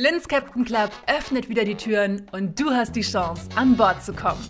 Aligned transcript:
Linz 0.00 0.28
Captain 0.28 0.64
Club 0.64 0.92
öffnet 1.08 1.48
wieder 1.48 1.64
die 1.64 1.74
Türen 1.74 2.24
und 2.30 2.60
du 2.60 2.70
hast 2.70 2.94
die 2.94 3.00
Chance, 3.00 3.48
an 3.56 3.76
Bord 3.76 4.00
zu 4.00 4.12
kommen. 4.12 4.48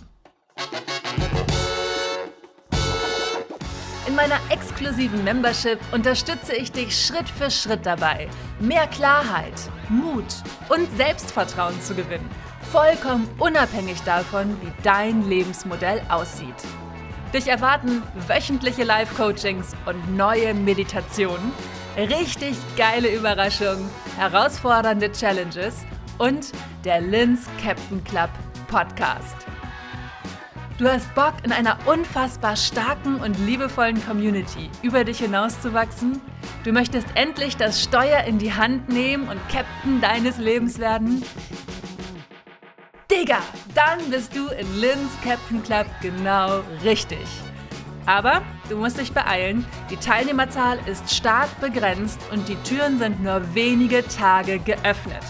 In 4.05 4.13
meiner 4.13 4.39
exklusiven 4.51 5.23
Membership 5.23 5.79
unterstütze 5.91 6.55
ich 6.55 6.71
dich 6.71 6.95
Schritt 6.95 7.27
für 7.27 7.49
Schritt 7.49 7.83
dabei, 7.83 8.29
mehr 8.59 8.85
Klarheit, 8.85 9.55
Mut 9.89 10.35
und 10.69 10.87
Selbstvertrauen 10.97 11.81
zu 11.81 11.95
gewinnen. 11.95 12.29
Vollkommen 12.71 13.27
unabhängig 13.39 13.99
davon, 14.03 14.55
wie 14.61 14.71
dein 14.83 15.27
Lebensmodell 15.27 16.03
aussieht. 16.09 16.63
Dich 17.33 17.47
erwarten 17.47 18.03
wöchentliche 18.27 18.83
Live-Coachings 18.83 19.75
und 19.87 20.15
neue 20.15 20.53
Meditationen 20.53 21.51
richtig 22.07 22.55
geile 22.77 23.13
Überraschungen, 23.13 23.89
herausfordernde 24.17 25.11
Challenges 25.11 25.85
und 26.17 26.51
der 26.85 27.01
Linz 27.01 27.47
Captain 27.63 28.03
Club 28.03 28.29
Podcast. 28.67 29.35
Du 30.77 30.87
hast 30.87 31.13
Bock, 31.13 31.33
in 31.43 31.51
einer 31.51 31.77
unfassbar 31.87 32.55
starken 32.55 33.15
und 33.15 33.37
liebevollen 33.45 34.01
Community 34.05 34.69
über 34.81 35.03
dich 35.03 35.19
hinauszuwachsen? 35.19 36.21
Du 36.63 36.71
möchtest 36.71 37.07
endlich 37.15 37.57
das 37.57 37.83
Steuer 37.83 38.23
in 38.23 38.37
die 38.37 38.53
Hand 38.53 38.87
nehmen 38.87 39.27
und 39.27 39.39
Captain 39.49 39.99
deines 39.99 40.37
Lebens 40.37 40.79
werden? 40.79 41.23
Digga, 43.11 43.39
dann 43.75 44.09
bist 44.09 44.35
du 44.35 44.47
in 44.47 44.79
Linz 44.79 45.11
Captain 45.23 45.61
Club 45.63 45.87
genau 46.01 46.61
richtig. 46.83 47.27
Aber 48.09 48.41
du 48.69 48.75
musst 48.75 48.97
dich 48.97 49.13
beeilen, 49.13 49.63
die 49.91 49.95
Teilnehmerzahl 49.95 50.79
ist 50.87 51.13
stark 51.13 51.61
begrenzt 51.61 52.19
und 52.31 52.49
die 52.49 52.55
Türen 52.63 52.97
sind 52.97 53.21
nur 53.21 53.53
wenige 53.53 54.03
Tage 54.07 54.57
geöffnet. 54.57 55.21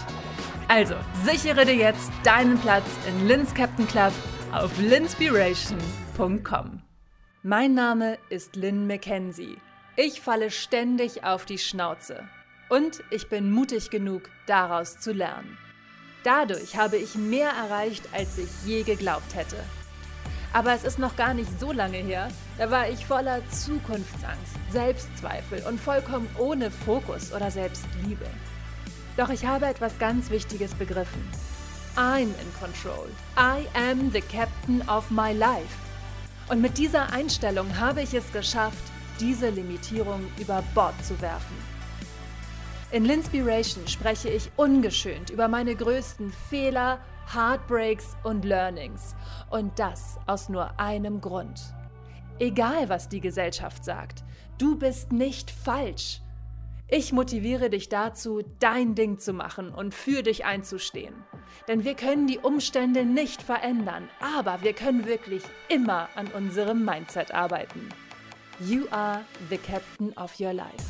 Also 0.66 0.94
sichere 1.22 1.66
dir 1.66 1.74
jetzt 1.74 2.10
deinen 2.24 2.58
Platz 2.58 2.86
in 3.06 3.28
Linz 3.28 3.52
Captain 3.52 3.86
Club 3.86 4.14
auf 4.50 4.70
linspiration.com. 4.78 6.80
Mein 7.42 7.74
Name 7.74 8.16
ist 8.30 8.56
Lynn 8.56 8.86
McKenzie. 8.86 9.58
Ich 9.96 10.22
falle 10.22 10.50
ständig 10.50 11.22
auf 11.22 11.44
die 11.44 11.58
Schnauze. 11.58 12.24
Und 12.70 13.02
ich 13.10 13.28
bin 13.28 13.50
mutig 13.50 13.90
genug, 13.90 14.30
daraus 14.46 14.98
zu 14.98 15.12
lernen. 15.12 15.58
Dadurch 16.24 16.78
habe 16.78 16.96
ich 16.96 17.14
mehr 17.14 17.50
erreicht, 17.50 18.08
als 18.14 18.38
ich 18.38 18.48
je 18.64 18.84
geglaubt 18.84 19.34
hätte. 19.34 19.56
Aber 20.52 20.72
es 20.74 20.84
ist 20.84 20.98
noch 20.98 21.14
gar 21.16 21.32
nicht 21.32 21.60
so 21.60 21.70
lange 21.70 21.98
her, 21.98 22.28
da 22.58 22.70
war 22.70 22.88
ich 22.88 23.06
voller 23.06 23.40
Zukunftsangst, 23.50 24.56
Selbstzweifel 24.70 25.62
und 25.68 25.80
vollkommen 25.80 26.28
ohne 26.38 26.70
Fokus 26.70 27.32
oder 27.32 27.50
Selbstliebe. 27.50 28.26
Doch 29.16 29.28
ich 29.28 29.46
habe 29.46 29.66
etwas 29.66 29.98
ganz 29.98 30.30
Wichtiges 30.30 30.74
begriffen. 30.74 31.22
I'm 31.96 32.22
in 32.40 32.52
control. 32.58 33.08
I 33.36 33.66
am 33.78 34.10
the 34.12 34.20
captain 34.20 34.82
of 34.88 35.10
my 35.10 35.32
life. 35.32 35.76
Und 36.48 36.60
mit 36.60 36.78
dieser 36.78 37.12
Einstellung 37.12 37.78
habe 37.78 38.02
ich 38.02 38.14
es 38.14 38.32
geschafft, 38.32 38.82
diese 39.20 39.50
Limitierung 39.50 40.26
über 40.38 40.64
Bord 40.74 40.94
zu 41.04 41.20
werfen. 41.20 41.56
In 42.90 43.04
Linspiration 43.04 43.86
spreche 43.86 44.30
ich 44.30 44.50
ungeschönt 44.56 45.30
über 45.30 45.46
meine 45.46 45.76
größten 45.76 46.32
Fehler, 46.48 46.98
Heartbreaks 47.32 48.16
und 48.24 48.44
Learnings. 48.44 49.14
Und 49.50 49.78
das 49.78 50.18
aus 50.26 50.48
nur 50.48 50.78
einem 50.80 51.20
Grund. 51.20 51.60
Egal, 52.38 52.88
was 52.88 53.08
die 53.08 53.20
Gesellschaft 53.20 53.84
sagt, 53.84 54.24
du 54.58 54.76
bist 54.76 55.12
nicht 55.12 55.50
falsch. 55.50 56.22
Ich 56.88 57.12
motiviere 57.12 57.70
dich 57.70 57.88
dazu, 57.88 58.42
dein 58.58 58.96
Ding 58.96 59.18
zu 59.18 59.32
machen 59.32 59.72
und 59.72 59.94
für 59.94 60.24
dich 60.24 60.44
einzustehen. 60.44 61.14
Denn 61.68 61.84
wir 61.84 61.94
können 61.94 62.26
die 62.26 62.38
Umstände 62.38 63.04
nicht 63.04 63.42
verändern, 63.42 64.08
aber 64.20 64.62
wir 64.62 64.72
können 64.72 65.06
wirklich 65.06 65.44
immer 65.68 66.08
an 66.16 66.26
unserem 66.28 66.84
Mindset 66.84 67.32
arbeiten. 67.32 67.88
You 68.58 68.86
are 68.90 69.24
the 69.50 69.58
captain 69.58 70.12
of 70.16 70.38
your 70.40 70.52
life. 70.52 70.84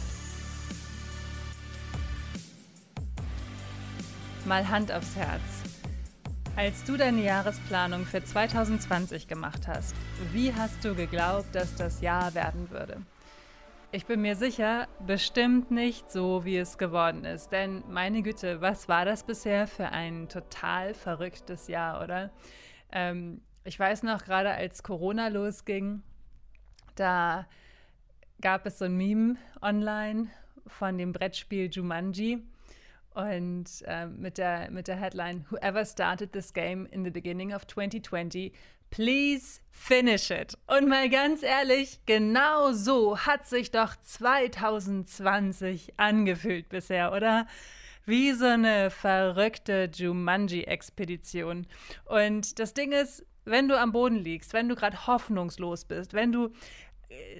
Mal 4.46 4.66
Hand 4.66 4.90
aufs 4.90 5.14
Herz. 5.16 5.59
Als 6.56 6.84
du 6.84 6.96
deine 6.96 7.22
Jahresplanung 7.22 8.04
für 8.04 8.22
2020 8.22 9.28
gemacht 9.28 9.66
hast, 9.66 9.94
wie 10.32 10.52
hast 10.52 10.84
du 10.84 10.94
geglaubt, 10.94 11.54
dass 11.54 11.74
das 11.76 12.00
Jahr 12.00 12.34
werden 12.34 12.70
würde? 12.70 12.98
Ich 13.92 14.06
bin 14.06 14.20
mir 14.20 14.36
sicher, 14.36 14.86
bestimmt 15.06 15.70
nicht 15.70 16.10
so, 16.12 16.44
wie 16.44 16.56
es 16.56 16.76
geworden 16.76 17.24
ist. 17.24 17.50
Denn 17.50 17.82
meine 17.88 18.22
Güte, 18.22 18.60
was 18.60 18.88
war 18.88 19.04
das 19.04 19.24
bisher 19.24 19.66
für 19.66 19.88
ein 19.88 20.28
total 20.28 20.94
verrücktes 20.94 21.66
Jahr, 21.66 22.02
oder? 22.02 22.30
Ähm, 22.92 23.40
ich 23.64 23.78
weiß 23.78 24.02
noch, 24.02 24.24
gerade 24.24 24.50
als 24.50 24.82
Corona 24.82 25.28
losging, 25.28 26.02
da 26.94 27.46
gab 28.40 28.66
es 28.66 28.78
so 28.78 28.84
ein 28.84 28.96
Meme 28.96 29.36
online 29.62 30.28
von 30.66 30.98
dem 30.98 31.12
Brettspiel 31.12 31.70
Jumanji 31.70 32.42
und 33.14 33.66
äh, 33.86 34.06
mit, 34.06 34.38
der, 34.38 34.70
mit 34.70 34.88
der 34.88 34.96
Headline 34.96 35.44
Whoever 35.50 35.84
started 35.84 36.32
this 36.32 36.52
game 36.52 36.86
in 36.86 37.04
the 37.04 37.10
beginning 37.10 37.52
of 37.52 37.66
2020, 37.66 38.52
please 38.90 39.60
finish 39.70 40.30
it. 40.30 40.56
Und 40.66 40.88
mal 40.88 41.08
ganz 41.08 41.42
ehrlich, 41.42 42.00
genau 42.06 42.72
so 42.72 43.18
hat 43.18 43.46
sich 43.46 43.70
doch 43.70 43.96
2020 43.96 45.94
angefühlt 45.96 46.68
bisher, 46.68 47.12
oder? 47.12 47.46
Wie 48.06 48.32
so 48.32 48.46
eine 48.46 48.90
verrückte 48.90 49.90
Jumanji-Expedition. 49.92 51.66
Und 52.06 52.58
das 52.58 52.74
Ding 52.74 52.92
ist, 52.92 53.24
wenn 53.44 53.68
du 53.68 53.78
am 53.78 53.92
Boden 53.92 54.16
liegst, 54.16 54.52
wenn 54.52 54.68
du 54.68 54.74
gerade 54.74 55.06
hoffnungslos 55.06 55.84
bist, 55.84 56.14
wenn 56.14 56.32
du 56.32 56.50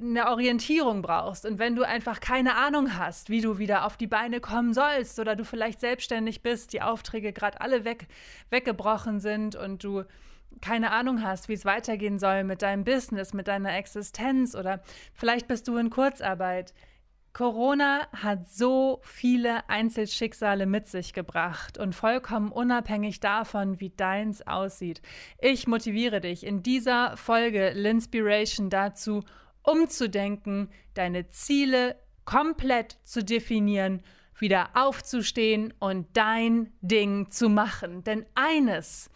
eine 0.01 0.29
Orientierung 0.29 1.03
brauchst 1.03 1.47
und 1.47 1.59
wenn 1.59 1.77
du 1.77 1.83
einfach 1.83 2.21
keine 2.21 2.57
Ahnung 2.57 2.99
hast, 2.99 3.31
wie 3.31 3.41
du 3.41 3.59
wieder 3.59 3.85
auf 3.85 3.97
die 3.97 4.07
Beine 4.07 4.41
kommen 4.41 4.75
sollst 4.75 5.19
oder 5.19 5.37
du 5.37 5.45
vielleicht 5.45 5.81
selbstständig 5.81 6.43
bist, 6.43 6.73
die 6.73 6.83
Aufträge 6.83 7.33
gerade 7.33 7.61
alle 7.61 7.85
weg, 7.85 8.09
weggebrochen 8.51 9.21
sind 9.21 9.55
und 9.57 9.85
du 9.85 10.05
keine 10.61 10.91
Ahnung 10.91 11.23
hast, 11.23 11.49
wie 11.49 11.53
es 11.53 11.65
weitergehen 11.65 12.19
soll 12.19 12.43
mit 12.43 12.63
deinem 12.63 12.85
Business, 12.85 13.33
mit 13.33 13.47
deiner 13.47 13.77
Existenz 13.77 14.57
oder 14.57 14.83
vielleicht 15.15 15.47
bist 15.47 15.69
du 15.69 15.77
in 15.77 15.91
Kurzarbeit. 15.91 16.75
Corona 17.33 18.09
hat 18.13 18.49
so 18.49 19.01
viele 19.05 19.69
Einzelschicksale 19.69 20.67
mit 20.67 20.89
sich 20.89 21.13
gebracht 21.13 21.79
und 21.79 21.95
vollkommen 21.95 22.51
unabhängig 22.51 23.21
davon, 23.21 23.79
wie 23.79 23.91
deins 23.91 24.45
aussieht. 24.45 25.01
Ich 25.39 25.69
motiviere 25.69 26.21
dich 26.21 26.45
in 26.45 26.65
dieser 26.65 27.17
Folge 27.17 27.71
Linspiration 27.71 28.69
dazu, 28.69 29.23
umzudenken, 29.63 30.71
deine 30.95 31.31
Ziele 31.31 31.97
komplett 32.25 32.99
zu 33.05 33.25
definieren, 33.25 34.03
wieder 34.39 34.71
aufzustehen 34.75 35.75
und 35.79 36.07
dein 36.15 36.73
Ding 36.81 37.31
zu 37.31 37.49
machen. 37.49 38.05
Denn 38.05 38.25
eines, 38.35 39.11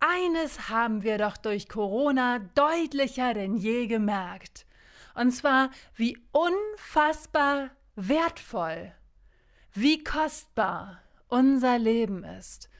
eines 0.00 0.68
haben 0.68 1.02
wir 1.02 1.18
doch 1.18 1.36
durch 1.36 1.68
Corona 1.68 2.38
deutlicher 2.54 3.34
denn 3.34 3.56
je 3.56 3.86
gemerkt. 3.86 4.66
Und 5.14 5.32
zwar, 5.32 5.70
wie 5.96 6.16
unfassbar 6.32 7.70
wertvoll, 7.96 8.92
wie 9.72 10.02
kostbar 10.02 11.02
unser 11.28 11.78
Leben 11.78 12.24
ist. 12.24 12.70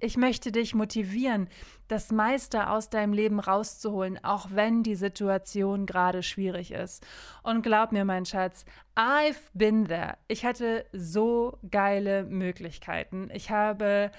Ich 0.00 0.16
möchte 0.16 0.52
dich 0.52 0.74
motivieren, 0.74 1.48
das 1.88 2.12
meiste 2.12 2.70
aus 2.70 2.90
deinem 2.90 3.12
Leben 3.12 3.40
rauszuholen, 3.40 4.22
auch 4.22 4.48
wenn 4.52 4.82
die 4.82 4.94
Situation 4.94 5.86
gerade 5.86 6.22
schwierig 6.22 6.70
ist. 6.70 7.06
Und 7.42 7.62
glaub 7.62 7.92
mir, 7.92 8.04
mein 8.04 8.26
Schatz, 8.26 8.64
I've 8.94 9.40
been 9.54 9.86
there. 9.86 10.16
Ich 10.28 10.44
hatte 10.44 10.84
so 10.92 11.58
geile 11.70 12.24
Möglichkeiten. 12.24 13.30
Ich 13.32 13.50
habe 13.50 14.10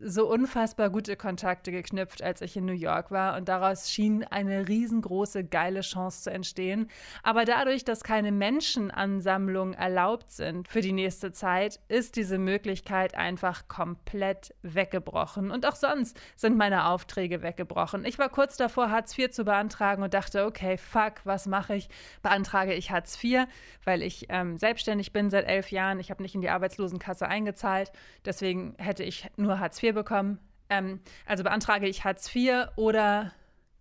so 0.00 0.30
unfassbar 0.30 0.90
gute 0.90 1.16
Kontakte 1.16 1.70
geknüpft, 1.70 2.22
als 2.22 2.40
ich 2.40 2.56
in 2.56 2.64
New 2.64 2.72
York 2.72 3.10
war 3.10 3.36
und 3.36 3.48
daraus 3.48 3.90
schien 3.90 4.24
eine 4.24 4.68
riesengroße 4.68 5.44
geile 5.44 5.80
Chance 5.80 6.24
zu 6.24 6.30
entstehen. 6.30 6.90
Aber 7.22 7.44
dadurch, 7.44 7.84
dass 7.84 8.02
keine 8.02 8.32
Menschenansammlungen 8.32 9.74
erlaubt 9.74 10.32
sind 10.32 10.68
für 10.68 10.80
die 10.80 10.92
nächste 10.92 11.32
Zeit, 11.32 11.80
ist 11.88 12.16
diese 12.16 12.38
Möglichkeit 12.38 13.14
einfach 13.14 13.68
komplett 13.68 14.54
weggebrochen. 14.62 15.50
Und 15.50 15.66
auch 15.66 15.76
sonst 15.76 16.18
sind 16.36 16.56
meine 16.56 16.86
Aufträge 16.86 17.42
weggebrochen. 17.42 18.04
Ich 18.04 18.18
war 18.18 18.28
kurz 18.28 18.56
davor, 18.56 18.90
Hartz 18.90 19.16
IV 19.16 19.30
zu 19.30 19.44
beantragen 19.44 20.02
und 20.02 20.14
dachte, 20.14 20.44
okay, 20.44 20.76
fuck, 20.76 21.20
was 21.24 21.46
mache 21.46 21.76
ich? 21.76 21.88
Beantrage 22.22 22.74
ich 22.74 22.90
Hartz 22.90 23.22
IV, 23.22 23.46
weil 23.84 24.02
ich 24.02 24.26
ähm, 24.28 24.58
selbstständig 24.58 25.12
bin 25.12 25.30
seit 25.30 25.46
elf 25.46 25.70
Jahren. 25.70 26.00
Ich 26.00 26.10
habe 26.10 26.22
nicht 26.22 26.34
in 26.34 26.40
die 26.40 26.50
Arbeitslosenkasse 26.50 27.28
eingezahlt. 27.28 27.92
Deswegen 28.24 28.74
hätte 28.78 29.04
ich 29.04 29.28
nur 29.36 29.60
Hartz 29.60 29.67
Hartz 29.68 29.82
IV 29.82 29.94
bekommen. 29.94 30.38
Ähm, 30.70 31.00
also 31.26 31.44
beantrage 31.44 31.86
ich 31.86 32.04
Hartz 32.04 32.34
IV 32.34 32.68
oder 32.76 33.32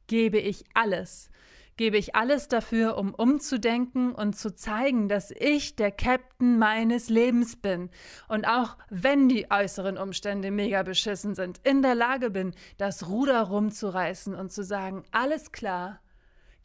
gebe 0.08 0.38
ich 0.38 0.66
alles? 0.74 1.30
gebe 1.78 1.98
ich 1.98 2.16
alles 2.16 2.48
dafür, 2.48 2.98
um 2.98 3.14
umzudenken 3.14 4.12
und 4.12 4.36
zu 4.36 4.56
zeigen, 4.56 5.10
dass 5.10 5.30
ich 5.30 5.76
der 5.76 5.92
Captain 5.92 6.58
meines 6.58 7.08
Lebens 7.08 7.56
bin 7.56 7.92
und 8.28 8.48
auch 8.48 8.78
wenn 8.90 9.30
die 9.30 9.52
äußeren 9.52 9.96
Umstände 9.96 10.50
mega 10.50 10.82
beschissen 10.82 11.36
sind, 11.36 11.60
in 11.64 11.84
der 11.84 11.94
Lage 11.94 12.32
bin, 12.32 12.56
das 12.80 13.08
Ruder 13.08 13.44
rumzureißen 13.44 14.34
und 14.34 14.52
zu 14.52 14.64
sagen, 14.64 15.04
alles 15.12 15.52
klar, 15.52 16.00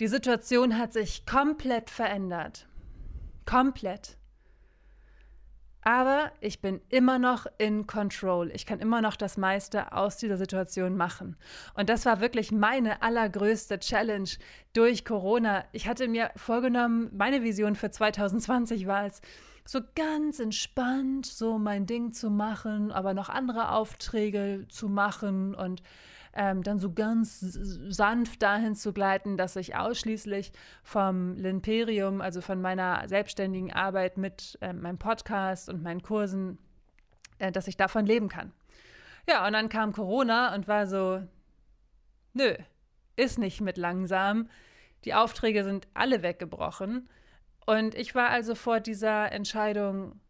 die 0.00 0.08
Situation 0.08 0.78
hat 0.78 0.94
sich 0.94 1.26
komplett 1.26 1.90
verändert. 1.90 2.66
Komplett. 3.44 4.16
Aber 5.82 6.30
ich 6.40 6.60
bin 6.60 6.80
immer 6.90 7.18
noch 7.18 7.46
in 7.58 7.88
Control. 7.88 8.52
Ich 8.54 8.66
kann 8.66 8.78
immer 8.78 9.02
noch 9.02 9.16
das 9.16 9.36
meiste 9.36 9.92
aus 9.92 10.16
dieser 10.16 10.36
Situation 10.36 10.96
machen. 10.96 11.36
Und 11.74 11.88
das 11.88 12.06
war 12.06 12.20
wirklich 12.20 12.52
meine 12.52 13.02
allergrößte 13.02 13.80
Challenge 13.80 14.30
durch 14.74 15.04
Corona. 15.04 15.64
Ich 15.72 15.88
hatte 15.88 16.06
mir 16.06 16.30
vorgenommen, 16.36 17.10
meine 17.12 17.42
Vision 17.42 17.74
für 17.74 17.90
2020 17.90 18.86
war 18.86 19.06
es, 19.06 19.20
so 19.64 19.80
ganz 19.94 20.40
entspannt 20.40 21.26
so 21.26 21.58
mein 21.58 21.86
Ding 21.86 22.12
zu 22.12 22.30
machen, 22.30 22.90
aber 22.92 23.14
noch 23.14 23.28
andere 23.28 23.72
Aufträge 23.72 24.66
zu 24.68 24.88
machen 24.88 25.54
und 25.54 25.82
ähm, 26.34 26.62
dann 26.62 26.78
so 26.78 26.92
ganz 26.92 27.40
sanft 27.40 28.42
dahin 28.42 28.74
zu 28.74 28.92
gleiten, 28.92 29.36
dass 29.36 29.56
ich 29.56 29.76
ausschließlich 29.76 30.52
vom 30.82 31.36
Limperium, 31.36 32.20
also 32.20 32.40
von 32.40 32.60
meiner 32.60 33.06
selbstständigen 33.06 33.72
Arbeit 33.72 34.16
mit 34.16 34.58
äh, 34.62 34.72
meinem 34.72 34.98
Podcast 34.98 35.68
und 35.68 35.82
meinen 35.82 36.02
Kursen, 36.02 36.58
äh, 37.38 37.52
dass 37.52 37.68
ich 37.68 37.76
davon 37.76 38.06
leben 38.06 38.28
kann. 38.28 38.52
Ja, 39.28 39.46
und 39.46 39.52
dann 39.52 39.68
kam 39.68 39.92
Corona 39.92 40.54
und 40.54 40.68
war 40.68 40.86
so, 40.86 41.22
nö, 42.32 42.54
ist 43.16 43.38
nicht 43.38 43.60
mit 43.60 43.76
langsam. 43.76 44.48
Die 45.04 45.14
Aufträge 45.14 45.64
sind 45.64 45.86
alle 45.94 46.22
weggebrochen. 46.22 47.08
Und 47.66 47.94
ich 47.94 48.14
war 48.14 48.30
also 48.30 48.54
vor 48.54 48.80
dieser 48.80 49.32
Entscheidung, 49.32 50.20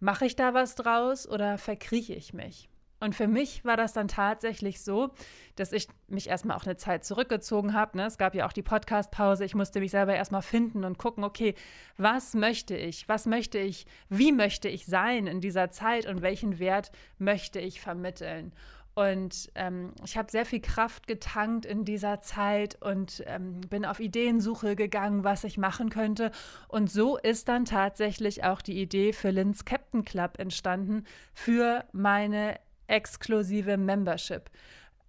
mache 0.00 0.26
ich 0.26 0.36
da 0.36 0.54
was 0.54 0.74
draus 0.74 1.28
oder 1.28 1.58
verkrieche 1.58 2.14
ich 2.14 2.32
mich? 2.32 2.68
Und 3.00 3.14
für 3.14 3.28
mich 3.28 3.64
war 3.64 3.76
das 3.76 3.92
dann 3.92 4.08
tatsächlich 4.08 4.82
so, 4.82 5.10
dass 5.54 5.72
ich 5.72 5.86
mich 6.08 6.28
erstmal 6.28 6.56
auch 6.56 6.64
eine 6.64 6.76
Zeit 6.76 7.04
zurückgezogen 7.04 7.72
habe. 7.72 7.96
Ne? 7.96 8.06
Es 8.06 8.18
gab 8.18 8.34
ja 8.34 8.44
auch 8.44 8.52
die 8.52 8.62
Podcast-Pause. 8.62 9.44
Ich 9.44 9.54
musste 9.54 9.78
mich 9.78 9.92
selber 9.92 10.16
erstmal 10.16 10.42
finden 10.42 10.84
und 10.84 10.98
gucken, 10.98 11.22
okay, 11.22 11.54
was 11.96 12.34
möchte 12.34 12.76
ich? 12.76 13.08
Was 13.08 13.26
möchte 13.26 13.58
ich? 13.58 13.86
Wie 14.08 14.32
möchte 14.32 14.68
ich 14.68 14.86
sein 14.86 15.28
in 15.28 15.40
dieser 15.40 15.70
Zeit 15.70 16.06
und 16.06 16.22
welchen 16.22 16.58
Wert 16.58 16.90
möchte 17.18 17.60
ich 17.60 17.80
vermitteln? 17.80 18.52
Und 18.98 19.52
ähm, 19.54 19.92
ich 20.04 20.18
habe 20.18 20.28
sehr 20.28 20.44
viel 20.44 20.58
Kraft 20.58 21.06
getankt 21.06 21.64
in 21.64 21.84
dieser 21.84 22.20
Zeit 22.20 22.82
und 22.82 23.22
ähm, 23.28 23.60
bin 23.60 23.84
auf 23.84 24.00
Ideensuche 24.00 24.74
gegangen, 24.74 25.22
was 25.22 25.44
ich 25.44 25.56
machen 25.56 25.88
könnte. 25.88 26.32
Und 26.66 26.90
so 26.90 27.16
ist 27.16 27.46
dann 27.46 27.64
tatsächlich 27.64 28.42
auch 28.42 28.60
die 28.60 28.82
Idee 28.82 29.12
für 29.12 29.30
Lins 29.30 29.64
Captain 29.64 30.04
Club 30.04 30.40
entstanden, 30.40 31.04
für 31.32 31.84
meine 31.92 32.58
exklusive 32.88 33.76
Membership. 33.76 34.50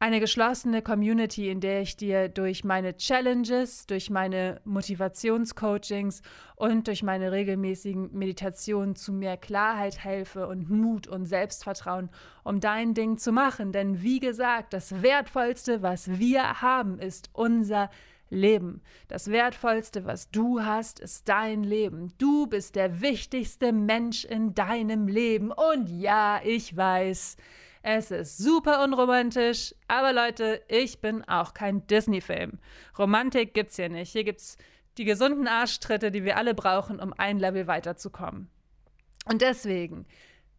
Eine 0.01 0.21
geschlossene 0.21 0.81
Community, 0.81 1.49
in 1.49 1.59
der 1.59 1.81
ich 1.81 1.97
dir 1.97 2.29
durch 2.29 2.63
meine 2.63 2.95
Challenges, 2.95 3.85
durch 3.85 4.09
meine 4.09 4.61
Motivationscoachings 4.63 6.21
und 6.55 6.87
durch 6.87 7.03
meine 7.03 7.33
regelmäßigen 7.33 8.17
Meditationen 8.17 8.95
zu 8.95 9.11
mehr 9.11 9.35
Klarheit 9.35 10.01
helfe 10.01 10.47
und 10.47 10.69
Mut 10.69 11.07
und 11.07 11.25
Selbstvertrauen, 11.25 12.09
um 12.45 12.61
dein 12.61 12.93
Ding 12.93 13.17
zu 13.17 13.33
machen. 13.33 13.73
Denn 13.73 14.01
wie 14.01 14.21
gesagt, 14.21 14.71
das 14.71 15.01
Wertvollste, 15.01 15.81
was 15.81 16.17
wir 16.17 16.61
haben, 16.61 16.97
ist 16.99 17.29
unser 17.33 17.89
Leben. 18.29 18.81
Das 19.09 19.29
Wertvollste, 19.29 20.05
was 20.05 20.31
du 20.31 20.61
hast, 20.61 21.01
ist 21.01 21.27
dein 21.27 21.61
Leben. 21.61 22.13
Du 22.17 22.47
bist 22.47 22.77
der 22.77 23.01
wichtigste 23.01 23.73
Mensch 23.73 24.23
in 24.23 24.53
deinem 24.53 25.09
Leben. 25.09 25.51
Und 25.51 25.89
ja, 25.89 26.39
ich 26.41 26.77
weiß, 26.77 27.35
es 27.81 28.11
ist 28.11 28.37
super 28.37 28.83
unromantisch, 28.83 29.73
aber 29.87 30.11
Leute, 30.13 30.61
ich 30.67 30.99
bin 30.99 31.23
auch 31.23 31.53
kein 31.53 31.87
Disney-Film. 31.87 32.59
Romantik 32.97 33.53
gibt's 33.53 33.77
hier 33.77 33.89
nicht. 33.89 34.11
Hier 34.11 34.23
gibt's 34.23 34.57
die 34.97 35.05
gesunden 35.05 35.47
Arschtritte, 35.47 36.11
die 36.11 36.25
wir 36.25 36.37
alle 36.37 36.53
brauchen, 36.53 36.99
um 36.99 37.13
ein 37.17 37.39
Level 37.39 37.67
weiterzukommen. 37.67 38.49
Und 39.25 39.41
deswegen, 39.41 40.05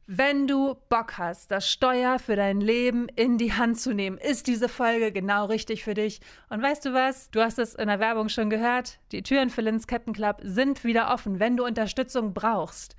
wenn 0.06 0.46
du 0.48 0.76
Bock 0.88 1.18
hast, 1.18 1.50
das 1.50 1.70
Steuer 1.70 2.18
für 2.18 2.36
dein 2.36 2.60
Leben 2.60 3.08
in 3.14 3.38
die 3.38 3.52
Hand 3.52 3.78
zu 3.78 3.92
nehmen, 3.92 4.18
ist 4.18 4.46
diese 4.46 4.68
Folge 4.68 5.12
genau 5.12 5.44
richtig 5.44 5.84
für 5.84 5.94
dich. 5.94 6.20
Und 6.48 6.62
weißt 6.62 6.84
du 6.84 6.94
was? 6.94 7.30
Du 7.30 7.40
hast 7.40 7.58
es 7.58 7.74
in 7.74 7.86
der 7.86 8.00
Werbung 8.00 8.28
schon 8.28 8.50
gehört. 8.50 8.98
Die 9.12 9.22
Türen 9.22 9.50
für 9.50 9.60
Lins 9.60 9.86
Captain 9.86 10.14
Club 10.14 10.40
sind 10.42 10.84
wieder 10.84 11.12
offen, 11.12 11.38
wenn 11.38 11.56
du 11.56 11.64
Unterstützung 11.64 12.34
brauchst. 12.34 12.96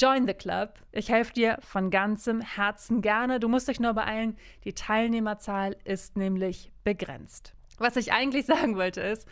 Join 0.00 0.26
the 0.26 0.32
Club. 0.32 0.78
Ich 0.92 1.10
helfe 1.10 1.34
dir 1.34 1.58
von 1.60 1.90
ganzem 1.90 2.40
Herzen 2.40 3.02
gerne. 3.02 3.38
Du 3.38 3.48
musst 3.48 3.68
dich 3.68 3.80
nur 3.80 3.92
beeilen. 3.92 4.38
Die 4.64 4.72
Teilnehmerzahl 4.72 5.76
ist 5.84 6.16
nämlich 6.16 6.72
begrenzt. 6.84 7.52
Was 7.76 7.96
ich 7.96 8.10
eigentlich 8.10 8.46
sagen 8.46 8.76
wollte 8.76 9.02
ist, 9.02 9.28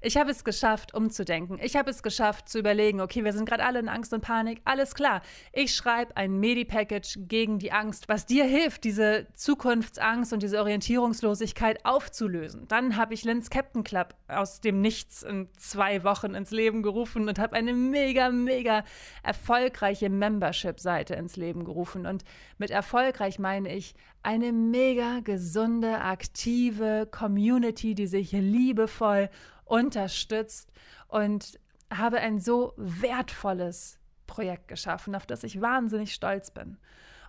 ich 0.00 0.16
habe 0.16 0.30
es 0.30 0.44
geschafft, 0.44 0.94
umzudenken. 0.94 1.58
Ich 1.62 1.76
habe 1.76 1.90
es 1.90 2.02
geschafft, 2.02 2.48
zu 2.48 2.58
überlegen, 2.58 3.00
okay, 3.00 3.24
wir 3.24 3.32
sind 3.32 3.46
gerade 3.46 3.64
alle 3.64 3.78
in 3.78 3.88
Angst 3.88 4.12
und 4.12 4.22
Panik. 4.22 4.60
Alles 4.64 4.94
klar. 4.94 5.22
Ich 5.52 5.74
schreibe 5.74 6.16
ein 6.16 6.40
Medi-Package 6.40 7.18
gegen 7.28 7.58
die 7.58 7.72
Angst, 7.72 8.08
was 8.08 8.26
dir 8.26 8.44
hilft, 8.44 8.84
diese 8.84 9.26
Zukunftsangst 9.34 10.32
und 10.32 10.42
diese 10.42 10.58
Orientierungslosigkeit 10.60 11.84
aufzulösen. 11.84 12.66
Dann 12.68 12.96
habe 12.96 13.12
ich 13.14 13.24
Lins 13.24 13.50
Captain 13.50 13.84
Club 13.84 14.14
aus 14.26 14.60
dem 14.60 14.80
Nichts 14.80 15.22
in 15.22 15.48
zwei 15.58 16.02
Wochen 16.02 16.34
ins 16.34 16.50
Leben 16.50 16.82
gerufen 16.82 17.28
und 17.28 17.38
habe 17.38 17.56
eine 17.56 17.74
mega, 17.74 18.30
mega 18.30 18.84
erfolgreiche 19.22 20.08
Membership-Seite 20.08 21.14
ins 21.14 21.36
Leben 21.36 21.64
gerufen. 21.64 22.06
Und 22.06 22.24
mit 22.56 22.70
erfolgreich 22.70 23.38
meine 23.38 23.74
ich 23.74 23.94
eine 24.22 24.52
mega 24.52 25.20
gesunde, 25.20 26.00
aktive 26.00 27.08
Community, 27.10 27.94
die 27.94 28.06
sich 28.06 28.32
liebevoll 28.32 29.30
unterstützt 29.70 30.72
und 31.08 31.58
habe 31.92 32.18
ein 32.18 32.38
so 32.38 32.74
wertvolles 32.76 33.98
Projekt 34.26 34.68
geschaffen, 34.68 35.14
auf 35.14 35.26
das 35.26 35.44
ich 35.44 35.60
wahnsinnig 35.60 36.12
stolz 36.12 36.50
bin. 36.50 36.76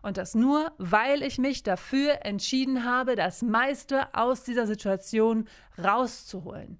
Und 0.01 0.17
das 0.17 0.33
nur, 0.33 0.71
weil 0.77 1.21
ich 1.21 1.37
mich 1.37 1.61
dafür 1.61 2.25
entschieden 2.25 2.83
habe, 2.83 3.15
das 3.15 3.43
meiste 3.43 4.13
aus 4.13 4.43
dieser 4.43 4.65
Situation 4.65 5.47
rauszuholen. 5.77 6.79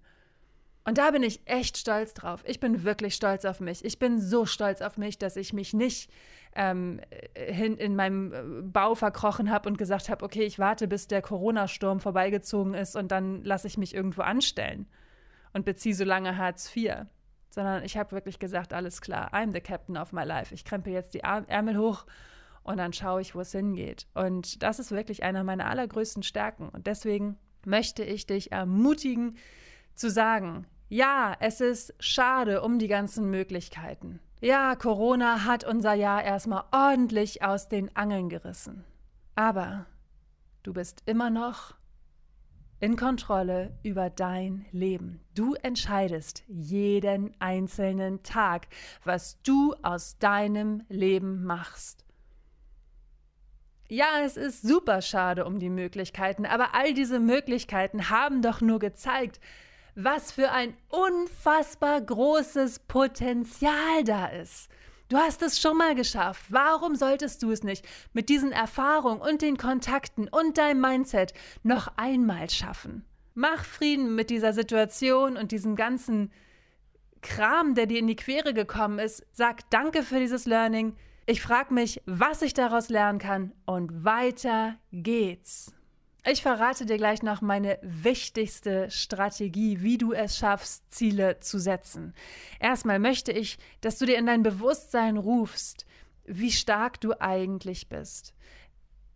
Und 0.83 0.97
da 0.97 1.11
bin 1.11 1.21
ich 1.21 1.41
echt 1.45 1.77
stolz 1.77 2.15
drauf. 2.15 2.43
Ich 2.47 2.59
bin 2.59 2.83
wirklich 2.83 3.13
stolz 3.13 3.45
auf 3.45 3.59
mich. 3.59 3.85
Ich 3.85 3.99
bin 3.99 4.19
so 4.19 4.47
stolz 4.47 4.81
auf 4.81 4.97
mich, 4.97 5.19
dass 5.19 5.35
ich 5.35 5.53
mich 5.53 5.75
nicht 5.75 6.11
ähm, 6.55 6.99
hin 7.35 7.77
in 7.77 7.95
meinem 7.95 8.33
äh, 8.33 8.61
Bau 8.63 8.95
verkrochen 8.95 9.51
habe 9.51 9.69
und 9.69 9.77
gesagt 9.77 10.09
habe, 10.09 10.25
okay, 10.25 10.43
ich 10.43 10.57
warte, 10.57 10.87
bis 10.87 11.07
der 11.07 11.21
Corona-Sturm 11.21 11.99
vorbeigezogen 11.99 12.73
ist 12.73 12.95
und 12.95 13.11
dann 13.11 13.43
lasse 13.43 13.67
ich 13.67 13.77
mich 13.77 13.93
irgendwo 13.93 14.23
anstellen 14.23 14.87
und 15.53 15.65
beziehe 15.65 15.95
so 15.95 16.03
lange 16.03 16.37
Hartz 16.37 16.75
IV. 16.75 17.05
Sondern 17.49 17.83
ich 17.83 17.97
habe 17.97 18.11
wirklich 18.13 18.39
gesagt, 18.39 18.73
alles 18.73 19.01
klar, 19.01 19.33
I'm 19.33 19.51
the 19.51 19.59
captain 19.59 19.97
of 19.97 20.13
my 20.13 20.23
life. 20.23 20.53
Ich 20.53 20.63
krempel 20.63 20.93
jetzt 20.93 21.13
die 21.13 21.19
Ärmel 21.19 21.77
hoch 21.77 22.05
und 22.63 22.77
dann 22.77 22.93
schaue 22.93 23.21
ich, 23.21 23.35
wo 23.35 23.41
es 23.41 23.51
hingeht. 23.51 24.07
Und 24.13 24.63
das 24.63 24.79
ist 24.79 24.91
wirklich 24.91 25.23
einer 25.23 25.43
meiner 25.43 25.69
allergrößten 25.69 26.23
Stärken. 26.23 26.69
Und 26.69 26.87
deswegen 26.87 27.37
möchte 27.65 28.03
ich 28.03 28.25
dich 28.25 28.51
ermutigen 28.51 29.37
zu 29.95 30.09
sagen, 30.09 30.65
ja, 30.89 31.35
es 31.39 31.61
ist 31.61 31.93
schade 31.99 32.61
um 32.61 32.79
die 32.79 32.87
ganzen 32.87 33.29
Möglichkeiten. 33.29 34.19
Ja, 34.41 34.75
Corona 34.75 35.45
hat 35.45 35.63
unser 35.63 35.93
Jahr 35.93 36.23
erstmal 36.23 36.63
ordentlich 36.71 37.43
aus 37.43 37.69
den 37.69 37.95
Angeln 37.95 38.27
gerissen. 38.29 38.83
Aber 39.35 39.85
du 40.63 40.73
bist 40.73 41.03
immer 41.05 41.29
noch 41.29 41.75
in 42.81 42.97
Kontrolle 42.97 43.71
über 43.83 44.09
dein 44.09 44.65
Leben. 44.71 45.21
Du 45.35 45.53
entscheidest 45.53 46.43
jeden 46.47 47.31
einzelnen 47.39 48.23
Tag, 48.23 48.67
was 49.05 49.39
du 49.43 49.75
aus 49.83 50.17
deinem 50.17 50.83
Leben 50.89 51.43
machst. 51.43 52.03
Ja, 53.87 54.21
es 54.23 54.35
ist 54.35 54.63
super 54.63 55.01
schade 55.01 55.45
um 55.45 55.59
die 55.59 55.69
Möglichkeiten, 55.69 56.45
aber 56.45 56.73
all 56.73 56.93
diese 56.93 57.19
Möglichkeiten 57.19 58.09
haben 58.09 58.41
doch 58.41 58.61
nur 58.61 58.79
gezeigt, 58.79 59.39
was 59.93 60.31
für 60.31 60.51
ein 60.51 60.73
unfassbar 60.89 62.01
großes 62.01 62.79
Potenzial 62.79 64.03
da 64.05 64.27
ist. 64.27 64.71
Du 65.11 65.17
hast 65.17 65.41
es 65.41 65.59
schon 65.59 65.75
mal 65.75 65.93
geschafft. 65.93 66.45
Warum 66.47 66.95
solltest 66.95 67.43
du 67.43 67.51
es 67.51 67.63
nicht 67.63 67.85
mit 68.13 68.29
diesen 68.29 68.53
Erfahrungen 68.53 69.19
und 69.19 69.41
den 69.41 69.57
Kontakten 69.57 70.29
und 70.29 70.57
deinem 70.57 70.79
Mindset 70.79 71.33
noch 71.63 71.91
einmal 71.97 72.49
schaffen? 72.49 73.03
Mach 73.33 73.65
Frieden 73.65 74.15
mit 74.15 74.29
dieser 74.29 74.53
Situation 74.53 75.35
und 75.35 75.51
diesem 75.51 75.75
ganzen 75.75 76.31
Kram, 77.21 77.75
der 77.75 77.87
dir 77.87 77.99
in 77.99 78.07
die 78.07 78.15
Quere 78.15 78.53
gekommen 78.53 78.99
ist. 78.99 79.25
Sag 79.33 79.69
Danke 79.69 80.03
für 80.03 80.17
dieses 80.17 80.45
Learning. 80.45 80.95
Ich 81.25 81.41
frage 81.41 81.73
mich, 81.73 82.01
was 82.05 82.41
ich 82.41 82.53
daraus 82.53 82.87
lernen 82.87 83.19
kann 83.19 83.51
und 83.65 84.05
weiter 84.05 84.77
geht's. 84.93 85.73
Ich 86.23 86.43
verrate 86.43 86.85
dir 86.85 86.97
gleich 86.97 87.23
noch 87.23 87.41
meine 87.41 87.79
wichtigste 87.81 88.91
Strategie, 88.91 89.81
wie 89.81 89.97
du 89.97 90.13
es 90.13 90.37
schaffst, 90.37 90.83
Ziele 90.93 91.39
zu 91.39 91.57
setzen. 91.57 92.13
Erstmal 92.59 92.99
möchte 92.99 93.31
ich, 93.31 93.57
dass 93.81 93.97
du 93.97 94.05
dir 94.05 94.19
in 94.19 94.27
dein 94.27 94.43
Bewusstsein 94.43 95.17
rufst, 95.17 95.87
wie 96.25 96.51
stark 96.51 97.01
du 97.01 97.19
eigentlich 97.19 97.89
bist. 97.89 98.35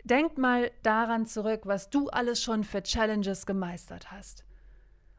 Denk 0.03 0.39
mal 0.39 0.71
daran 0.81 1.27
zurück, 1.27 1.62
was 1.65 1.91
du 1.91 2.09
alles 2.09 2.41
schon 2.41 2.63
für 2.63 2.81
Challenges 2.81 3.45
gemeistert 3.45 4.12
hast. 4.12 4.43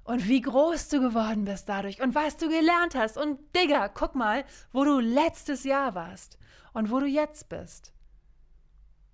Und 0.03 0.27
wie 0.29 0.41
groß 0.41 0.89
du 0.89 1.01
geworden 1.01 1.45
bist 1.45 1.69
dadurch 1.69 2.01
und 2.01 2.17
was 2.17 2.37
du 2.37 2.49
gelernt 2.49 2.97
hast. 2.97 3.17
Und 3.17 3.39
Digga, 3.55 3.89
guck 3.89 4.17
mal, 4.17 4.45
wo 4.73 4.83
du 4.85 4.99
letztes 4.99 5.63
Jahr 5.63 5.95
warst 5.95 6.37
und 6.73 6.91
wo 6.91 6.99
du 6.99 7.07
jetzt 7.07 7.49
bist. 7.49 7.93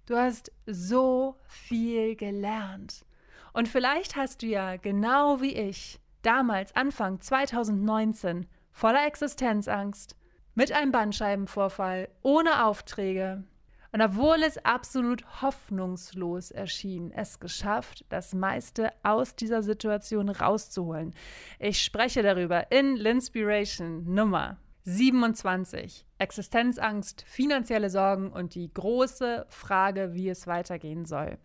Du 0.06 0.16
hast 0.16 0.52
so 0.66 1.36
viel 1.46 2.16
gelernt. 2.16 3.04
Und 3.52 3.68
vielleicht 3.68 4.16
hast 4.16 4.42
du 4.42 4.46
ja 4.46 4.76
genau 4.76 5.40
wie 5.40 5.54
ich 5.54 6.00
damals 6.22 6.74
Anfang 6.74 7.20
2019 7.20 8.46
voller 8.70 9.06
Existenzangst, 9.06 10.16
mit 10.54 10.72
einem 10.72 10.92
Bandscheibenvorfall, 10.92 12.08
ohne 12.22 12.66
Aufträge 12.66 13.44
und 13.92 14.00
obwohl 14.00 14.42
es 14.42 14.56
absolut 14.64 15.42
hoffnungslos 15.42 16.50
erschien, 16.50 17.12
es 17.12 17.40
geschafft, 17.40 18.06
das 18.08 18.32
meiste 18.32 18.90
aus 19.02 19.36
dieser 19.36 19.62
Situation 19.62 20.30
rauszuholen. 20.30 21.14
Ich 21.58 21.82
spreche 21.82 22.22
darüber 22.22 22.72
in 22.72 22.96
Linspiration 22.96 24.12
Nummer 24.12 24.56
27. 24.84 26.06
Existenzangst, 26.18 27.24
finanzielle 27.26 27.90
Sorgen 27.90 28.32
und 28.32 28.54
die 28.54 28.72
große 28.72 29.46
Frage, 29.48 30.14
wie 30.14 30.28
es 30.28 30.46
weitergehen 30.46 31.04
soll. 31.04 31.38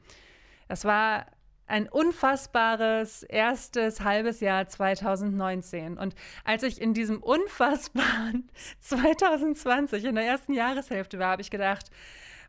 Es 0.68 0.86
war 0.86 1.26
ein 1.68 1.90
unfassbares 1.90 3.24
erstes 3.24 4.02
halbes 4.02 4.40
Jahr 4.40 4.68
2019. 4.68 5.98
Und 5.98 6.16
als 6.46 6.64
ich 6.64 6.82
in 6.82 6.94
diesem 6.94 7.22
unfassbaren 7.22 8.50
2020 8.80 10.06
in 10.06 10.16
der 10.16 10.26
ersten 10.26 10.54
Jahreshälfte 10.54 11.20
war, 11.20 11.32
habe 11.32 11.42
ich 11.42 11.52
gedacht, 11.52 11.92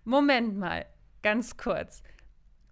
Moment 0.05 0.57
mal, 0.57 0.87
ganz 1.23 1.57
kurz. 1.57 2.03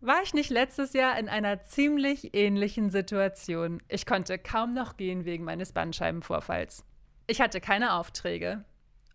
War 0.00 0.22
ich 0.22 0.34
nicht 0.34 0.50
letztes 0.50 0.92
Jahr 0.92 1.18
in 1.18 1.28
einer 1.28 1.64
ziemlich 1.64 2.34
ähnlichen 2.34 2.90
Situation? 2.90 3.82
Ich 3.88 4.06
konnte 4.06 4.38
kaum 4.38 4.72
noch 4.72 4.96
gehen 4.96 5.24
wegen 5.24 5.44
meines 5.44 5.72
Bandscheibenvorfalls. 5.72 6.84
Ich 7.26 7.40
hatte 7.40 7.60
keine 7.60 7.94
Aufträge 7.94 8.64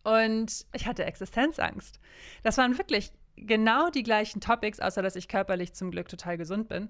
und 0.03 0.65
ich 0.73 0.85
hatte 0.85 1.05
Existenzangst. 1.05 1.99
Das 2.43 2.57
waren 2.57 2.77
wirklich 2.77 3.11
genau 3.35 3.89
die 3.89 4.03
gleichen 4.03 4.41
Topics, 4.41 4.79
außer 4.79 5.01
dass 5.01 5.15
ich 5.15 5.27
körperlich 5.27 5.73
zum 5.73 5.91
Glück 5.91 6.09
total 6.09 6.37
gesund 6.37 6.67
bin, 6.67 6.89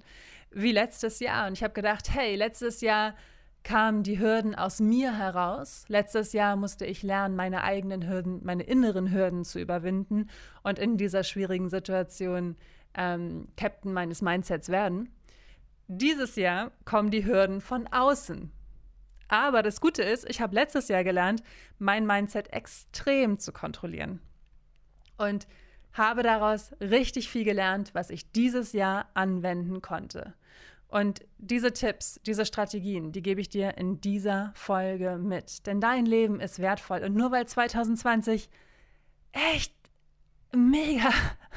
wie 0.51 0.71
letztes 0.71 1.19
Jahr. 1.19 1.47
Und 1.47 1.53
ich 1.53 1.63
habe 1.63 1.73
gedacht, 1.73 2.09
hey, 2.13 2.35
letztes 2.35 2.81
Jahr 2.81 3.15
kamen 3.63 4.03
die 4.03 4.19
Hürden 4.19 4.55
aus 4.55 4.79
mir 4.79 5.17
heraus. 5.17 5.85
Letztes 5.87 6.33
Jahr 6.33 6.55
musste 6.55 6.85
ich 6.85 7.03
lernen, 7.03 7.35
meine 7.35 7.63
eigenen 7.63 8.07
Hürden, 8.07 8.41
meine 8.43 8.63
inneren 8.63 9.11
Hürden 9.11 9.45
zu 9.45 9.59
überwinden 9.59 10.29
und 10.63 10.79
in 10.79 10.97
dieser 10.97 11.23
schwierigen 11.23 11.69
Situation 11.69 12.55
ähm, 12.95 13.47
Captain 13.57 13.93
meines 13.93 14.21
Mindsets 14.21 14.69
werden. 14.69 15.09
Dieses 15.87 16.35
Jahr 16.35 16.71
kommen 16.85 17.11
die 17.11 17.25
Hürden 17.25 17.61
von 17.61 17.87
außen. 17.87 18.51
Aber 19.31 19.63
das 19.63 19.79
Gute 19.79 20.03
ist, 20.03 20.29
ich 20.29 20.41
habe 20.41 20.53
letztes 20.53 20.89
Jahr 20.89 21.05
gelernt, 21.05 21.41
mein 21.79 22.05
Mindset 22.05 22.51
extrem 22.51 23.39
zu 23.39 23.53
kontrollieren. 23.53 24.19
Und 25.17 25.47
habe 25.93 26.21
daraus 26.21 26.73
richtig 26.81 27.29
viel 27.29 27.45
gelernt, 27.45 27.91
was 27.93 28.09
ich 28.09 28.33
dieses 28.33 28.73
Jahr 28.73 29.09
anwenden 29.13 29.81
konnte. 29.81 30.33
Und 30.89 31.21
diese 31.37 31.71
Tipps, 31.71 32.19
diese 32.25 32.45
Strategien, 32.45 33.13
die 33.13 33.21
gebe 33.21 33.39
ich 33.39 33.47
dir 33.47 33.77
in 33.77 34.01
dieser 34.01 34.51
Folge 34.53 35.17
mit. 35.17 35.65
Denn 35.65 35.79
dein 35.79 36.05
Leben 36.05 36.41
ist 36.41 36.59
wertvoll. 36.59 37.01
Und 37.01 37.15
nur 37.15 37.31
weil 37.31 37.47
2020 37.47 38.49
echt 39.31 39.73
mega, 40.55 41.09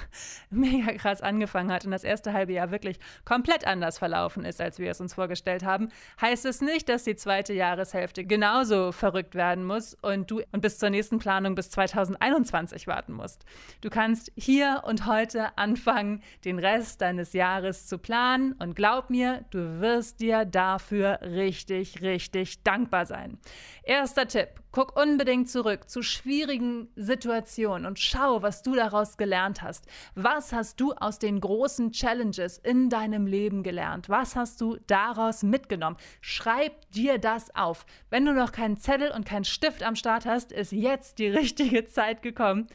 mega 0.51 0.93
krass 0.93 1.21
angefangen 1.21 1.73
hat 1.73 1.85
und 1.85 1.91
das 1.91 2.05
erste 2.05 2.33
halbe 2.33 2.53
Jahr 2.53 2.71
wirklich 2.71 2.99
komplett 3.25 3.67
anders 3.67 3.99
verlaufen 3.99 4.45
ist, 4.45 4.61
als 4.61 4.79
wir 4.79 4.91
es 4.91 5.01
uns 5.01 5.15
vorgestellt 5.15 5.65
haben, 5.65 5.89
heißt 6.21 6.45
es 6.45 6.61
nicht, 6.61 6.89
dass 6.89 7.05
die 7.05 7.17
zweite 7.17 7.53
Jahreshälfte 7.53 8.25
genauso 8.25 8.93
verrückt 8.93 9.35
werden 9.35 9.65
muss 9.65 9.95
und 9.95 10.31
du 10.31 10.43
und 10.53 10.61
bis 10.61 10.79
zur 10.79 10.91
nächsten 10.91 11.19
Planung 11.19 11.55
bis 11.55 11.71
2021 11.71 12.87
warten 12.87 13.13
musst. 13.13 13.45
Du 13.81 13.91
kannst 13.91 14.33
hier 14.37 14.83
und 14.87 15.07
heute 15.07 15.57
anfangen, 15.57 16.23
den 16.45 16.59
Rest 16.59 17.01
deines 17.01 17.33
Jahres 17.33 17.87
zu 17.87 17.99
planen 17.99 18.53
und 18.53 18.77
glaub 18.77 19.11
mir, 19.11 19.45
du 19.51 19.81
wirst 19.81 20.21
dir 20.21 20.45
dafür 20.45 21.21
richtig, 21.23 22.03
richtig 22.03 22.63
dankbar 22.63 23.07
sein. 23.07 23.39
Erster 23.83 24.27
Tipp, 24.27 24.61
guck 24.75 25.01
unbedingt 25.01 25.49
zurück 25.49 25.89
zu 25.89 26.03
schwierigen 26.03 26.89
Situationen 26.97 27.87
und 27.87 27.99
schau, 27.99 28.43
was 28.43 28.63
du 28.63 28.75
daraus 28.85 29.17
gelernt 29.17 29.63
hast. 29.63 29.87
Was 30.15 30.53
hast 30.53 30.81
du 30.81 30.93
aus 30.93 31.19
den 31.19 31.41
großen 31.41 31.93
Challenges 31.93 32.59
in 32.59 32.91
deinem 32.91 33.27
Leben 33.27 33.63
gelernt? 33.63 34.09
Was 34.09 34.37
hast 34.37 34.61
du 34.61 34.77
daraus 34.87 35.43
mitgenommen? 35.43 35.97
Schreib 36.21 36.91
dir 36.91 37.19
das 37.19 37.55
auf. 37.55 37.87
Wenn 38.11 38.27
du 38.27 38.33
noch 38.33 38.53
keinen 38.53 38.77
Zettel 38.77 39.11
und 39.11 39.27
keinen 39.27 39.45
Stift 39.45 39.83
am 39.83 39.97
Start 39.97 40.27
hast, 40.27 40.53
ist 40.53 40.73
jetzt 40.73 41.19
die 41.19 41.29
richtige 41.29 41.87
Zeit 41.87 42.23
gekommen, 42.23 42.69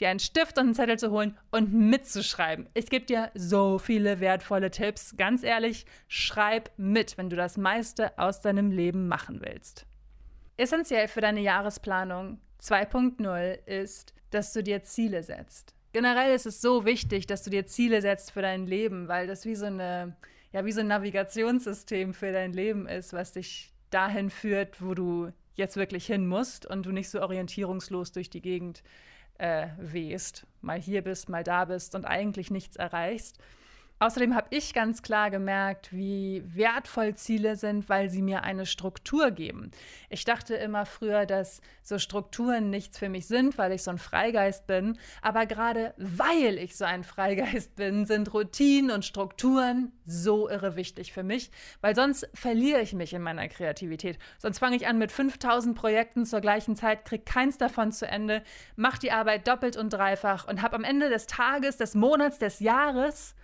dir 0.00 0.08
einen 0.08 0.18
Stift 0.18 0.58
und 0.58 0.64
einen 0.64 0.74
Zettel 0.74 0.98
zu 0.98 1.10
holen 1.10 1.38
und 1.50 1.72
mitzuschreiben. 1.72 2.68
Ich 2.74 2.90
gebe 2.90 3.06
dir 3.06 3.30
so 3.34 3.78
viele 3.78 4.20
wertvolle 4.20 4.70
Tipps. 4.70 5.16
Ganz 5.16 5.44
ehrlich, 5.44 5.86
schreib 6.08 6.70
mit, 6.76 7.16
wenn 7.18 7.30
du 7.30 7.36
das 7.36 7.56
meiste 7.56 8.18
aus 8.18 8.40
deinem 8.40 8.70
Leben 8.70 9.06
machen 9.06 9.40
willst. 9.42 9.86
Essentiell 10.56 11.08
für 11.08 11.20
deine 11.20 11.40
Jahresplanung 11.40 12.40
2.0 12.60 13.64
ist, 13.66 14.14
dass 14.34 14.52
du 14.52 14.62
dir 14.62 14.82
Ziele 14.82 15.22
setzt. 15.22 15.74
Generell 15.92 16.34
ist 16.34 16.46
es 16.46 16.60
so 16.60 16.84
wichtig, 16.84 17.26
dass 17.26 17.42
du 17.42 17.50
dir 17.50 17.66
Ziele 17.66 18.00
setzt 18.00 18.32
für 18.32 18.42
dein 18.42 18.66
Leben, 18.66 19.08
weil 19.08 19.26
das 19.26 19.44
wie 19.44 19.54
so 19.54 19.66
eine 19.66 20.16
ja 20.52 20.64
wie 20.64 20.72
so 20.72 20.80
ein 20.80 20.86
Navigationssystem 20.88 22.14
für 22.14 22.32
dein 22.32 22.52
Leben 22.52 22.86
ist, 22.86 23.12
was 23.12 23.32
dich 23.32 23.72
dahin 23.90 24.30
führt, 24.30 24.82
wo 24.82 24.94
du 24.94 25.32
jetzt 25.54 25.76
wirklich 25.76 26.06
hin 26.06 26.26
musst 26.26 26.66
und 26.66 26.86
du 26.86 26.92
nicht 26.92 27.10
so 27.10 27.20
orientierungslos 27.20 28.12
durch 28.12 28.30
die 28.30 28.40
Gegend 28.40 28.82
äh, 29.38 29.68
wehst, 29.78 30.46
mal 30.60 30.80
hier 30.80 31.02
bist, 31.02 31.28
mal 31.28 31.44
da 31.44 31.64
bist 31.64 31.94
und 31.94 32.04
eigentlich 32.04 32.50
nichts 32.50 32.76
erreichst. 32.76 33.38
Außerdem 34.02 34.34
habe 34.34 34.48
ich 34.50 34.74
ganz 34.74 35.02
klar 35.02 35.30
gemerkt, 35.30 35.92
wie 35.92 36.42
wertvoll 36.44 37.14
Ziele 37.14 37.54
sind, 37.54 37.88
weil 37.88 38.10
sie 38.10 38.20
mir 38.20 38.42
eine 38.42 38.66
Struktur 38.66 39.30
geben. 39.30 39.70
Ich 40.10 40.24
dachte 40.24 40.56
immer 40.56 40.86
früher, 40.86 41.24
dass 41.24 41.60
so 41.84 42.00
Strukturen 42.00 42.68
nichts 42.68 42.98
für 42.98 43.08
mich 43.08 43.28
sind, 43.28 43.58
weil 43.58 43.70
ich 43.70 43.84
so 43.84 43.92
ein 43.92 43.98
Freigeist 43.98 44.66
bin. 44.66 44.98
Aber 45.20 45.46
gerade 45.46 45.94
weil 45.98 46.58
ich 46.58 46.76
so 46.76 46.84
ein 46.84 47.04
Freigeist 47.04 47.76
bin, 47.76 48.04
sind 48.04 48.34
Routinen 48.34 48.90
und 48.90 49.04
Strukturen 49.04 49.92
so 50.04 50.48
irre 50.48 50.74
wichtig 50.74 51.12
für 51.12 51.22
mich, 51.22 51.52
weil 51.80 51.94
sonst 51.94 52.28
verliere 52.34 52.80
ich 52.80 52.94
mich 52.94 53.12
in 53.12 53.22
meiner 53.22 53.46
Kreativität. 53.46 54.18
Sonst 54.38 54.58
fange 54.58 54.74
ich 54.74 54.88
an 54.88 54.98
mit 54.98 55.12
5000 55.12 55.78
Projekten 55.78 56.26
zur 56.26 56.40
gleichen 56.40 56.74
Zeit, 56.74 57.04
kriege 57.04 57.22
keins 57.22 57.56
davon 57.56 57.92
zu 57.92 58.08
Ende, 58.08 58.42
mache 58.74 58.98
die 58.98 59.12
Arbeit 59.12 59.46
doppelt 59.46 59.76
und 59.76 59.92
dreifach 59.92 60.48
und 60.48 60.60
habe 60.60 60.74
am 60.74 60.82
Ende 60.82 61.08
des 61.08 61.28
Tages, 61.28 61.76
des 61.76 61.94
Monats, 61.94 62.40
des 62.40 62.58
Jahres 62.58 63.36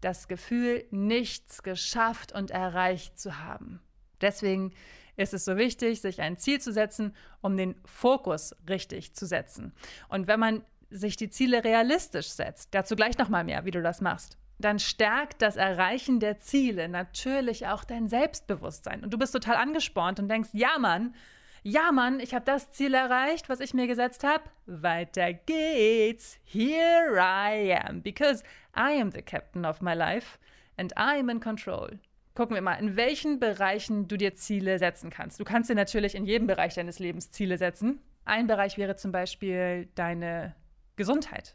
das 0.00 0.28
Gefühl, 0.28 0.84
nichts 0.90 1.62
geschafft 1.62 2.32
und 2.32 2.50
erreicht 2.50 3.18
zu 3.18 3.38
haben. 3.44 3.80
Deswegen 4.20 4.72
ist 5.16 5.34
es 5.34 5.44
so 5.44 5.56
wichtig, 5.56 6.00
sich 6.00 6.20
ein 6.20 6.38
Ziel 6.38 6.60
zu 6.60 6.72
setzen, 6.72 7.14
um 7.40 7.56
den 7.56 7.76
Fokus 7.84 8.54
richtig 8.68 9.14
zu 9.14 9.26
setzen. 9.26 9.72
Und 10.08 10.26
wenn 10.26 10.40
man 10.40 10.64
sich 10.90 11.16
die 11.16 11.30
Ziele 11.30 11.62
realistisch 11.64 12.28
setzt, 12.28 12.74
dazu 12.74 12.96
gleich 12.96 13.18
nochmal 13.18 13.44
mehr, 13.44 13.64
wie 13.64 13.70
du 13.70 13.82
das 13.82 14.00
machst, 14.00 14.38
dann 14.58 14.78
stärkt 14.78 15.40
das 15.42 15.56
Erreichen 15.56 16.20
der 16.20 16.38
Ziele 16.38 16.88
natürlich 16.88 17.66
auch 17.66 17.84
dein 17.84 18.08
Selbstbewusstsein. 18.08 19.02
Und 19.02 19.12
du 19.12 19.18
bist 19.18 19.32
total 19.32 19.56
angespornt 19.56 20.18
und 20.18 20.28
denkst, 20.28 20.50
ja 20.52 20.78
Mann, 20.78 21.14
ja 21.62 21.92
Mann, 21.92 22.20
ich 22.20 22.34
habe 22.34 22.44
das 22.44 22.70
Ziel 22.72 22.94
erreicht, 22.94 23.48
was 23.48 23.60
ich 23.60 23.74
mir 23.74 23.86
gesetzt 23.86 24.24
habe. 24.24 24.44
Weiter 24.66 25.32
geht's. 25.32 26.38
Here 26.44 27.16
I 27.16 27.74
am. 27.74 28.02
Because 28.02 28.42
I 28.74 29.00
am 29.00 29.10
the 29.10 29.22
captain 29.22 29.64
of 29.64 29.80
my 29.80 29.94
life 29.94 30.38
and 30.76 30.92
I 30.96 31.18
am 31.18 31.28
in 31.28 31.40
control. 31.40 31.98
Gucken 32.34 32.54
wir 32.54 32.62
mal, 32.62 32.74
in 32.74 32.96
welchen 32.96 33.40
Bereichen 33.40 34.08
du 34.08 34.16
dir 34.16 34.34
Ziele 34.34 34.78
setzen 34.78 35.10
kannst. 35.10 35.40
Du 35.40 35.44
kannst 35.44 35.68
dir 35.68 35.74
natürlich 35.74 36.14
in 36.14 36.24
jedem 36.24 36.46
Bereich 36.46 36.74
deines 36.74 36.98
Lebens 36.98 37.30
Ziele 37.30 37.58
setzen. 37.58 38.00
Ein 38.24 38.46
Bereich 38.46 38.78
wäre 38.78 38.96
zum 38.96 39.12
Beispiel 39.12 39.88
deine 39.94 40.54
Gesundheit. 40.96 41.54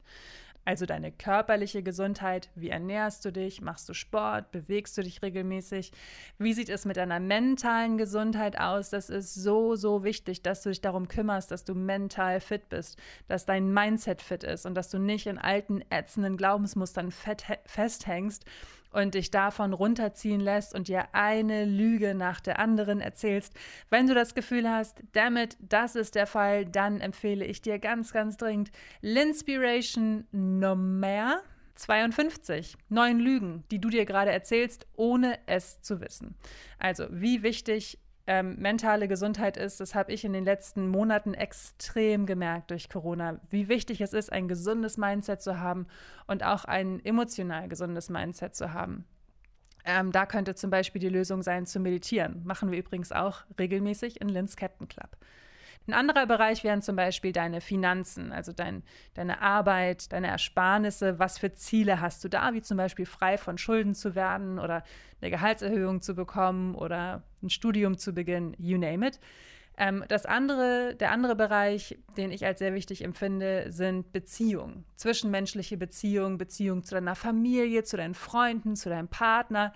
Also 0.67 0.87
deine 0.87 1.11
körperliche 1.11 1.83
Gesundheit, 1.83 2.49
wie 2.55 2.69
ernährst 2.69 3.23
du 3.23 3.31
dich, 3.31 3.61
machst 3.61 3.87
du 3.87 3.93
Sport, 3.93 4.51
bewegst 4.51 4.97
du 4.97 5.03
dich 5.03 5.21
regelmäßig, 5.21 5.91
wie 6.39 6.53
sieht 6.53 6.69
es 6.69 6.85
mit 6.85 6.97
deiner 6.97 7.19
mentalen 7.19 7.99
Gesundheit 7.99 8.59
aus? 8.59 8.89
Das 8.89 9.11
ist 9.11 9.35
so, 9.35 9.75
so 9.75 10.03
wichtig, 10.03 10.41
dass 10.41 10.63
du 10.63 10.69
dich 10.69 10.81
darum 10.81 11.07
kümmerst, 11.07 11.51
dass 11.51 11.65
du 11.65 11.75
mental 11.75 12.39
fit 12.39 12.67
bist, 12.69 12.99
dass 13.27 13.45
dein 13.45 13.71
Mindset 13.71 14.23
fit 14.23 14.43
ist 14.43 14.65
und 14.65 14.73
dass 14.73 14.89
du 14.89 14.97
nicht 14.97 15.27
in 15.27 15.37
alten, 15.37 15.83
ätzenden 15.91 16.35
Glaubensmustern 16.35 17.11
festhängst 17.11 18.43
und 18.91 19.15
dich 19.15 19.31
davon 19.31 19.73
runterziehen 19.73 20.39
lässt 20.39 20.73
und 20.73 20.87
dir 20.87 21.13
eine 21.13 21.65
Lüge 21.65 22.15
nach 22.15 22.39
der 22.39 22.59
anderen 22.59 23.01
erzählst. 23.01 23.53
Wenn 23.89 24.07
du 24.07 24.13
das 24.13 24.35
Gefühl 24.35 24.69
hast, 24.69 25.01
damit, 25.13 25.57
das 25.59 25.95
ist 25.95 26.15
der 26.15 26.27
Fall, 26.27 26.65
dann 26.65 27.01
empfehle 27.01 27.45
ich 27.45 27.61
dir 27.61 27.79
ganz, 27.79 28.13
ganz 28.13 28.37
dringend 28.37 28.71
Linspiration 29.01 30.25
Nummer 30.31 31.41
52. 31.75 32.75
Neun 32.89 33.19
Lügen, 33.19 33.63
die 33.69 33.79
du 33.79 33.89
dir 33.89 34.05
gerade 34.05 34.31
erzählst, 34.31 34.87
ohne 34.95 35.37
es 35.45 35.81
zu 35.81 35.99
wissen. 35.99 36.35
Also, 36.79 37.07
wie 37.09 37.43
wichtig 37.43 37.99
ähm, 38.27 38.55
mentale 38.57 39.07
Gesundheit 39.07 39.55
ist, 39.55 39.79
das 39.79 39.93
habe 39.93 40.11
ich 40.11 40.25
in 40.25 40.33
den 40.33 40.45
letzten 40.45 40.87
Monaten 40.87 41.33
extrem 41.33 42.25
gemerkt 42.25 42.71
durch 42.71 42.89
Corona, 42.89 43.39
wie 43.49 43.67
wichtig 43.67 44.01
es 44.01 44.13
ist, 44.13 44.31
ein 44.31 44.47
gesundes 44.47 44.97
Mindset 44.97 45.41
zu 45.41 45.59
haben 45.59 45.87
und 46.25 46.43
auch 46.43 46.65
ein 46.65 47.03
emotional 47.05 47.67
gesundes 47.67 48.09
Mindset 48.09 48.55
zu 48.55 48.73
haben. 48.73 49.05
Ähm, 49.85 50.11
da 50.11 50.25
könnte 50.25 50.55
zum 50.55 50.71
Beispiel 50.71 50.99
die 50.99 51.09
Lösung 51.09 51.43
sein, 51.43 51.67
zu 51.67 51.79
meditieren. 51.79 52.41
Machen 52.43 52.71
wir 52.71 52.79
übrigens 52.79 53.11
auch 53.11 53.43
regelmäßig 53.59 54.19
in 54.19 54.29
Linz 54.29 54.55
Captain 54.55 54.87
Club. 54.87 55.15
Ein 55.87 55.93
anderer 55.93 56.25
Bereich 56.25 56.63
wären 56.63 56.81
zum 56.81 56.95
Beispiel 56.95 57.31
deine 57.31 57.61
Finanzen, 57.61 58.31
also 58.31 58.51
dein, 58.51 58.81
deine 59.13 59.41
Arbeit, 59.41 60.11
deine 60.11 60.27
Ersparnisse. 60.27 61.19
Was 61.19 61.37
für 61.37 61.53
Ziele 61.53 62.01
hast 62.01 62.23
du 62.23 62.27
da, 62.27 62.53
wie 62.53 62.61
zum 62.61 62.77
Beispiel 62.77 63.05
frei 63.05 63.37
von 63.37 63.57
Schulden 63.57 63.93
zu 63.93 64.15
werden 64.15 64.57
oder 64.57 64.83
eine 65.21 65.29
Gehaltserhöhung 65.29 66.01
zu 66.01 66.15
bekommen 66.15 66.73
oder 66.73 67.23
ein 67.43 67.51
Studium 67.51 67.97
zu 67.97 68.13
beginnen, 68.13 68.55
you 68.57 68.77
name 68.77 69.07
it. 69.07 69.19
Ähm, 69.77 70.03
das 70.07 70.25
andere, 70.25 70.95
der 70.95 71.11
andere 71.11 71.35
Bereich, 71.35 71.97
den 72.17 72.31
ich 72.31 72.45
als 72.45 72.59
sehr 72.59 72.73
wichtig 72.73 73.03
empfinde, 73.03 73.67
sind 73.69 74.11
Beziehungen. 74.11 74.85
Zwischenmenschliche 74.95 75.77
Beziehungen, 75.77 76.37
Beziehungen 76.37 76.83
zu 76.83 76.95
deiner 76.95 77.15
Familie, 77.15 77.83
zu 77.83 77.97
deinen 77.97 78.15
Freunden, 78.15 78.75
zu 78.75 78.89
deinem 78.89 79.09
Partner. 79.09 79.73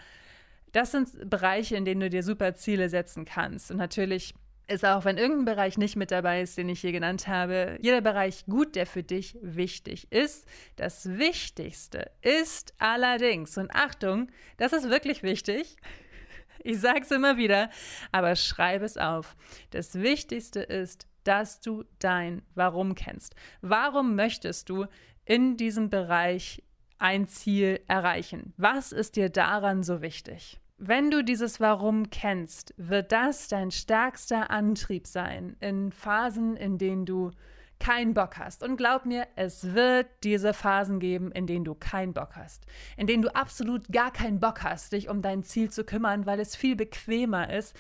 Das 0.72 0.92
sind 0.92 1.30
Bereiche, 1.30 1.76
in 1.76 1.86
denen 1.86 2.02
du 2.02 2.10
dir 2.10 2.24
super 2.24 2.56
Ziele 2.56 2.90
setzen 2.90 3.26
kannst. 3.26 3.72
Und 3.72 3.78
natürlich 3.78 4.34
ist 4.70 4.86
auch, 4.86 5.06
wenn 5.06 5.18
irgendein 5.18 5.56
Bereich 5.56 5.78
nicht 5.78 5.96
mit 5.96 6.12
dabei 6.12 6.42
ist, 6.42 6.58
den 6.58 6.70
ich 6.70 6.82
hier 6.82 6.92
genannt 6.92 7.28
habe, 7.28 7.78
jeder 7.82 8.02
Bereich 8.02 8.46
gut, 8.46 8.76
der 8.76 8.86
für 8.86 9.04
dich 9.04 9.38
wichtig 9.42 10.12
ist. 10.12 10.48
Das 10.76 11.18
Wichtigste 11.18 12.12
ist 12.22 12.74
allerdings, 12.78 13.58
und 13.58 13.72
Achtung, 13.74 14.32
das 14.58 14.74
ist 14.74 14.90
wirklich 14.90 15.24
wichtig, 15.24 15.78
ich 16.64 16.80
sage 16.80 17.02
es 17.02 17.12
immer 17.12 17.38
wieder, 17.38 17.70
aber 18.12 18.36
schreibe 18.36 18.86
es 18.86 18.98
auf. 18.98 19.36
Das 19.72 19.96
Wichtigste 19.96 20.62
ist, 20.62 21.08
dass 21.24 21.62
du 21.62 21.84
dein 22.00 22.42
Warum 22.56 22.96
kennst. 22.96 23.36
Warum 23.62 24.16
möchtest 24.16 24.70
du 24.70 24.86
in 25.26 25.58
diesem 25.58 25.90
Bereich 25.90 26.64
ein 26.98 27.28
Ziel 27.28 27.80
erreichen? 27.88 28.54
Was 28.58 28.92
ist 28.92 29.16
dir 29.16 29.30
daran 29.30 29.84
so 29.84 30.02
wichtig? 30.02 30.60
Wenn 30.82 31.12
du 31.12 31.26
dieses 31.26 31.60
Warum 31.60 32.10
kennst, 32.10 32.74
wird 32.78 33.12
das 33.12 33.50
dein 33.50 33.70
stärkster 33.70 34.50
Antrieb 34.50 35.08
sein 35.08 35.58
in 35.60 35.92
Phasen, 35.92 36.56
in 36.56 36.78
denen 36.78 37.06
du 37.06 37.32
keinen 37.80 38.14
Bock 38.14 38.38
hast. 38.38 38.64
Und 38.64 38.78
glaub 38.78 39.06
mir, 39.06 39.28
es 39.36 39.74
wird 39.74 40.08
diese 40.24 40.54
Phasen 40.54 41.02
geben, 41.02 41.34
in 41.34 41.48
denen 41.48 41.66
du 41.66 41.76
keinen 41.76 42.14
Bock 42.14 42.38
hast. 42.38 42.66
In 42.96 43.08
denen 43.08 43.24
du 43.24 43.36
absolut 43.36 43.90
gar 43.92 44.12
keinen 44.12 44.40
Bock 44.40 44.64
hast, 44.64 44.94
dich 44.94 45.10
um 45.10 45.22
dein 45.22 45.44
Ziel 45.44 45.70
zu 45.70 45.84
kümmern, 45.84 46.26
weil 46.26 46.40
es 46.40 46.56
viel 46.56 46.78
bequemer 46.78 47.52
ist, 47.54 47.76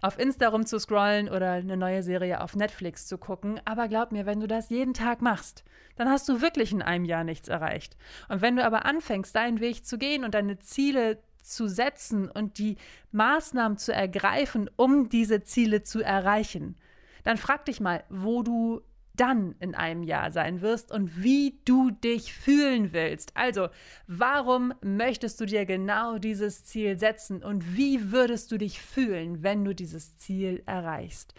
auf 0.00 0.16
Insta 0.16 0.46
rumzuscrollen 0.46 1.28
oder 1.28 1.52
eine 1.52 1.76
neue 1.76 2.04
Serie 2.04 2.40
auf 2.40 2.54
Netflix 2.54 3.08
zu 3.08 3.18
gucken. 3.18 3.60
Aber 3.64 3.88
glaub 3.88 4.12
mir, 4.12 4.26
wenn 4.26 4.38
du 4.38 4.46
das 4.46 4.70
jeden 4.70 4.94
Tag 4.94 5.22
machst, 5.22 5.64
dann 5.96 6.08
hast 6.08 6.28
du 6.28 6.40
wirklich 6.40 6.70
in 6.70 6.82
einem 6.82 7.04
Jahr 7.04 7.24
nichts 7.24 7.48
erreicht. 7.48 7.96
Und 8.28 8.42
wenn 8.42 8.54
du 8.54 8.64
aber 8.64 8.84
anfängst, 8.84 9.34
deinen 9.34 9.58
Weg 9.58 9.84
zu 9.84 9.98
gehen 9.98 10.22
und 10.22 10.34
deine 10.34 10.60
Ziele 10.60 11.18
zu 11.44 11.68
setzen 11.68 12.30
und 12.30 12.58
die 12.58 12.76
Maßnahmen 13.12 13.78
zu 13.78 13.92
ergreifen, 13.92 14.70
um 14.76 15.08
diese 15.08 15.44
Ziele 15.44 15.82
zu 15.82 16.02
erreichen, 16.02 16.76
dann 17.22 17.36
frag 17.36 17.64
dich 17.64 17.80
mal, 17.80 18.04
wo 18.08 18.42
du 18.42 18.82
dann 19.16 19.54
in 19.60 19.74
einem 19.74 20.02
Jahr 20.02 20.32
sein 20.32 20.60
wirst 20.60 20.90
und 20.90 21.22
wie 21.22 21.60
du 21.64 21.90
dich 21.90 22.34
fühlen 22.34 22.92
willst. 22.92 23.36
Also, 23.36 23.68
warum 24.06 24.74
möchtest 24.82 25.40
du 25.40 25.46
dir 25.46 25.66
genau 25.66 26.18
dieses 26.18 26.64
Ziel 26.64 26.98
setzen 26.98 27.44
und 27.44 27.76
wie 27.76 28.10
würdest 28.10 28.50
du 28.50 28.58
dich 28.58 28.80
fühlen, 28.80 29.42
wenn 29.42 29.64
du 29.64 29.74
dieses 29.74 30.18
Ziel 30.18 30.62
erreichst? 30.66 31.34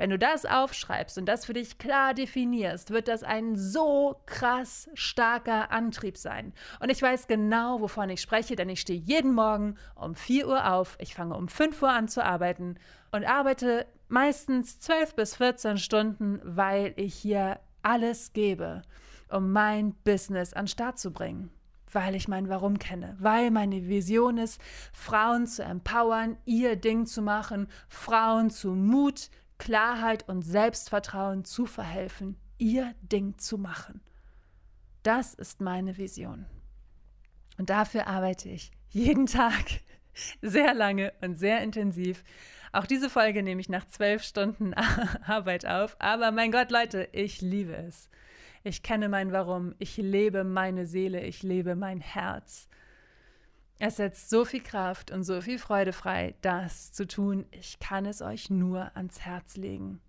Wenn 0.00 0.08
du 0.08 0.18
das 0.18 0.46
aufschreibst 0.46 1.18
und 1.18 1.26
das 1.26 1.44
für 1.44 1.52
dich 1.52 1.76
klar 1.76 2.14
definierst, 2.14 2.88
wird 2.88 3.06
das 3.06 3.22
ein 3.22 3.54
so 3.54 4.16
krass 4.24 4.88
starker 4.94 5.70
Antrieb 5.70 6.16
sein. 6.16 6.54
Und 6.80 6.88
ich 6.88 7.02
weiß 7.02 7.26
genau, 7.26 7.82
wovon 7.82 8.08
ich 8.08 8.22
spreche, 8.22 8.56
denn 8.56 8.70
ich 8.70 8.80
stehe 8.80 8.98
jeden 8.98 9.34
Morgen 9.34 9.74
um 9.96 10.14
4 10.14 10.48
Uhr 10.48 10.72
auf, 10.72 10.96
ich 11.00 11.14
fange 11.14 11.36
um 11.36 11.48
5 11.48 11.82
Uhr 11.82 11.90
an 11.90 12.08
zu 12.08 12.24
arbeiten 12.24 12.76
und 13.12 13.26
arbeite 13.26 13.84
meistens 14.08 14.80
12 14.80 15.16
bis 15.16 15.36
14 15.36 15.76
Stunden, 15.76 16.40
weil 16.44 16.94
ich 16.96 17.14
hier 17.14 17.60
alles 17.82 18.32
gebe, 18.32 18.80
um 19.28 19.52
mein 19.52 19.92
Business 20.04 20.54
an 20.54 20.66
Start 20.66 20.98
zu 20.98 21.12
bringen 21.12 21.50
weil 21.92 22.14
ich 22.14 22.28
mein 22.28 22.48
Warum 22.48 22.78
kenne, 22.78 23.16
weil 23.18 23.50
meine 23.50 23.88
Vision 23.88 24.38
ist, 24.38 24.60
Frauen 24.92 25.46
zu 25.46 25.64
empowern, 25.64 26.36
ihr 26.44 26.76
Ding 26.76 27.06
zu 27.06 27.22
machen, 27.22 27.66
Frauen 27.88 28.50
zu 28.50 28.74
Mut, 28.74 29.28
Klarheit 29.60 30.26
und 30.26 30.42
Selbstvertrauen 30.42 31.44
zu 31.44 31.66
verhelfen, 31.66 32.36
ihr 32.56 32.94
Ding 33.02 33.36
zu 33.36 33.58
machen. 33.58 34.00
Das 35.02 35.34
ist 35.34 35.60
meine 35.60 35.98
Vision. 35.98 36.46
Und 37.58 37.68
dafür 37.68 38.06
arbeite 38.06 38.48
ich 38.48 38.72
jeden 38.88 39.26
Tag 39.26 39.64
sehr 40.42 40.72
lange 40.72 41.12
und 41.20 41.34
sehr 41.34 41.62
intensiv. 41.62 42.24
Auch 42.72 42.86
diese 42.86 43.10
Folge 43.10 43.42
nehme 43.42 43.60
ich 43.60 43.68
nach 43.68 43.86
zwölf 43.86 44.22
Stunden 44.22 44.72
Arbeit 45.26 45.66
auf. 45.66 45.94
Aber 45.98 46.32
mein 46.32 46.52
Gott, 46.52 46.70
Leute, 46.70 47.10
ich 47.12 47.42
liebe 47.42 47.76
es. 47.76 48.08
Ich 48.64 48.82
kenne 48.82 49.10
mein 49.10 49.30
Warum. 49.30 49.74
Ich 49.78 49.98
lebe 49.98 50.42
meine 50.42 50.86
Seele. 50.86 51.20
Ich 51.20 51.42
lebe 51.42 51.76
mein 51.76 52.00
Herz. 52.00 52.66
Es 53.82 53.96
setzt 53.96 54.28
so 54.28 54.44
viel 54.44 54.62
Kraft 54.62 55.10
und 55.10 55.24
so 55.24 55.40
viel 55.40 55.58
Freude 55.58 55.94
frei, 55.94 56.34
das 56.42 56.92
zu 56.92 57.06
tun. 57.06 57.46
Ich 57.50 57.78
kann 57.78 58.04
es 58.04 58.20
euch 58.20 58.50
nur 58.50 58.94
ans 58.94 59.20
Herz 59.20 59.56
legen. 59.56 60.02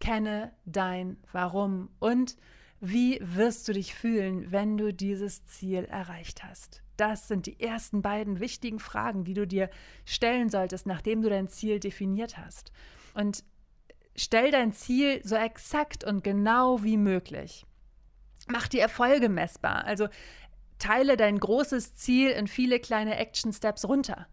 Kenne 0.00 0.52
dein 0.66 1.16
Warum 1.32 1.88
und 1.98 2.36
wie 2.78 3.18
wirst 3.22 3.66
du 3.66 3.72
dich 3.72 3.94
fühlen, 3.94 4.52
wenn 4.52 4.76
du 4.76 4.92
dieses 4.92 5.46
Ziel 5.46 5.86
erreicht 5.86 6.44
hast? 6.44 6.82
Das 6.98 7.26
sind 7.26 7.46
die 7.46 7.58
ersten 7.58 8.02
beiden 8.02 8.38
wichtigen 8.38 8.78
Fragen, 8.78 9.24
die 9.24 9.34
du 9.34 9.46
dir 9.46 9.70
stellen 10.04 10.50
solltest, 10.50 10.84
nachdem 10.84 11.22
du 11.22 11.30
dein 11.30 11.48
Ziel 11.48 11.80
definiert 11.80 12.36
hast. 12.36 12.70
Und 13.14 13.44
stell 14.14 14.50
dein 14.50 14.74
Ziel 14.74 15.22
so 15.24 15.36
exakt 15.36 16.04
und 16.04 16.22
genau 16.22 16.82
wie 16.82 16.98
möglich. 16.98 17.64
Mach 18.46 18.68
die 18.68 18.78
Erfolge 18.78 19.30
messbar. 19.30 19.84
Also 19.86 20.08
teile 20.80 21.16
dein 21.16 21.38
großes 21.38 21.94
Ziel 21.94 22.30
in 22.30 22.48
viele 22.48 22.80
kleine 22.80 23.16
Action-Steps 23.16 23.84
runter. 23.84 24.26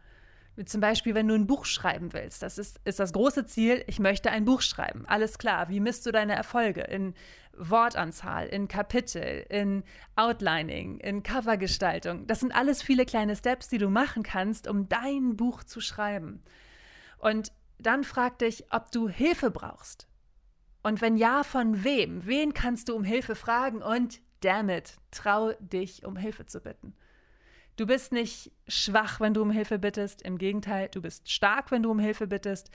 Wie 0.56 0.66
zum 0.66 0.82
Beispiel, 0.82 1.14
wenn 1.14 1.28
du 1.28 1.36
ein 1.36 1.46
Buch 1.46 1.66
schreiben 1.66 2.14
willst. 2.14 2.42
Das 2.42 2.58
ist, 2.58 2.80
ist 2.84 3.00
das 3.00 3.14
große 3.14 3.46
Ziel, 3.46 3.84
ich 3.86 4.00
möchte 4.00 4.32
ein 4.32 4.44
Buch 4.44 4.62
schreiben. 4.62 5.06
Alles 5.06 5.38
klar. 5.38 5.70
Wie 5.70 5.80
misst 5.80 6.08
du 6.08 6.12
deine 6.12 6.34
Erfolge? 6.34 6.82
In 6.82 7.14
Wortanzahl, 7.56 8.48
in 8.48 8.68
Kapitel, 8.68 9.46
in 9.50 9.84
Outlining, 10.16 10.98
in 11.00 11.22
Covergestaltung. 11.22 12.26
Das 12.26 12.40
sind 12.40 12.56
alles 12.56 12.82
viele 12.82 13.06
kleine 13.06 13.36
Steps, 13.36 13.68
die 13.68 13.78
du 13.78 13.90
machen 13.90 14.24
kannst, 14.24 14.68
um 14.68 14.90
dein 14.90 15.36
Buch 15.36 15.64
zu 15.64 15.80
schreiben. 15.80 16.42
Und 17.20 17.52
dann 17.78 18.04
frag 18.04 18.40
dich, 18.40 18.66
ob 18.72 18.92
du 18.92 19.08
Hilfe 19.10 19.52
brauchst. 19.52 20.08
Und 20.82 21.02
wenn 21.02 21.18
ja, 21.18 21.44
von 21.44 21.84
wem? 21.84 22.26
Wen 22.26 22.54
kannst 22.54 22.90
du 22.90 22.96
um 22.96 23.04
Hilfe 23.04 23.36
fragen? 23.36 23.84
Und 23.84 24.22
damn 24.42 24.70
it, 24.70 24.96
trau 25.12 25.54
dich, 25.60 26.06
um 26.06 26.16
Hilfe 26.16 26.46
zu 26.46 26.62
bitten. 26.62 26.94
Du 27.78 27.86
bist 27.86 28.12
nicht 28.12 28.52
schwach, 28.68 29.20
wenn 29.20 29.36
du 29.36 29.42
um 29.44 29.52
Hilfe 29.52 29.78
bittest. 29.78 30.24
Im 30.24 30.40
Gegenteil, 30.40 30.90
du 30.92 31.00
bist 31.00 31.30
stark, 31.30 31.70
wenn 31.70 31.84
du 31.84 31.92
um 31.92 32.00
Hilfe 32.00 32.26
bittest. 32.26 32.72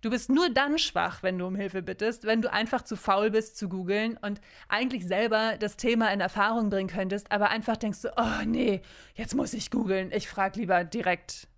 Du 0.00 0.08
bist 0.08 0.30
nur 0.30 0.48
dann 0.48 0.78
schwach, 0.78 1.22
wenn 1.22 1.38
du 1.38 1.46
um 1.46 1.54
Hilfe 1.54 1.82
bittest, 1.82 2.24
wenn 2.24 2.40
du 2.40 2.50
einfach 2.50 2.80
zu 2.80 2.96
faul 2.96 3.30
bist 3.30 3.58
zu 3.58 3.68
googeln 3.68 4.16
und 4.16 4.40
eigentlich 4.68 5.06
selber 5.06 5.56
das 5.58 5.76
Thema 5.76 6.10
in 6.10 6.20
Erfahrung 6.20 6.70
bringen 6.70 6.88
könntest, 6.88 7.30
aber 7.30 7.50
einfach 7.50 7.76
denkst 7.76 8.00
du, 8.00 8.12
oh 8.16 8.44
nee, 8.46 8.80
jetzt 9.14 9.34
muss 9.34 9.52
ich 9.52 9.70
googeln. 9.70 10.10
Ich 10.10 10.26
frage 10.26 10.58
lieber 10.58 10.84
direkt 10.84 11.48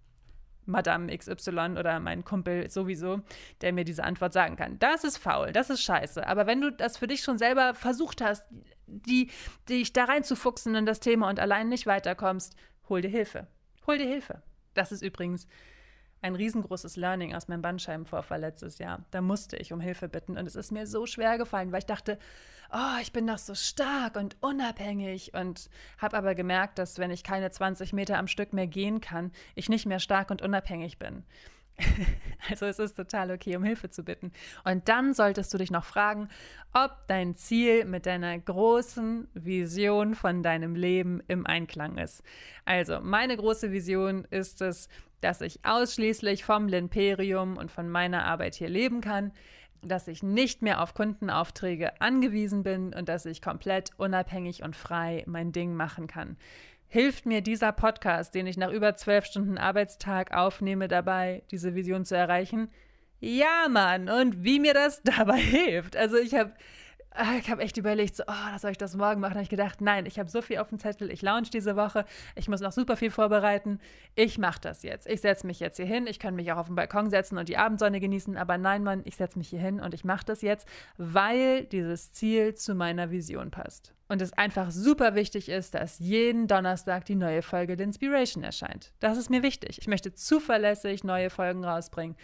Madame 0.69 1.17
XY 1.17 1.77
oder 1.79 1.99
mein 1.99 2.25
Kumpel 2.25 2.71
sowieso, 2.71 3.21
der 3.61 3.73
mir 3.73 3.85
diese 3.85 4.05
Antwort 4.05 4.33
sagen 4.33 4.57
kann. 4.57 4.79
Das 4.79 5.03
ist 5.03 5.19
faul, 5.19 5.53
das 5.53 5.71
ist 5.71 5.83
scheiße. 5.83 6.27
Aber 6.27 6.47
wenn 6.47 6.61
du 6.61 6.71
das 6.71 6.99
für 6.99 7.07
dich 7.07 7.23
schon 7.23 7.39
selber 7.39 7.75
versucht 7.75 8.21
hast, 8.21 8.47
die, 8.87 9.31
dich 9.69 9.93
da 9.93 10.05
reinzufuchsen 10.05 10.75
in 10.75 10.87
das 10.87 11.01
Thema 11.01 11.29
und 11.29 11.41
allein 11.41 11.69
nicht 11.69 11.87
weiterkommst, 11.87 12.55
hol 12.89 13.01
dir 13.01 13.11
Hilfe. 13.11 13.49
Hol 13.87 13.99
dir 13.99 14.07
Hilfe. 14.07 14.43
Das 14.75 14.93
ist 14.93 15.03
übrigens 15.03 15.49
ein 16.23 16.35
riesengroßes 16.35 16.97
Learning 16.97 17.35
aus 17.35 17.49
meinem 17.49 17.63
Bandscheibenvorfall 17.63 18.41
letztes 18.41 18.79
Jahr. 18.79 19.05
Da 19.11 19.21
musste 19.21 19.57
ich 19.57 19.73
um 19.73 19.81
Hilfe 19.81 20.09
bitten 20.09 20.37
und 20.37 20.47
es 20.47 20.57
ist 20.57 20.73
mir 20.73 20.87
so 20.87 21.07
schwer 21.07 21.39
gefallen, 21.39 21.73
weil 21.73 21.81
ich 21.81 21.87
dachte, 21.87 22.19
oh, 22.73 23.01
ich 23.01 23.13
bin 23.13 23.27
doch 23.27 23.39
so 23.39 23.55
stark 23.55 24.17
und 24.17 24.37
unabhängig 24.41 25.33
und 25.35 25.71
habe 25.99 26.17
aber 26.17 26.35
gemerkt, 26.35 26.79
dass 26.79 26.99
wenn 26.99 27.11
ich 27.11 27.23
keine 27.23 27.51
20 27.51 27.93
Meter 27.93 28.19
am 28.19 28.29
Stück 28.29 28.53
mehr 28.53 28.67
gehen 28.67 29.01
kann, 29.01 29.33
ich 29.55 29.69
nicht 29.69 29.87
mehr 29.87 30.01
stark 30.01 30.31
und 30.31 30.43
unabhängig 30.43 30.99
bin. 30.99 31.25
Also 32.51 32.67
es 32.67 32.79
ist 32.79 32.97
total 32.97 33.31
okay, 33.31 33.57
um 33.57 33.65
Hilfe 33.65 33.91
zu 33.91 34.05
bitten. 34.05 34.33
Und 34.65 34.89
dann 34.89 35.13
solltest 35.13 35.53
du 35.53 35.59
dich 35.59 35.71
noch 35.71 35.85
fragen, 35.85 36.29
ob 36.73 36.93
dein 37.09 37.37
Ziel 37.37 37.85
mit 37.85 38.07
deiner 38.07 38.39
großen 38.39 39.29
Vision 39.35 40.15
von 40.15 40.43
deinem 40.43 40.75
Leben 40.75 41.23
im 41.29 41.47
Einklang 41.47 41.99
ist. 41.99 42.23
Also 42.65 43.01
meine 43.01 43.37
große 43.37 43.71
Vision 43.73 44.25
ist 44.31 44.63
es, 44.63 44.89
dass 45.21 45.41
ich 45.41 45.65
ausschließlich 45.65 46.45
vom 46.45 46.69
Limperium 46.69 47.57
und 47.57 47.71
von 47.71 47.89
meiner 47.89 48.25
Arbeit 48.25 48.55
hier 48.55 48.69
leben 48.69 49.01
kann, 49.01 49.33
dass 49.83 50.09
ich 50.09 50.23
nicht 50.23 50.63
mehr 50.63 50.83
auf 50.83 50.95
Kundenaufträge 50.95 52.01
angewiesen 52.01 52.63
bin 52.63 52.95
und 52.95 53.09
dass 53.09 53.27
ich 53.27 53.43
komplett 53.43 53.91
unabhängig 53.97 54.63
und 54.63 54.77
frei 54.77 55.25
mein 55.27 55.53
Ding 55.53 55.75
machen 55.75 56.07
kann. 56.07 56.37
Hilft 56.89 57.27
mir 57.27 57.43
dieser 57.43 57.73
Podcast, 57.73 58.35
den 58.35 58.47
ich 58.47 58.57
nach 58.57 58.71
über 58.71 58.97
zwölf 58.97 59.27
Stunden 59.27 59.59
Arbeitstag 59.59 60.35
aufnehme, 60.35 60.89
dabei, 60.89 61.43
diese 61.51 61.75
Vision 61.75 62.05
zu 62.05 62.17
erreichen? 62.17 62.71
Ja, 63.21 63.69
Mann, 63.69 64.09
und 64.09 64.43
wie 64.43 64.59
mir 64.59 64.75
das 64.75 65.03
dabei 65.05 65.39
hilft. 65.39 65.97
Also 65.97 66.17
ich 66.17 66.35
habe 66.35 66.53
ich 67.39 67.51
habe 67.51 67.63
echt 67.63 67.77
überlegt, 67.77 68.17
so, 68.17 68.25
oh, 68.27 68.59
soll 68.59 68.73
ich 68.73 68.79
das 68.79 68.97
morgen 68.97 69.21
machen? 69.21 69.33
Da 69.33 69.37
habe 69.37 69.43
ich 69.43 69.49
gedacht, 69.49 69.81
nein, 69.81 70.07
ich 70.07 70.19
habe 70.19 70.31
so 70.31 70.43
viel 70.43 70.59
auf 70.59 70.69
dem 70.69 70.79
Zettel, 70.79 71.11
ich 71.11 71.23
launch 71.23 71.51
diese 71.51 71.77
Woche, 71.77 72.05
ich 72.35 72.49
muss 72.49 72.61
noch 72.61 72.73
super 72.73 72.97
viel 72.97 73.11
vorbereiten. 73.11 73.81
Ich 74.15 74.39
mache 74.39 74.61
das 74.61 74.83
jetzt. 74.83 75.07
Ich 75.09 75.21
setze 75.21 75.47
mich 75.47 75.61
jetzt 75.61 75.77
hier 75.77 75.87
hin. 75.87 76.07
Ich 76.07 76.19
kann 76.19 76.35
mich 76.35 76.51
auch 76.53 76.59
auf 76.59 76.67
den 76.67 76.77
Balkon 76.77 77.11
setzen 77.11 77.39
und 77.39 77.49
die 77.49 77.57
Abendsonne 77.57 78.01
genießen, 78.01 78.37
aber 78.37 78.59
nein, 78.59 78.83
Mann, 78.83 79.03
ich 79.05 79.17
setze 79.17 79.39
mich 79.39 79.49
hier 79.49 79.61
hin 79.61 79.81
und 79.81 79.95
ich 79.95 80.05
mache 80.05 80.25
das 80.25 80.43
jetzt, 80.43 80.69
weil 80.97 81.65
dieses 81.65 82.13
Ziel 82.13 82.55
zu 82.55 82.75
meiner 82.75 83.11
Vision 83.11 83.51
passt. 83.51 83.95
Und 84.11 84.23
es 84.23 84.33
einfach 84.33 84.71
super 84.71 85.15
wichtig 85.15 85.51
ist, 85.51 85.75
dass 85.75 85.99
jeden 85.99 86.47
Donnerstag 86.47 87.05
die 87.05 87.15
neue 87.15 87.43
Folge 87.43 87.77
der 87.77 87.85
Inspiration 87.85 88.43
erscheint. 88.43 88.93
Das 89.01 89.19
ist 89.19 89.29
mir 89.29 89.43
wichtig. 89.43 89.79
Ich 89.79 89.87
möchte 89.87 90.15
zuverlässig 90.15 91.05
neue 91.05 91.29
Folgen 91.29 91.63
rausbringen, 91.63 92.17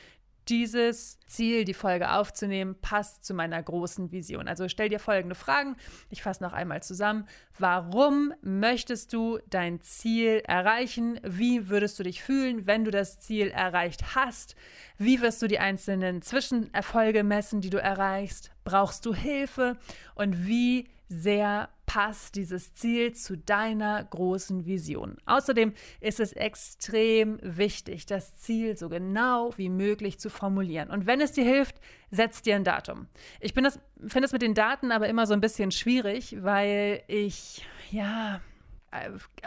dieses 0.48 1.18
Ziel, 1.26 1.64
die 1.64 1.74
Folge 1.74 2.12
aufzunehmen, 2.12 2.76
passt 2.80 3.24
zu 3.24 3.34
meiner 3.34 3.62
großen 3.62 4.12
Vision. 4.12 4.48
Also 4.48 4.68
stell 4.68 4.88
dir 4.88 4.98
folgende 4.98 5.34
Fragen. 5.34 5.76
Ich 6.10 6.22
fasse 6.22 6.42
noch 6.42 6.52
einmal 6.52 6.82
zusammen. 6.82 7.26
Warum 7.58 8.34
möchtest 8.42 9.12
du 9.12 9.38
dein 9.48 9.80
Ziel 9.80 10.42
erreichen? 10.46 11.20
Wie 11.22 11.68
würdest 11.68 11.98
du 11.98 12.02
dich 12.02 12.22
fühlen, 12.22 12.66
wenn 12.66 12.84
du 12.84 12.90
das 12.90 13.20
Ziel 13.20 13.48
erreicht 13.48 14.14
hast? 14.14 14.54
Wie 14.98 15.20
wirst 15.20 15.42
du 15.42 15.48
die 15.48 15.58
einzelnen 15.58 16.22
Zwischenerfolge 16.22 17.24
messen, 17.24 17.60
die 17.60 17.70
du 17.70 17.80
erreichst? 17.80 18.50
Brauchst 18.64 19.06
du 19.06 19.14
Hilfe? 19.14 19.76
Und 20.14 20.46
wie 20.46 20.88
sehr 21.08 21.68
passt 21.94 22.34
dieses 22.34 22.74
Ziel 22.74 23.12
zu 23.12 23.38
deiner 23.38 24.02
großen 24.02 24.66
Vision. 24.66 25.16
Außerdem 25.26 25.72
ist 26.00 26.18
es 26.18 26.32
extrem 26.32 27.38
wichtig, 27.40 28.04
das 28.04 28.34
Ziel 28.34 28.76
so 28.76 28.88
genau 28.88 29.56
wie 29.58 29.68
möglich 29.68 30.18
zu 30.18 30.28
formulieren. 30.28 30.90
Und 30.90 31.06
wenn 31.06 31.20
es 31.20 31.30
dir 31.30 31.44
hilft, 31.44 31.76
setz 32.10 32.42
dir 32.42 32.56
ein 32.56 32.64
Datum. 32.64 33.06
Ich 33.38 33.52
finde 33.52 33.70
es 33.70 34.32
mit 34.32 34.42
den 34.42 34.54
Daten 34.54 34.90
aber 34.90 35.08
immer 35.08 35.28
so 35.28 35.34
ein 35.34 35.40
bisschen 35.40 35.70
schwierig, 35.70 36.42
weil 36.42 37.04
ich, 37.06 37.64
ja, 37.92 38.40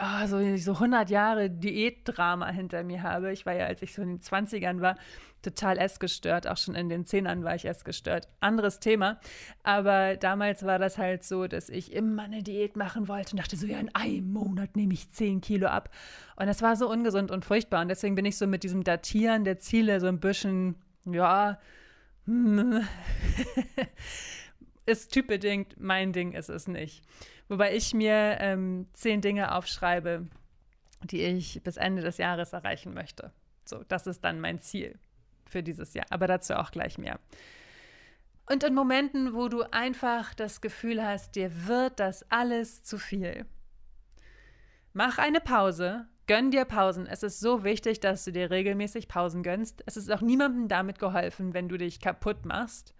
oh, 0.00 0.26
so, 0.26 0.56
so 0.56 0.72
100 0.72 1.10
Jahre 1.10 1.50
Diätdrama 1.50 2.48
hinter 2.48 2.82
mir 2.82 3.02
habe. 3.02 3.30
Ich 3.30 3.44
war 3.44 3.54
ja, 3.54 3.66
als 3.66 3.82
ich 3.82 3.92
so 3.92 4.00
in 4.00 4.08
den 4.08 4.20
20ern 4.20 4.80
war, 4.80 4.96
total 5.42 5.78
essgestört. 5.78 6.46
Auch 6.46 6.56
schon 6.56 6.74
in 6.74 6.88
den 6.88 7.06
Zehnern 7.06 7.44
war 7.44 7.54
ich 7.54 7.64
essgestört. 7.64 8.28
Anderes 8.40 8.80
Thema. 8.80 9.20
Aber 9.62 10.16
damals 10.16 10.64
war 10.64 10.78
das 10.78 10.98
halt 10.98 11.24
so, 11.24 11.46
dass 11.46 11.68
ich 11.68 11.92
immer 11.92 12.24
eine 12.24 12.42
Diät 12.42 12.76
machen 12.76 13.08
wollte 13.08 13.32
und 13.32 13.38
dachte 13.38 13.56
so, 13.56 13.66
ja, 13.66 13.78
in 13.78 13.94
einem 13.94 14.32
Monat 14.32 14.76
nehme 14.76 14.94
ich 14.94 15.10
10 15.10 15.40
Kilo 15.40 15.68
ab. 15.68 15.90
Und 16.36 16.46
das 16.46 16.62
war 16.62 16.76
so 16.76 16.90
ungesund 16.90 17.30
und 17.30 17.44
furchtbar. 17.44 17.82
Und 17.82 17.88
deswegen 17.88 18.14
bin 18.14 18.24
ich 18.24 18.36
so 18.36 18.46
mit 18.46 18.62
diesem 18.62 18.84
Datieren 18.84 19.44
der 19.44 19.58
Ziele 19.58 20.00
so 20.00 20.06
ein 20.06 20.20
bisschen, 20.20 20.76
ja, 21.04 21.58
ist 24.86 25.12
typbedingt, 25.12 25.80
mein 25.80 26.12
Ding 26.12 26.32
ist 26.32 26.50
es 26.50 26.68
nicht. 26.68 27.02
Wobei 27.48 27.74
ich 27.74 27.94
mir 27.94 28.36
ähm, 28.40 28.86
zehn 28.92 29.22
Dinge 29.22 29.54
aufschreibe, 29.54 30.26
die 31.04 31.22
ich 31.22 31.62
bis 31.62 31.78
Ende 31.78 32.02
des 32.02 32.18
Jahres 32.18 32.52
erreichen 32.52 32.92
möchte. 32.92 33.32
So, 33.64 33.82
das 33.88 34.06
ist 34.06 34.24
dann 34.24 34.40
mein 34.40 34.60
Ziel 34.60 34.98
für 35.48 35.62
dieses 35.62 35.94
Jahr. 35.94 36.06
Aber 36.10 36.26
dazu 36.26 36.54
auch 36.54 36.70
gleich 36.70 36.98
mehr. 36.98 37.18
Und 38.50 38.64
in 38.64 38.74
Momenten, 38.74 39.34
wo 39.34 39.48
du 39.48 39.62
einfach 39.72 40.32
das 40.32 40.62
Gefühl 40.62 41.04
hast, 41.04 41.36
dir 41.36 41.66
wird 41.66 42.00
das 42.00 42.24
alles 42.30 42.82
zu 42.82 42.96
viel, 42.96 43.44
mach 44.94 45.18
eine 45.18 45.40
Pause, 45.40 46.06
gönn 46.26 46.50
dir 46.50 46.64
Pausen. 46.64 47.06
Es 47.06 47.22
ist 47.22 47.40
so 47.40 47.62
wichtig, 47.62 48.00
dass 48.00 48.24
du 48.24 48.32
dir 48.32 48.50
regelmäßig 48.50 49.06
Pausen 49.06 49.42
gönnst. 49.42 49.82
Es 49.84 49.98
ist 49.98 50.10
auch 50.10 50.22
niemandem 50.22 50.68
damit 50.68 50.98
geholfen, 50.98 51.52
wenn 51.52 51.68
du 51.68 51.76
dich 51.76 52.00
kaputt 52.00 52.46
machst. 52.46 52.94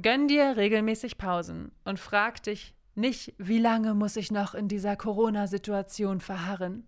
Gönn 0.00 0.28
dir 0.28 0.56
regelmäßig 0.56 1.18
Pausen 1.18 1.72
und 1.84 1.98
frag 1.98 2.42
dich 2.44 2.74
nicht, 2.94 3.34
wie 3.38 3.58
lange 3.58 3.94
muss 3.94 4.16
ich 4.16 4.30
noch 4.30 4.54
in 4.54 4.68
dieser 4.68 4.94
Corona-Situation 4.94 6.20
verharren. 6.20 6.86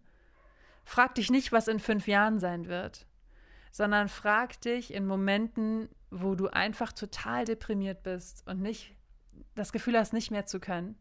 Frag 0.84 1.16
dich 1.16 1.30
nicht, 1.30 1.50
was 1.50 1.66
in 1.66 1.80
fünf 1.80 2.06
Jahren 2.06 2.38
sein 2.38 2.68
wird 2.68 3.07
sondern 3.70 4.08
frag 4.08 4.60
dich 4.60 4.92
in 4.92 5.06
Momenten, 5.06 5.88
wo 6.10 6.34
du 6.34 6.48
einfach 6.48 6.92
total 6.92 7.44
deprimiert 7.44 8.02
bist 8.02 8.46
und 8.46 8.60
nicht 8.60 8.94
das 9.54 9.72
Gefühl 9.72 9.98
hast, 9.98 10.12
nicht 10.12 10.30
mehr 10.30 10.46
zu 10.46 10.60
können, 10.60 10.96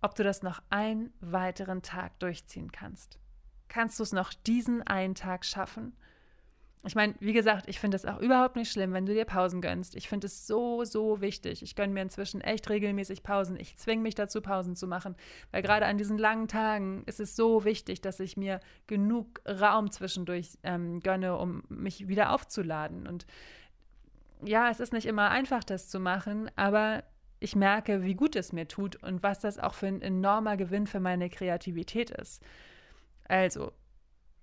ob 0.00 0.14
du 0.14 0.22
das 0.22 0.42
noch 0.42 0.62
einen 0.70 1.12
weiteren 1.20 1.82
Tag 1.82 2.18
durchziehen 2.20 2.72
kannst. 2.72 3.18
Kannst 3.68 3.98
du 3.98 4.02
es 4.02 4.12
noch 4.12 4.32
diesen 4.32 4.82
einen 4.82 5.14
Tag 5.14 5.44
schaffen? 5.44 5.96
Ich 6.82 6.94
meine, 6.94 7.14
wie 7.20 7.34
gesagt, 7.34 7.68
ich 7.68 7.78
finde 7.78 7.96
es 7.96 8.06
auch 8.06 8.18
überhaupt 8.20 8.56
nicht 8.56 8.72
schlimm, 8.72 8.94
wenn 8.94 9.04
du 9.04 9.12
dir 9.12 9.26
Pausen 9.26 9.60
gönnst. 9.60 9.94
Ich 9.94 10.08
finde 10.08 10.28
es 10.28 10.46
so, 10.46 10.82
so 10.84 11.20
wichtig. 11.20 11.62
Ich 11.62 11.74
gönne 11.74 11.92
mir 11.92 12.00
inzwischen 12.00 12.40
echt 12.40 12.70
regelmäßig 12.70 13.22
Pausen. 13.22 13.60
Ich 13.60 13.76
zwinge 13.76 14.02
mich 14.02 14.14
dazu, 14.14 14.40
Pausen 14.40 14.76
zu 14.76 14.86
machen, 14.86 15.14
weil 15.50 15.60
gerade 15.60 15.84
an 15.84 15.98
diesen 15.98 16.16
langen 16.16 16.48
Tagen 16.48 17.02
ist 17.04 17.20
es 17.20 17.36
so 17.36 17.64
wichtig, 17.66 18.00
dass 18.00 18.18
ich 18.18 18.38
mir 18.38 18.60
genug 18.86 19.42
Raum 19.46 19.90
zwischendurch 19.90 20.56
ähm, 20.62 21.00
gönne, 21.00 21.36
um 21.36 21.64
mich 21.68 22.08
wieder 22.08 22.32
aufzuladen. 22.32 23.06
Und 23.06 23.26
ja, 24.42 24.70
es 24.70 24.80
ist 24.80 24.94
nicht 24.94 25.06
immer 25.06 25.30
einfach, 25.30 25.62
das 25.64 25.90
zu 25.90 26.00
machen, 26.00 26.50
aber 26.56 27.04
ich 27.40 27.54
merke, 27.56 28.02
wie 28.04 28.14
gut 28.14 28.36
es 28.36 28.54
mir 28.54 28.68
tut 28.68 29.02
und 29.02 29.22
was 29.22 29.40
das 29.40 29.58
auch 29.58 29.74
für 29.74 29.86
ein 29.86 30.00
enormer 30.00 30.56
Gewinn 30.56 30.86
für 30.86 31.00
meine 31.00 31.28
Kreativität 31.28 32.10
ist. 32.10 32.42
Also, 33.28 33.72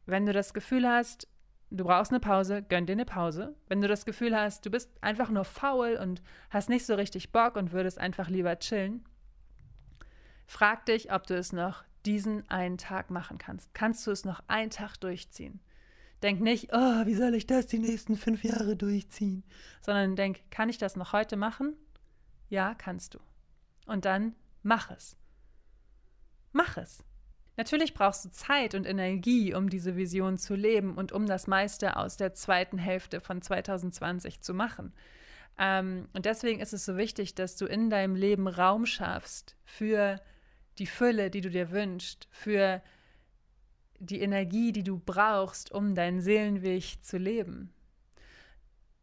wenn 0.05 0.27
du 0.27 0.33
das 0.33 0.53
Gefühl 0.53 0.87
hast, 0.87 1.27
du 1.69 1.83
brauchst 1.83 2.11
eine 2.11 2.19
Pause, 2.19 2.63
gönn 2.63 2.85
dir 2.85 2.93
eine 2.93 3.05
Pause. 3.05 3.55
Wenn 3.67 3.81
du 3.81 3.87
das 3.87 4.05
Gefühl 4.05 4.35
hast, 4.35 4.65
du 4.65 4.69
bist 4.69 4.91
einfach 5.01 5.29
nur 5.29 5.45
faul 5.45 5.97
und 6.01 6.21
hast 6.49 6.69
nicht 6.69 6.85
so 6.85 6.95
richtig 6.95 7.31
Bock 7.31 7.55
und 7.55 7.71
würdest 7.71 7.97
einfach 7.99 8.29
lieber 8.29 8.57
chillen, 8.59 9.03
frag 10.45 10.85
dich, 10.85 11.11
ob 11.11 11.27
du 11.27 11.35
es 11.35 11.53
noch 11.53 11.83
diesen 12.05 12.49
einen 12.49 12.77
Tag 12.77 13.09
machen 13.09 13.37
kannst. 13.37 13.73
Kannst 13.73 14.07
du 14.07 14.11
es 14.11 14.23
noch 14.23 14.41
einen 14.47 14.69
Tag 14.69 14.97
durchziehen? 14.97 15.59
Denk 16.23 16.41
nicht, 16.41 16.69
oh, 16.71 17.05
wie 17.05 17.13
soll 17.13 17.35
ich 17.35 17.45
das 17.45 17.67
die 17.67 17.79
nächsten 17.79 18.15
fünf 18.15 18.43
Jahre 18.43 18.75
durchziehen? 18.75 19.43
Sondern 19.81 20.15
denk, 20.15 20.49
kann 20.49 20.69
ich 20.69 20.77
das 20.77 20.95
noch 20.95 21.13
heute 21.13 21.35
machen? 21.35 21.75
Ja, 22.49 22.73
kannst 22.75 23.13
du. 23.13 23.19
Und 23.85 24.05
dann 24.05 24.35
mach 24.63 24.89
es. 24.89 25.15
Mach 26.53 26.77
es. 26.77 27.03
Natürlich 27.57 27.95
brauchst 27.95 28.23
du 28.23 28.29
Zeit 28.29 28.75
und 28.75 28.85
Energie, 28.85 29.55
um 29.55 29.69
diese 29.69 29.95
Vision 29.95 30.37
zu 30.37 30.53
leben 30.55 30.95
und 30.95 31.11
um 31.11 31.25
das 31.25 31.47
meiste 31.47 31.97
aus 31.97 32.15
der 32.15 32.33
zweiten 32.33 32.77
Hälfte 32.77 33.19
von 33.19 33.41
2020 33.41 34.41
zu 34.41 34.53
machen. 34.53 34.93
Ähm, 35.57 36.07
und 36.13 36.25
deswegen 36.25 36.59
ist 36.59 36.73
es 36.73 36.85
so 36.85 36.97
wichtig, 36.97 37.33
dass 37.33 37.55
du 37.55 37.65
in 37.65 37.89
deinem 37.89 38.15
Leben 38.15 38.47
Raum 38.47 38.85
schaffst 38.85 39.55
für 39.65 40.21
die 40.77 40.85
Fülle, 40.85 41.31
die 41.31 41.41
du 41.41 41.49
dir 41.49 41.71
wünschst, 41.71 42.27
für 42.29 42.83
die 43.99 44.21
Energie, 44.21 44.71
die 44.71 44.83
du 44.83 45.01
brauchst, 45.03 45.71
um 45.71 45.95
deinen 45.95 46.21
Seelenweg 46.21 47.03
zu 47.03 47.17
leben. 47.17 47.73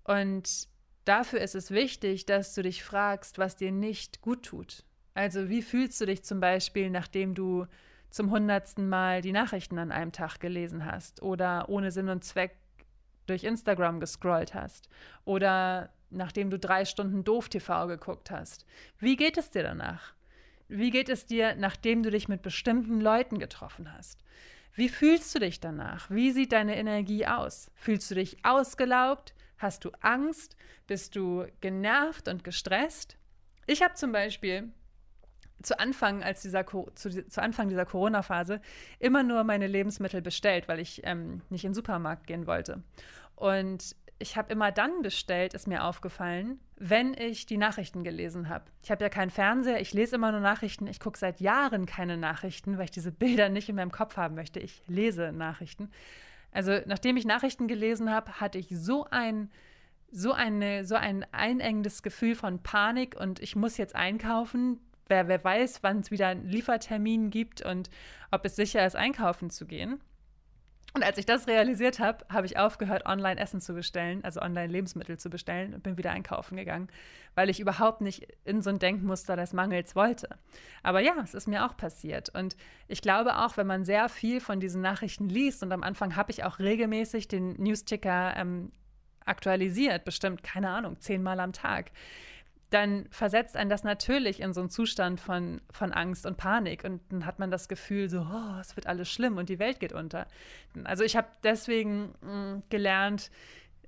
Und 0.04 0.68
dafür 1.04 1.40
ist 1.40 1.56
es 1.56 1.72
wichtig, 1.72 2.26
dass 2.26 2.54
du 2.54 2.62
dich 2.62 2.84
fragst, 2.84 3.38
was 3.38 3.56
dir 3.56 3.72
nicht 3.72 4.20
gut 4.20 4.44
tut. 4.44 4.84
Also 5.14 5.48
wie 5.48 5.62
fühlst 5.62 6.00
du 6.00 6.06
dich 6.06 6.22
zum 6.22 6.38
Beispiel, 6.38 6.90
nachdem 6.90 7.34
du 7.34 7.66
zum 8.14 8.30
hundertsten 8.30 8.88
Mal 8.88 9.22
die 9.22 9.32
Nachrichten 9.32 9.76
an 9.76 9.90
einem 9.90 10.12
Tag 10.12 10.38
gelesen 10.38 10.84
hast 10.84 11.20
oder 11.20 11.68
ohne 11.68 11.90
Sinn 11.90 12.08
und 12.08 12.22
Zweck 12.22 12.56
durch 13.26 13.42
Instagram 13.42 13.98
gescrollt 13.98 14.54
hast 14.54 14.88
oder 15.24 15.90
nachdem 16.10 16.48
du 16.48 16.56
drei 16.56 16.84
Stunden 16.84 17.24
Doof 17.24 17.48
TV 17.48 17.88
geguckt 17.88 18.30
hast. 18.30 18.66
Wie 19.00 19.16
geht 19.16 19.36
es 19.36 19.50
dir 19.50 19.64
danach? 19.64 20.14
Wie 20.68 20.92
geht 20.92 21.08
es 21.08 21.26
dir, 21.26 21.56
nachdem 21.56 22.04
du 22.04 22.10
dich 22.12 22.28
mit 22.28 22.42
bestimmten 22.42 23.00
Leuten 23.00 23.40
getroffen 23.40 23.92
hast? 23.92 24.22
Wie 24.74 24.88
fühlst 24.88 25.34
du 25.34 25.40
dich 25.40 25.58
danach? 25.58 26.08
Wie 26.08 26.30
sieht 26.30 26.52
deine 26.52 26.76
Energie 26.76 27.26
aus? 27.26 27.72
Fühlst 27.74 28.12
du 28.12 28.14
dich 28.14 28.44
ausgelaugt? 28.44 29.34
Hast 29.58 29.84
du 29.84 29.90
Angst? 30.02 30.56
Bist 30.86 31.16
du 31.16 31.46
genervt 31.60 32.28
und 32.28 32.44
gestresst? 32.44 33.16
Ich 33.66 33.82
habe 33.82 33.94
zum 33.94 34.12
Beispiel 34.12 34.72
zu 35.62 35.78
Anfang, 35.78 36.22
als 36.22 36.42
dieser, 36.42 36.66
zu, 36.66 37.28
zu 37.28 37.42
Anfang 37.42 37.68
dieser 37.68 37.86
Corona-Phase 37.86 38.60
immer 38.98 39.22
nur 39.22 39.44
meine 39.44 39.66
Lebensmittel 39.66 40.22
bestellt, 40.22 40.68
weil 40.68 40.80
ich 40.80 41.02
ähm, 41.04 41.42
nicht 41.48 41.64
in 41.64 41.70
den 41.70 41.74
Supermarkt 41.74 42.26
gehen 42.26 42.46
wollte. 42.46 42.82
Und 43.36 43.96
ich 44.18 44.36
habe 44.36 44.52
immer 44.52 44.70
dann 44.70 45.02
bestellt, 45.02 45.54
ist 45.54 45.66
mir 45.66 45.84
aufgefallen, 45.84 46.60
wenn 46.76 47.14
ich 47.14 47.46
die 47.46 47.56
Nachrichten 47.56 48.04
gelesen 48.04 48.48
habe. 48.48 48.64
Ich 48.82 48.90
habe 48.90 49.02
ja 49.02 49.08
keinen 49.08 49.30
Fernseher, 49.30 49.80
ich 49.80 49.92
lese 49.92 50.16
immer 50.16 50.30
nur 50.30 50.40
Nachrichten. 50.40 50.86
Ich 50.86 51.00
gucke 51.00 51.18
seit 51.18 51.40
Jahren 51.40 51.86
keine 51.86 52.16
Nachrichten, 52.16 52.78
weil 52.78 52.84
ich 52.84 52.90
diese 52.90 53.12
Bilder 53.12 53.48
nicht 53.48 53.68
in 53.68 53.76
meinem 53.76 53.92
Kopf 53.92 54.16
haben 54.16 54.34
möchte. 54.34 54.60
Ich 54.60 54.82
lese 54.86 55.32
Nachrichten. 55.32 55.90
Also 56.52 56.78
nachdem 56.86 57.16
ich 57.16 57.24
Nachrichten 57.24 57.66
gelesen 57.66 58.10
habe, 58.10 58.40
hatte 58.40 58.58
ich 58.58 58.68
so 58.70 59.06
ein 59.10 59.50
so, 60.16 60.32
eine, 60.32 60.84
so 60.84 60.94
ein 60.94 61.26
einengendes 61.32 62.04
Gefühl 62.04 62.36
von 62.36 62.62
Panik 62.62 63.16
und 63.18 63.40
ich 63.40 63.56
muss 63.56 63.76
jetzt 63.76 63.96
einkaufen. 63.96 64.78
Wer, 65.08 65.28
wer 65.28 65.42
weiß, 65.42 65.82
wann 65.82 66.00
es 66.00 66.10
wieder 66.10 66.28
einen 66.28 66.48
Liefertermin 66.48 67.30
gibt 67.30 67.62
und 67.62 67.90
ob 68.30 68.44
es 68.44 68.56
sicher 68.56 68.86
ist, 68.86 68.96
einkaufen 68.96 69.50
zu 69.50 69.66
gehen. 69.66 70.00
Und 70.96 71.02
als 71.02 71.18
ich 71.18 71.26
das 71.26 71.48
realisiert 71.48 71.98
habe, 71.98 72.24
habe 72.32 72.46
ich 72.46 72.56
aufgehört, 72.56 73.04
online 73.04 73.40
Essen 73.40 73.60
zu 73.60 73.74
bestellen, 73.74 74.22
also 74.22 74.40
online 74.40 74.68
Lebensmittel 74.68 75.18
zu 75.18 75.28
bestellen 75.28 75.74
und 75.74 75.82
bin 75.82 75.98
wieder 75.98 76.12
einkaufen 76.12 76.56
gegangen, 76.56 76.86
weil 77.34 77.50
ich 77.50 77.58
überhaupt 77.58 78.00
nicht 78.00 78.28
in 78.44 78.62
so 78.62 78.70
ein 78.70 78.78
Denkmuster 78.78 79.34
des 79.34 79.52
Mangels 79.52 79.96
wollte. 79.96 80.28
Aber 80.84 81.00
ja, 81.00 81.16
es 81.24 81.34
ist 81.34 81.48
mir 81.48 81.66
auch 81.66 81.76
passiert. 81.76 82.32
Und 82.32 82.56
ich 82.86 83.02
glaube 83.02 83.38
auch, 83.38 83.56
wenn 83.56 83.66
man 83.66 83.84
sehr 83.84 84.08
viel 84.08 84.40
von 84.40 84.60
diesen 84.60 84.82
Nachrichten 84.82 85.28
liest, 85.28 85.64
und 85.64 85.72
am 85.72 85.82
Anfang 85.82 86.14
habe 86.14 86.30
ich 86.30 86.44
auch 86.44 86.60
regelmäßig 86.60 87.26
den 87.26 87.54
Newsticker 87.54 88.34
ähm, 88.36 88.70
aktualisiert, 89.24 90.04
bestimmt, 90.04 90.44
keine 90.44 90.68
Ahnung, 90.68 91.00
zehnmal 91.00 91.40
am 91.40 91.52
Tag 91.52 91.90
dann 92.74 93.06
versetzt 93.10 93.56
einen 93.56 93.70
das 93.70 93.84
natürlich 93.84 94.40
in 94.40 94.52
so 94.52 94.60
einen 94.60 94.68
Zustand 94.68 95.20
von, 95.20 95.60
von 95.70 95.92
Angst 95.92 96.26
und 96.26 96.36
Panik. 96.36 96.82
Und 96.84 97.00
dann 97.10 97.24
hat 97.24 97.38
man 97.38 97.50
das 97.50 97.68
Gefühl, 97.68 98.10
so, 98.10 98.20
oh, 98.20 98.60
es 98.60 98.74
wird 98.74 98.88
alles 98.88 99.08
schlimm 99.08 99.38
und 99.38 99.48
die 99.48 99.60
Welt 99.60 99.78
geht 99.78 99.92
unter. 99.92 100.26
Also 100.82 101.04
ich 101.04 101.16
habe 101.16 101.28
deswegen 101.44 102.14
mh, 102.20 102.32
mm, 102.56 102.62
gelernt, 102.70 103.30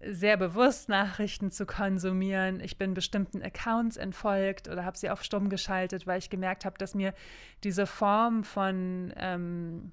sehr 0.01 0.37
bewusst 0.37 0.89
Nachrichten 0.89 1.51
zu 1.51 1.67
konsumieren. 1.67 2.61
Ich 2.61 2.79
bin 2.79 2.95
bestimmten 2.95 3.43
Accounts 3.43 3.97
entfolgt 3.97 4.69
oder 4.69 4.85
habe 4.85 4.97
sie 4.97 5.11
auf 5.11 5.25
stumm 5.25 5.49
geschaltet, 5.49 6.07
weil 6.07 6.19
ich 6.19 6.31
gemerkt 6.31 6.65
habe, 6.65 6.79
dass 6.79 6.95
mir 6.95 7.13
diese 7.65 7.87
Form 7.87 8.45
von 8.45 9.13
ähm, 9.17 9.91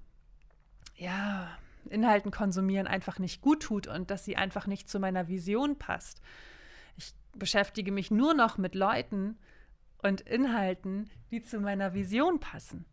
ja, 0.98 1.50
Inhalten 1.90 2.32
konsumieren 2.32 2.86
einfach 2.86 3.18
nicht 3.18 3.42
gut 3.42 3.64
tut 3.64 3.88
und 3.88 4.12
dass 4.12 4.24
sie 4.24 4.36
einfach 4.36 4.68
nicht 4.68 4.88
zu 4.88 5.00
meiner 5.00 5.30
Vision 5.30 5.78
passt 5.80 6.22
beschäftige 7.36 7.92
mich 7.92 8.12
nur 8.12 8.34
noch 8.34 8.58
mit 8.58 8.76
Leuten 8.76 9.38
und 10.02 10.22
Inhalten, 10.22 11.10
die 11.32 11.42
zu 11.42 11.60
meiner 11.60 11.94
Vision 11.94 12.40
passen. 12.40 12.86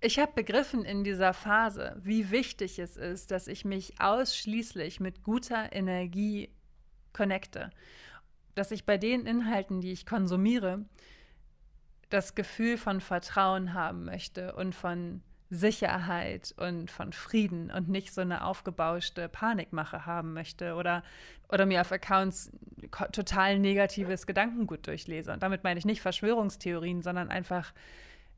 Ich 0.00 0.18
habe 0.18 0.32
begriffen 0.32 0.84
in 0.84 1.02
dieser 1.02 1.32
Phase, 1.32 2.00
wie 2.02 2.30
wichtig 2.30 2.78
es 2.78 2.96
ist, 2.96 3.30
dass 3.30 3.48
ich 3.48 3.64
mich 3.64 4.00
ausschließlich 4.00 5.00
mit 5.00 5.24
guter 5.24 5.72
Energie 5.72 6.50
connecte. 7.12 7.70
Dass 8.54 8.70
ich 8.70 8.86
bei 8.86 8.96
den 8.96 9.26
Inhalten, 9.26 9.80
die 9.80 9.90
ich 9.90 10.06
konsumiere, 10.06 10.84
das 12.10 12.34
Gefühl 12.34 12.78
von 12.78 13.00
Vertrauen 13.00 13.74
haben 13.74 14.04
möchte 14.04 14.54
und 14.54 14.74
von 14.74 15.22
Sicherheit 15.50 16.54
und 16.58 16.90
von 16.90 17.12
Frieden 17.12 17.70
und 17.70 17.88
nicht 17.88 18.12
so 18.12 18.20
eine 18.20 18.44
aufgebauschte 18.44 19.28
Panikmache 19.28 20.04
haben 20.04 20.34
möchte 20.34 20.74
oder, 20.74 21.02
oder 21.48 21.64
mir 21.64 21.80
auf 21.80 21.90
Accounts 21.90 22.52
total 23.12 23.58
negatives 23.58 24.26
Gedankengut 24.26 24.86
durchlese. 24.86 25.32
Und 25.32 25.42
damit 25.42 25.64
meine 25.64 25.78
ich 25.78 25.86
nicht 25.86 26.02
Verschwörungstheorien, 26.02 27.02
sondern 27.02 27.30
einfach, 27.30 27.72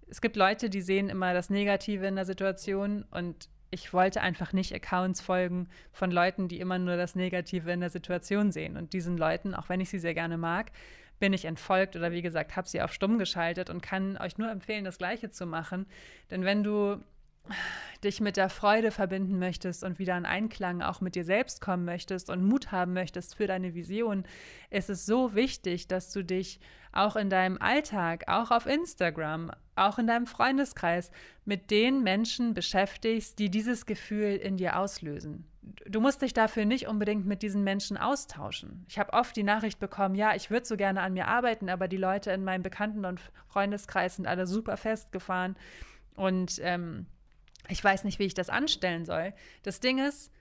es 0.09 0.21
gibt 0.21 0.37
Leute, 0.37 0.71
die 0.71 0.83
sehen 0.83 1.09
immer 1.09 1.35
das 1.35 1.51
Negative 1.51 2.07
in 2.07 2.15
der 2.15 2.27
Situation 2.27 3.05
und 3.11 3.49
ich 3.73 3.93
wollte 3.93 4.21
einfach 4.21 4.53
nicht 4.53 4.75
Accounts 4.75 5.21
folgen 5.21 5.69
von 5.93 6.11
Leuten, 6.11 6.49
die 6.49 6.61
immer 6.61 6.79
nur 6.79 6.97
das 6.97 7.15
Negative 7.15 7.71
in 7.71 7.81
der 7.81 7.91
Situation 7.91 8.51
sehen. 8.51 8.77
Und 8.77 8.93
diesen 8.93 9.17
Leuten, 9.17 9.55
auch 9.55 9.69
wenn 9.69 9.81
ich 9.81 9.91
sie 9.91 10.01
sehr 10.01 10.15
gerne 10.15 10.39
mag, 10.39 10.73
bin 11.21 11.33
ich 11.33 11.45
entfolgt 11.45 11.95
oder 11.95 12.11
wie 12.11 12.23
gesagt, 12.23 12.57
habe 12.57 12.69
sie 12.69 12.83
auf 12.83 12.93
stumm 12.93 13.19
geschaltet 13.19 13.71
und 13.71 13.83
kann 13.83 14.17
euch 14.17 14.39
nur 14.39 14.51
empfehlen, 14.51 14.85
das 14.85 14.99
Gleiche 14.99 15.31
zu 15.31 15.47
machen. 15.47 15.87
Denn 16.31 16.45
wenn 16.45 16.65
du 16.65 17.01
dich 18.03 18.21
mit 18.21 18.37
der 18.37 18.49
Freude 18.49 18.91
verbinden 18.91 19.39
möchtest 19.39 19.85
und 19.85 19.99
wieder 19.99 20.17
in 20.17 20.25
Einklang 20.25 20.83
auch 20.83 21.01
mit 21.01 21.15
dir 21.15 21.25
selbst 21.25 21.61
kommen 21.61 21.85
möchtest 21.85 22.31
und 22.31 22.45
Mut 22.45 22.73
haben 22.73 22.93
möchtest 22.93 23.35
für 23.35 23.47
deine 23.47 23.75
Vision, 23.75 24.25
ist 24.71 24.91
es 24.91 25.07
so 25.07 25.35
wichtig, 25.35 25.89
dass 25.89 26.13
du 26.13 26.25
dich 26.25 26.61
auch 26.93 27.17
in 27.17 27.31
deinem 27.31 27.59
Alltag, 27.61 28.25
auch 28.27 28.51
auf 28.51 28.67
Instagram, 28.67 29.51
auch 29.77 29.99
in 29.99 30.07
deinem 30.07 30.27
Freundeskreis 30.27 31.11
mit 31.45 31.71
den 31.71 32.03
Menschen 32.03 32.55
beschäftigst, 32.55 33.39
die 33.39 33.51
dieses 33.51 33.87
Gefühl 33.87 34.37
in 34.37 34.57
dir 34.57 34.79
auslösen. 34.79 35.47
Du 35.87 36.01
musst 36.01 36.23
dich 36.23 36.33
dafür 36.33 36.65
nicht 36.65 36.89
unbedingt 36.89 37.27
mit 37.27 37.43
diesen 37.43 37.63
Menschen 37.63 37.97
austauschen. 37.97 38.85
Ich 38.89 38.99
habe 38.99 39.13
oft 39.13 39.37
die 39.37 39.43
Nachricht 39.43 39.79
bekommen, 39.79 40.15
ja, 40.15 40.35
ich 40.35 40.51
würde 40.51 40.67
so 40.67 40.77
gerne 40.77 41.03
an 41.03 41.13
mir 41.13 41.29
arbeiten, 41.29 41.69
aber 41.69 41.87
die 41.87 41.97
Leute 41.97 42.33
in 42.33 42.45
meinem 42.45 42.63
Bekannten- 42.63 43.05
und 43.05 43.21
Freundeskreis 43.47 44.17
sind 44.17 44.27
alle 44.27 44.47
super 44.47 44.77
festgefahren 44.77 45.57
und 46.17 46.59
ähm, 46.63 47.07
ich 47.69 47.83
weiß 47.83 48.05
nicht, 48.05 48.19
wie 48.19 48.25
ich 48.25 48.35
das 48.35 48.49
anstellen 48.49 49.05
soll. 49.05 49.33
Das 49.63 49.81
Ding 49.81 49.99
ist, 49.99 50.33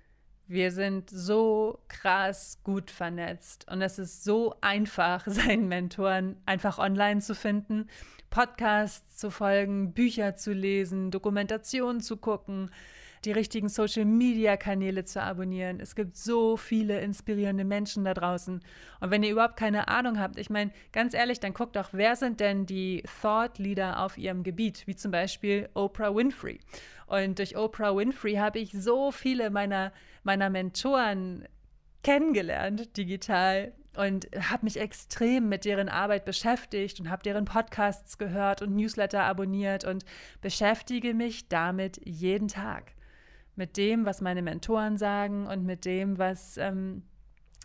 wir 0.47 0.71
sind 0.71 1.09
so 1.09 1.79
krass 1.87 2.59
gut 2.63 2.89
vernetzt 2.89 3.69
und 3.71 3.81
es 3.81 3.99
ist 3.99 4.23
so 4.23 4.55
einfach, 4.61 5.23
seinen 5.27 5.67
Mentoren 5.67 6.37
einfach 6.45 6.79
online 6.79 7.21
zu 7.21 7.35
finden, 7.35 7.87
Podcasts 8.29 9.17
zu 9.17 9.31
folgen, 9.31 9.93
Bücher 9.93 10.35
zu 10.35 10.53
lesen, 10.53 11.11
Dokumentationen 11.11 12.01
zu 12.01 12.17
gucken 12.17 12.71
die 13.25 13.31
richtigen 13.31 13.69
Social-Media-Kanäle 13.69 15.05
zu 15.05 15.21
abonnieren. 15.21 15.79
Es 15.79 15.95
gibt 15.95 16.15
so 16.15 16.57
viele 16.57 16.99
inspirierende 16.99 17.63
Menschen 17.63 18.05
da 18.05 18.13
draußen. 18.13 18.61
Und 18.99 19.11
wenn 19.11 19.23
ihr 19.23 19.31
überhaupt 19.31 19.57
keine 19.57 19.87
Ahnung 19.87 20.19
habt, 20.19 20.37
ich 20.37 20.49
meine, 20.49 20.71
ganz 20.91 21.13
ehrlich, 21.13 21.39
dann 21.39 21.53
guckt 21.53 21.75
doch, 21.75 21.89
wer 21.91 22.15
sind 22.15 22.39
denn 22.39 22.65
die 22.65 23.03
Thought-Leader 23.21 24.03
auf 24.03 24.17
ihrem 24.17 24.43
Gebiet, 24.43 24.87
wie 24.87 24.95
zum 24.95 25.11
Beispiel 25.11 25.69
Oprah 25.73 26.15
Winfrey. 26.15 26.59
Und 27.07 27.39
durch 27.39 27.57
Oprah 27.57 27.95
Winfrey 27.95 28.35
habe 28.35 28.59
ich 28.59 28.71
so 28.71 29.11
viele 29.11 29.49
meiner, 29.49 29.91
meiner 30.23 30.49
Mentoren 30.49 31.47
kennengelernt, 32.03 32.95
digital, 32.97 33.73
und 33.97 34.29
habe 34.49 34.63
mich 34.63 34.79
extrem 34.79 35.49
mit 35.49 35.65
deren 35.65 35.89
Arbeit 35.89 36.23
beschäftigt 36.23 36.99
und 36.99 37.09
habe 37.09 37.23
deren 37.23 37.45
Podcasts 37.45 38.17
gehört 38.17 38.61
und 38.61 38.75
Newsletter 38.75 39.23
abonniert 39.23 39.83
und 39.83 40.05
beschäftige 40.41 41.13
mich 41.13 41.49
damit 41.49 41.99
jeden 42.05 42.47
Tag 42.47 42.93
mit 43.59 43.77
dem, 43.77 44.05
was 44.05 44.21
meine 44.21 44.41
Mentoren 44.41 44.97
sagen 44.97 45.45
und 45.45 45.63
mit 45.63 45.85
dem, 45.85 46.17
was 46.17 46.57
ähm, 46.57 47.03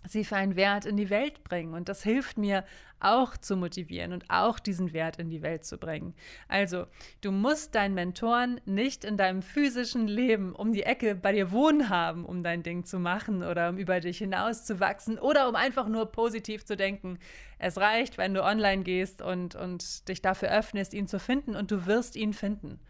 sie 0.06 0.24
für 0.24 0.36
einen 0.36 0.56
Wert 0.56 0.84
in 0.84 0.96
die 0.96 1.08
Welt 1.08 1.44
bringen. 1.44 1.72
Und 1.72 1.88
das 1.88 2.02
hilft 2.02 2.36
mir 2.36 2.64
auch 3.00 3.36
zu 3.36 3.56
motivieren 3.56 4.12
und 4.12 4.24
auch 4.28 4.58
diesen 4.58 4.92
Wert 4.92 5.18
in 5.18 5.30
die 5.30 5.42
Welt 5.42 5.64
zu 5.64 5.78
bringen. 5.78 6.14
Also, 6.48 6.86
du 7.20 7.30
musst 7.30 7.74
deinen 7.74 7.94
Mentoren 7.94 8.60
nicht 8.64 9.04
in 9.04 9.16
deinem 9.16 9.42
physischen 9.42 10.08
Leben 10.08 10.54
um 10.54 10.72
die 10.72 10.82
Ecke 10.82 11.14
bei 11.14 11.32
dir 11.32 11.52
wohnen 11.52 11.88
haben, 11.88 12.24
um 12.24 12.42
dein 12.42 12.62
Ding 12.62 12.84
zu 12.84 12.98
machen 12.98 13.42
oder 13.42 13.68
um 13.70 13.78
über 13.78 14.00
dich 14.00 14.18
hinaus 14.18 14.64
zu 14.64 14.80
wachsen 14.80 15.18
oder 15.18 15.48
um 15.48 15.54
einfach 15.54 15.88
nur 15.88 16.06
positiv 16.06 16.64
zu 16.64 16.76
denken. 16.76 17.18
Es 17.58 17.78
reicht, 17.78 18.18
wenn 18.18 18.34
du 18.34 18.42
online 18.42 18.82
gehst 18.82 19.22
und, 19.22 19.54
und 19.54 20.08
dich 20.08 20.22
dafür 20.22 20.50
öffnest, 20.50 20.92
ihn 20.92 21.06
zu 21.06 21.18
finden 21.18 21.54
und 21.54 21.70
du 21.70 21.86
wirst 21.86 22.16
ihn 22.16 22.32
finden. 22.32 22.80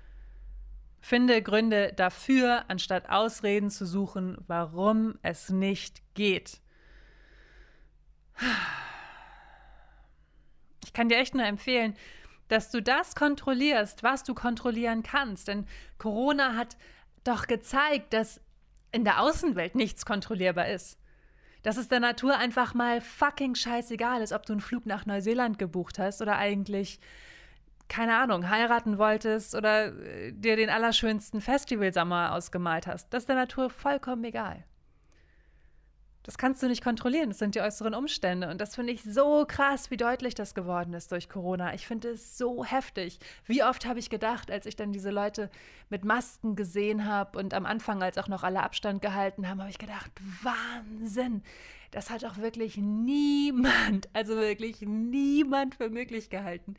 Finde 1.05 1.43
Gründe 1.43 1.93
dafür, 1.95 2.65
anstatt 2.69 3.11
Ausreden 3.11 3.69
zu 3.69 3.85
suchen, 3.85 4.39
warum 4.47 5.19
es 5.21 5.51
nicht 5.51 6.01
geht. 6.15 6.63
Ich 10.83 10.95
kann 10.95 11.11
dir 11.11 11.19
echt 11.19 11.35
nur 11.35 11.45
empfehlen, 11.45 11.95
dass 12.49 12.71
du 12.71 12.81
das 12.81 13.15
kontrollierst, 13.15 14.03
was 14.03 14.25
du 14.25 14.33
kontrollieren 14.33 15.03
kannst. 15.03 15.49
Denn 15.49 15.67
Corona 15.99 16.57
hat 16.57 16.79
doch 17.23 17.49
gezeigt, 17.49 18.15
dass 18.15 18.41
in 18.91 19.05
der 19.05 19.21
Außenwelt 19.21 19.75
nichts 19.75 20.07
kontrollierbar 20.07 20.69
ist. 20.69 20.99
Dass 21.63 21.77
es 21.77 21.89
der 21.89 22.01
Natur 22.01 22.39
einfach 22.39 22.73
mal 22.73 23.03
fucking 23.03 23.57
scheißegal 23.57 24.23
ist, 24.23 24.33
ob 24.33 24.47
du 24.47 24.55
einen 24.55 24.63
Flug 24.63 24.87
nach 24.87 25.05
Neuseeland 25.05 25.59
gebucht 25.59 25.99
hast 25.99 26.23
oder 26.23 26.39
eigentlich 26.39 26.99
keine 27.89 28.17
Ahnung, 28.17 28.49
heiraten 28.49 28.99
wolltest 28.99 29.55
oder 29.55 29.87
äh, 29.87 30.33
dir 30.33 30.57
den 30.57 30.71
allerschönsten 30.71 31.41
Festivalsommer 31.41 32.33
ausgemalt 32.33 32.87
hast. 32.87 33.13
Das 33.13 33.25
ist 33.25 33.29
der 33.29 33.37
Natur 33.37 33.71
vollkommen 33.71 34.25
egal. 34.25 34.65
Das 36.25 36.39
kannst 36.39 36.63
du 36.63 36.69
nicht 36.69 36.83
kontrollieren. 36.83 37.29
Das 37.29 37.39
sind 37.39 37.55
die 37.55 37.61
äußeren 37.61 37.95
Umstände. 37.95 38.49
Und 38.49 38.59
das 38.59 38.75
finde 38.75 38.95
ich 38.95 39.03
so 39.03 39.45
krass, 39.47 39.91
wie 39.91 39.99
deutlich 39.99 40.35
das 40.35 40.55
geworden 40.55 40.95
ist 40.95 41.13
durch 41.13 41.29
Corona. 41.29 41.75
Ich 41.75 41.87
finde 41.87 42.09
es 42.09 42.39
so 42.39 42.65
heftig. 42.65 43.19
Wie 43.45 43.63
oft 43.63 43.85
habe 43.85 43.99
ich 43.99 44.09
gedacht, 44.09 44.51
als 44.51 44.65
ich 44.65 44.75
dann 44.75 44.91
diese 44.91 45.11
Leute 45.11 45.51
mit 45.91 46.07
Masken 46.07 46.57
gesehen 46.57 47.05
habe 47.05 47.39
und 47.39 47.53
am 47.53 47.67
Anfang, 47.67 48.03
als 48.03 48.17
auch 48.17 48.29
noch 48.29 48.43
alle 48.43 48.63
Abstand 48.63 49.03
gehalten 49.03 49.47
haben, 49.47 49.61
habe 49.61 49.71
ich 49.71 49.79
gedacht, 49.79 50.11
Wahnsinn. 50.43 51.43
Das 51.91 52.09
hat 52.09 52.25
auch 52.25 52.39
wirklich 52.39 52.79
niemand, 52.79 54.09
also 54.15 54.35
wirklich 54.35 54.81
niemand 54.81 55.75
für 55.75 55.91
möglich 55.91 56.31
gehalten, 56.31 56.75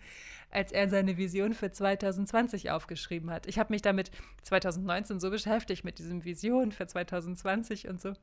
als 0.56 0.72
er 0.72 0.88
seine 0.88 1.18
Vision 1.18 1.54
für 1.54 1.70
2020 1.70 2.72
aufgeschrieben 2.72 3.30
hat. 3.30 3.46
Ich 3.46 3.60
habe 3.60 3.74
mich 3.74 3.82
damit 3.82 4.10
2019 4.44 5.20
so 5.20 5.30
beschäftigt 5.30 5.84
mit 5.84 6.00
diesem 6.00 6.24
Vision 6.24 6.72
für 6.72 6.88
2020 6.88 7.90
und 7.90 8.02
so. 8.02 8.14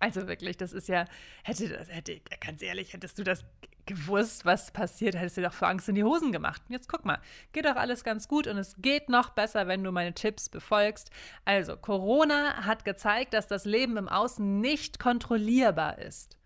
Also 0.00 0.26
wirklich, 0.26 0.56
das 0.56 0.72
ist 0.72 0.88
ja, 0.88 1.04
hätte 1.44 1.68
das, 1.68 1.88
hätte, 1.88 2.20
ganz 2.40 2.60
ehrlich, 2.62 2.92
hättest 2.92 3.18
du 3.18 3.24
das 3.24 3.44
gewusst, 3.86 4.44
was 4.44 4.72
passiert, 4.72 5.16
hättest 5.16 5.36
du 5.36 5.42
doch 5.42 5.52
vor 5.52 5.68
Angst 5.68 5.88
in 5.88 5.94
die 5.94 6.04
Hosen 6.04 6.32
gemacht. 6.32 6.60
Jetzt 6.68 6.88
guck 6.88 7.04
mal, 7.04 7.20
geht 7.52 7.64
doch 7.64 7.76
alles 7.76 8.02
ganz 8.02 8.26
gut 8.26 8.48
und 8.48 8.58
es 8.58 8.74
geht 8.78 9.08
noch 9.08 9.30
besser, 9.30 9.68
wenn 9.68 9.84
du 9.84 9.92
meine 9.92 10.14
Tipps 10.14 10.48
befolgst. 10.48 11.10
Also, 11.44 11.76
Corona 11.76 12.64
hat 12.64 12.84
gezeigt, 12.84 13.32
dass 13.32 13.46
das 13.46 13.64
Leben 13.64 13.96
im 13.96 14.08
Außen 14.08 14.60
nicht 14.60 14.98
kontrollierbar 14.98 15.98
ist. 15.98 16.36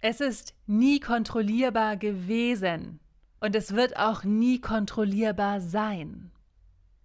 Es 0.00 0.20
ist 0.20 0.54
nie 0.66 1.00
kontrollierbar 1.00 1.96
gewesen 1.96 3.00
und 3.44 3.54
es 3.54 3.74
wird 3.74 3.96
auch 3.96 4.24
nie 4.24 4.60
kontrollierbar 4.60 5.60
sein. 5.60 6.30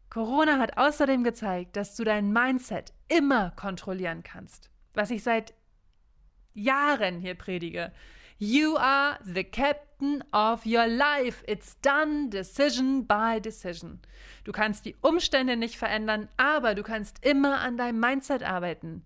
Corona 0.10 0.58
hat 0.58 0.78
außerdem 0.78 1.23
gezeigt, 1.23 1.75
dass 1.75 1.95
du 1.95 2.04
dein 2.04 2.32
Mindset 2.34 2.93
immer 3.10 3.52
kontrollieren 3.52 4.23
kannst 4.23 4.69
was 4.99 5.12
ich 5.12 5.23
seit 5.23 5.54
Jahren 6.54 7.19
hier 7.19 7.36
predige. 7.36 7.91
You 8.38 8.78
are 8.78 9.17
the 9.23 9.43
captain 9.43 10.23
of 10.32 10.65
your 10.65 10.88
life. 10.88 11.43
It's 11.47 11.80
done 11.82 12.30
decision 12.30 13.06
by 13.06 13.39
decision. 13.41 13.99
Du 14.45 14.52
kannst 14.52 14.86
die 14.86 14.95
Umstände 15.02 15.58
nicht 15.58 15.78
verändern, 15.78 16.30
aber 16.38 16.75
du 16.75 16.84
kannst 16.84 17.25
immer 17.25 17.60
an 17.60 17.78
deinem 17.78 17.99
Mindset 17.99 18.43
arbeiten. 18.43 19.04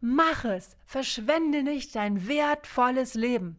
Mach 0.00 0.44
es. 0.44 0.76
Verschwende 0.84 1.62
nicht 1.62 1.94
dein 1.96 2.28
wertvolles 2.28 3.14
Leben. 3.14 3.58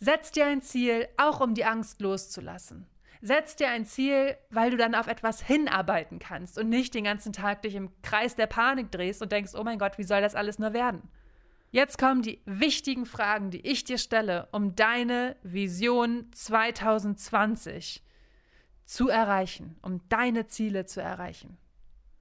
Setz 0.00 0.30
dir 0.30 0.46
ein 0.46 0.62
Ziel, 0.62 1.08
auch 1.16 1.40
um 1.40 1.54
die 1.54 1.64
Angst 1.64 2.00
loszulassen. 2.00 2.86
Setz 3.20 3.56
dir 3.56 3.68
ein 3.68 3.84
Ziel, 3.84 4.36
weil 4.50 4.70
du 4.70 4.76
dann 4.76 4.94
auf 4.94 5.08
etwas 5.08 5.42
hinarbeiten 5.42 6.20
kannst 6.20 6.56
und 6.56 6.68
nicht 6.68 6.94
den 6.94 7.04
ganzen 7.04 7.32
Tag 7.32 7.62
dich 7.62 7.74
im 7.74 7.90
Kreis 8.02 8.36
der 8.36 8.46
Panik 8.46 8.92
drehst 8.92 9.22
und 9.22 9.32
denkst, 9.32 9.54
oh 9.56 9.64
mein 9.64 9.78
Gott, 9.78 9.98
wie 9.98 10.04
soll 10.04 10.20
das 10.20 10.36
alles 10.36 10.60
nur 10.60 10.72
werden? 10.72 11.02
Jetzt 11.70 11.98
kommen 11.98 12.22
die 12.22 12.40
wichtigen 12.46 13.06
Fragen, 13.06 13.50
die 13.50 13.66
ich 13.66 13.84
dir 13.84 13.98
stelle, 13.98 14.48
um 14.52 14.74
deine 14.76 15.36
Vision 15.42 16.30
2020 16.32 18.02
zu 18.84 19.08
erreichen, 19.08 19.76
um 19.82 20.00
deine 20.08 20.46
Ziele 20.46 20.86
zu 20.86 21.02
erreichen. 21.02 21.58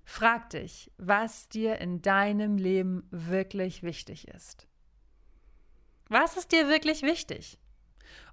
Frag 0.04 0.50
dich, 0.50 0.92
was 0.98 1.48
dir 1.48 1.80
in 1.80 2.02
deinem 2.02 2.58
Leben 2.58 3.08
wirklich 3.12 3.84
wichtig 3.84 4.28
ist. 4.28 4.68
Was 6.10 6.38
ist 6.38 6.52
dir 6.52 6.68
wirklich 6.68 7.04
wichtig? 7.04 7.60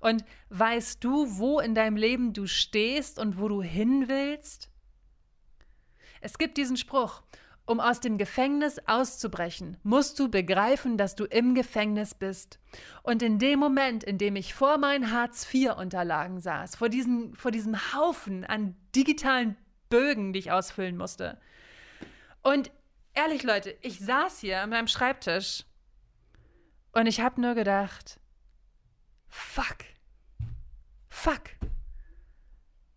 Und 0.01 0.25
weißt 0.51 1.03
du, 1.03 1.39
wo 1.39 1.61
in 1.61 1.75
deinem 1.75 1.97
Leben 1.97 2.33
du 2.33 2.47
stehst 2.47 3.19
und 3.19 3.39
wo 3.39 3.49
du 3.49 3.63
hin 3.63 4.09
willst? 4.09 4.71
Es 6.21 6.39
gibt 6.39 6.57
diesen 6.57 6.77
Spruch, 6.77 7.23
um 7.67 7.81
aus 7.81 8.01
dem 8.01 8.19
Gefängnis 8.19 8.79
auszubrechen, 8.87 9.79
musst 9.83 10.19
du 10.19 10.31
begreifen, 10.31 10.99
dass 10.99 11.17
du 11.17 11.25
im 11.25 11.55
Gefängnis 11.55 12.15
bist. 12.15 12.59
Und 13.03 13.23
in 13.23 13.39
dem 13.39 13.59
Moment, 13.59 14.05
in 14.05 14.19
dem 14.19 14.37
ich 14.37 14.55
vor 14.55 14.79
meinen 14.79 15.11
Hartz-IV-Unterlagen 15.11 16.41
saß, 16.41 16.77
vor, 16.77 16.89
diesen, 16.89 17.35
vor 17.35 17.51
diesem 17.51 17.95
Haufen 17.95 18.45
an 18.45 18.77
digitalen 18.95 19.57
Bögen, 19.89 20.33
die 20.33 20.41
ich 20.41 20.53
ausfüllen 20.53 20.97
musste. 20.97 21.39
Und 22.43 22.71
ehrlich, 23.15 23.43
Leute, 23.43 23.77
ich 23.81 24.01
saß 24.01 24.41
hier 24.41 24.61
an 24.61 24.71
meinem 24.71 24.89
Schreibtisch 24.89 25.65
und 26.93 27.07
ich 27.07 27.21
habe 27.21 27.41
nur 27.41 27.55
gedacht, 27.55 28.21
fuck, 29.35 29.79
fuck. 31.09 31.43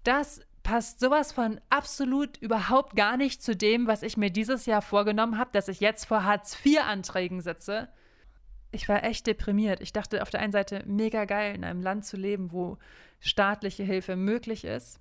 Das 0.04 0.42
passt 0.62 1.00
sowas 1.00 1.32
von 1.32 1.60
absolut 1.70 2.38
überhaupt 2.38 2.96
gar 2.96 3.18
nicht 3.18 3.42
zu 3.42 3.56
dem, 3.56 3.88
was 3.88 4.04
ich 4.04 4.18
mir 4.18 4.30
dieses 4.30 4.66
Jahr 4.66 4.82
vorgenommen 4.82 5.38
habe, 5.38 5.50
dass 5.52 5.68
ich 5.68 5.80
jetzt 5.80 6.06
vor 6.06 6.24
Hartz-IV-Anträgen 6.24 7.42
sitze. 7.42 7.90
Ich 8.72 8.88
war 8.88 9.04
echt 9.04 9.26
deprimiert. 9.26 9.82
Ich 9.82 9.94
dachte 9.94 10.22
auf 10.22 10.30
der 10.30 10.42
einen 10.42 10.52
Seite 10.52 10.84
mega 10.86 11.26
geil, 11.26 11.56
in 11.56 11.64
einem 11.64 11.82
Land 11.82 12.06
zu 12.06 12.18
leben, 12.18 12.52
wo 12.52 12.78
staatliche 13.20 13.84
Hilfe 13.84 14.16
möglich 14.16 14.64
ist. 14.64 15.00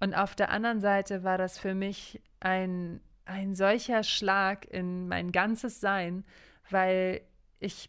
Und 0.00 0.14
auf 0.14 0.34
der 0.34 0.50
anderen 0.50 0.80
Seite 0.80 1.22
war 1.22 1.38
das 1.38 1.58
für 1.58 1.74
mich 1.74 2.20
ein, 2.40 3.00
ein 3.26 3.54
solcher 3.54 4.02
Schlag 4.02 4.66
in 4.66 5.06
mein 5.06 5.30
ganzes 5.30 5.80
Sein, 5.80 6.24
weil 6.68 7.20
ich 7.60 7.88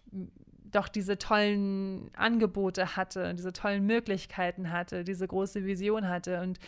doch 0.76 0.88
diese 0.88 1.18
tollen 1.18 2.12
Angebote 2.16 2.96
hatte, 2.96 3.34
diese 3.34 3.54
tollen 3.54 3.86
Möglichkeiten 3.86 4.72
hatte, 4.72 5.04
diese 5.04 5.28
große 5.28 5.66
Vision 5.66 6.08
hatte. 6.08 6.42
Und 6.42 6.60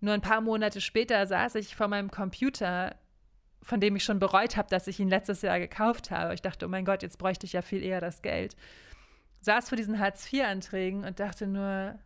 nur 0.00 0.14
ein 0.14 0.20
paar 0.20 0.40
Monate 0.40 0.80
später 0.80 1.26
saß 1.26 1.54
ich 1.56 1.76
vor 1.76 1.88
meinem 1.88 2.10
Computer, 2.10 2.96
von 3.62 3.80
dem 3.80 3.96
ich 3.96 4.04
schon 4.04 4.18
bereut 4.18 4.56
habe, 4.56 4.68
dass 4.68 4.86
ich 4.86 5.00
ihn 5.00 5.08
letztes 5.08 5.42
Jahr 5.42 5.58
gekauft 5.58 6.10
habe. 6.10 6.34
Ich 6.34 6.42
dachte, 6.42 6.66
oh 6.66 6.68
mein 6.68 6.84
Gott, 6.84 7.02
jetzt 7.02 7.18
bräuchte 7.18 7.46
ich 7.46 7.52
ja 7.52 7.62
viel 7.62 7.82
eher 7.82 8.00
das 8.00 8.22
Geld. 8.22 8.56
Saß 9.40 9.68
vor 9.68 9.76
diesen 9.76 9.98
Hartz-IV-Anträgen 9.98 11.04
und 11.04 11.20
dachte 11.20 11.46
nur, 11.46 11.98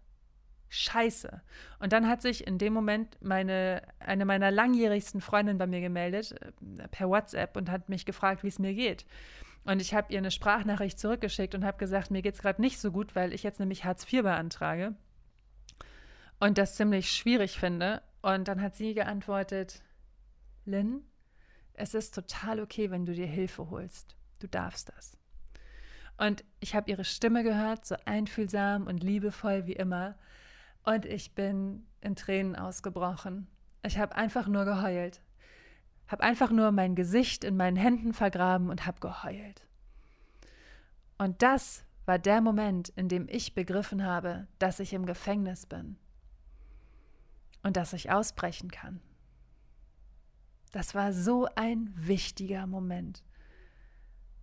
Scheiße. 0.75 1.43
Und 1.81 1.93
dann 1.93 2.09
hat 2.09 2.23
sich 2.23 2.47
in 2.47 2.57
dem 2.57 2.73
Moment 2.73 3.19
meine, 3.21 3.83
eine 3.99 4.25
meiner 4.25 4.51
langjährigsten 4.51 5.21
Freundinnen 5.21 5.59
bei 5.59 5.67
mir 5.67 5.83
gemeldet, 5.83 6.35
äh, 6.41 6.89
per 6.89 7.11
WhatsApp, 7.11 7.59
und 7.59 7.71
hat 7.71 7.91
mich 7.91 8.07
gefragt, 8.07 8.43
wie 8.43 8.49
es 8.49 8.59
mir 8.59 8.73
geht. 8.73 9.05
Und 9.65 9.81
ich 9.81 9.95
habe 9.95 10.13
ihr 10.13 10.19
eine 10.19 10.31
Sprachnachricht 10.31 10.99
zurückgeschickt 10.99 11.55
und 11.55 11.65
habe 11.65 11.79
gesagt, 11.79 12.11
mir 12.11 12.23
geht 12.23 12.35
es 12.35 12.43
gerade 12.43 12.61
nicht 12.61 12.81
so 12.81 12.91
gut, 12.91 13.15
weil 13.15 13.33
ich 13.33 13.43
jetzt 13.43 13.61
nämlich 13.61 13.85
Hartz 13.85 14.11
IV 14.13 14.23
beantrage 14.23 14.95
und 16.41 16.59
das 16.59 16.75
ziemlich 16.75 17.11
schwierig 17.13 17.59
finde. 17.59 18.03
Und 18.23 18.49
dann 18.49 18.61
hat 18.61 18.75
sie 18.75 18.95
geantwortet, 18.95 19.83
Lynn, 20.65 21.05
es 21.75 21.95
ist 21.95 22.15
total 22.15 22.61
okay, 22.61 22.91
wenn 22.91 23.07
du 23.07 23.15
dir 23.15 23.27
Hilfe 23.27 23.71
holst. 23.71 24.17
Du 24.41 24.49
darfst 24.49 24.89
das. 24.89 25.17
Und 26.19 26.45
ich 26.61 26.75
habe 26.75 26.91
ihre 26.91 27.05
Stimme 27.05 27.43
gehört, 27.45 27.87
so 27.87 27.97
einfühlsam 28.05 28.87
und 28.87 29.03
liebevoll 29.03 29.67
wie 29.67 29.73
immer. 29.73 30.17
Und 30.85 31.07
ich 31.07 31.35
bin 31.35 31.87
in 32.01 32.17
Tränen 32.17 32.57
ausgebrochen. 32.57 33.47
Ich 33.85 33.99
habe 33.99 34.17
einfach 34.17 34.49
nur 34.49 34.65
geheult 34.65 35.21
habe 36.13 36.23
einfach 36.23 36.51
nur 36.51 36.71
mein 36.73 36.95
Gesicht 36.95 37.43
in 37.43 37.57
meinen 37.57 37.77
Händen 37.77 38.13
vergraben 38.13 38.69
und 38.69 38.87
habe 38.87 39.01
geheult. 39.01 39.67
Und 41.17 41.41
das 41.41 41.85
war 42.05 42.19
der 42.19 42.43
Moment, 42.43 42.91
in 42.91 43.09
dem 43.09 43.27
ich 43.31 43.55
begriffen 43.55 44.05
habe, 44.05 44.47
dass 44.59 44.79
ich 44.79 44.93
im 44.93 45.07
Gefängnis 45.07 45.65
bin 45.65 45.97
und 47.63 47.79
dass 47.79 47.95
ich 47.95 48.11
ausbrechen 48.11 48.71
kann. 48.71 49.01
Das 50.73 50.95
war 50.95 51.15
so 51.15 51.49
ein 51.55 51.95
wichtiger 51.97 52.67
Moment. 52.67 53.25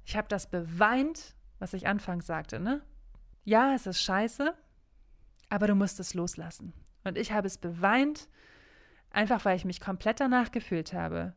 Ich 0.06 0.18
habe 0.18 0.28
das 0.28 0.50
beweint, 0.50 1.36
was 1.60 1.74
ich 1.74 1.86
anfangs 1.86 2.26
sagte, 2.26 2.60
ne? 2.60 2.82
Ja, 3.46 3.76
es 3.76 3.86
ist 3.86 4.02
scheiße, 4.02 4.56
aber 5.50 5.68
du 5.68 5.76
musst 5.76 6.00
es 6.00 6.16
loslassen. 6.16 6.74
Und 7.04 7.18
ich 7.18 7.32
habe 7.32 7.46
es 7.46 7.60
beweint, 7.60 8.28
einfach 9.12 9.46
weil 9.46 9.56
ich 9.56 9.66
mich 9.66 9.80
komplett 9.80 10.20
danach 10.20 10.52
gefühlt 10.52 10.94
habe, 10.94 11.36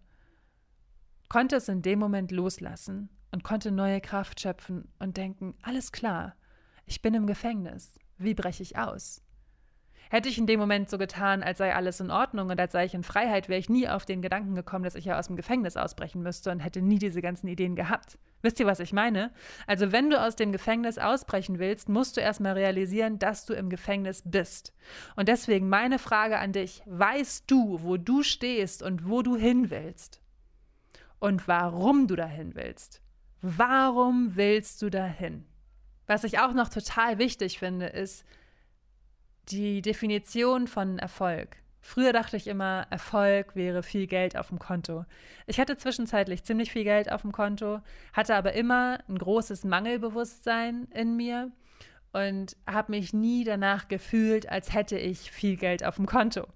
konnte 1.32 1.56
es 1.56 1.66
in 1.66 1.80
dem 1.80 1.98
Moment 1.98 2.30
loslassen 2.30 3.08
und 3.30 3.42
konnte 3.42 3.70
neue 3.72 4.02
Kraft 4.02 4.38
schöpfen 4.38 4.92
und 4.98 5.16
denken, 5.16 5.54
alles 5.62 5.90
klar, 5.90 6.36
ich 6.84 7.00
bin 7.00 7.14
im 7.14 7.26
Gefängnis, 7.26 7.98
wie 8.18 8.34
breche 8.34 8.62
ich 8.62 8.76
aus? 8.76 9.22
Hätte 10.10 10.28
ich 10.28 10.36
in 10.36 10.46
dem 10.46 10.60
Moment 10.60 10.90
so 10.90 10.98
getan, 10.98 11.42
als 11.42 11.56
sei 11.56 11.74
alles 11.74 12.00
in 12.00 12.10
Ordnung 12.10 12.50
und 12.50 12.60
als 12.60 12.72
sei 12.72 12.84
ich 12.84 12.92
in 12.92 13.02
Freiheit, 13.02 13.48
wäre 13.48 13.58
ich 13.58 13.70
nie 13.70 13.88
auf 13.88 14.04
den 14.04 14.20
Gedanken 14.20 14.54
gekommen, 14.54 14.84
dass 14.84 14.94
ich 14.94 15.06
ja 15.06 15.18
aus 15.18 15.28
dem 15.28 15.36
Gefängnis 15.36 15.78
ausbrechen 15.78 16.22
müsste 16.22 16.50
und 16.50 16.60
hätte 16.60 16.82
nie 16.82 16.98
diese 16.98 17.22
ganzen 17.22 17.48
Ideen 17.48 17.76
gehabt. 17.76 18.18
Wisst 18.42 18.60
ihr, 18.60 18.66
was 18.66 18.80
ich 18.80 18.92
meine? 18.92 19.32
Also, 19.66 19.90
wenn 19.90 20.10
du 20.10 20.20
aus 20.20 20.36
dem 20.36 20.52
Gefängnis 20.52 20.98
ausbrechen 20.98 21.58
willst, 21.58 21.88
musst 21.88 22.18
du 22.18 22.20
erstmal 22.20 22.52
realisieren, 22.52 23.18
dass 23.18 23.46
du 23.46 23.54
im 23.54 23.70
Gefängnis 23.70 24.22
bist. 24.26 24.74
Und 25.16 25.28
deswegen 25.28 25.70
meine 25.70 25.98
Frage 25.98 26.38
an 26.38 26.52
dich: 26.52 26.82
Weißt 26.84 27.50
du, 27.50 27.82
wo 27.82 27.96
du 27.96 28.22
stehst 28.22 28.82
und 28.82 29.08
wo 29.08 29.22
du 29.22 29.36
hin 29.36 29.70
willst? 29.70 30.21
Und 31.22 31.46
warum 31.46 32.08
du 32.08 32.16
dahin 32.16 32.56
willst. 32.56 33.00
Warum 33.42 34.34
willst 34.34 34.82
du 34.82 34.90
dahin? 34.90 35.44
Was 36.08 36.24
ich 36.24 36.40
auch 36.40 36.52
noch 36.52 36.68
total 36.68 37.18
wichtig 37.18 37.60
finde, 37.60 37.86
ist 37.86 38.24
die 39.48 39.82
Definition 39.82 40.66
von 40.66 40.98
Erfolg. 40.98 41.58
Früher 41.80 42.12
dachte 42.12 42.36
ich 42.36 42.48
immer, 42.48 42.88
Erfolg 42.90 43.54
wäre 43.54 43.84
viel 43.84 44.08
Geld 44.08 44.36
auf 44.36 44.48
dem 44.48 44.58
Konto. 44.58 45.04
Ich 45.46 45.60
hatte 45.60 45.76
zwischenzeitlich 45.76 46.42
ziemlich 46.42 46.72
viel 46.72 46.84
Geld 46.84 47.12
auf 47.12 47.22
dem 47.22 47.30
Konto, 47.30 47.78
hatte 48.12 48.34
aber 48.34 48.54
immer 48.54 48.98
ein 49.08 49.16
großes 49.16 49.62
Mangelbewusstsein 49.62 50.88
in 50.92 51.16
mir 51.16 51.52
und 52.12 52.56
habe 52.66 52.90
mich 52.90 53.12
nie 53.12 53.44
danach 53.44 53.86
gefühlt, 53.86 54.48
als 54.48 54.74
hätte 54.74 54.98
ich 54.98 55.30
viel 55.30 55.56
Geld 55.56 55.84
auf 55.84 55.96
dem 55.96 56.06
Konto. 56.06 56.48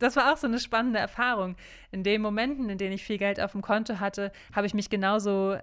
Das 0.00 0.16
war 0.16 0.32
auch 0.32 0.36
so 0.38 0.46
eine 0.46 0.58
spannende 0.58 0.98
Erfahrung. 0.98 1.56
In 1.92 2.02
den 2.02 2.22
Momenten, 2.22 2.70
in 2.70 2.78
denen 2.78 2.94
ich 2.94 3.04
viel 3.04 3.18
Geld 3.18 3.38
auf 3.38 3.52
dem 3.52 3.62
Konto 3.62 4.00
hatte, 4.00 4.32
habe 4.52 4.66
ich 4.66 4.74
mich 4.74 4.90
genauso 4.90 5.58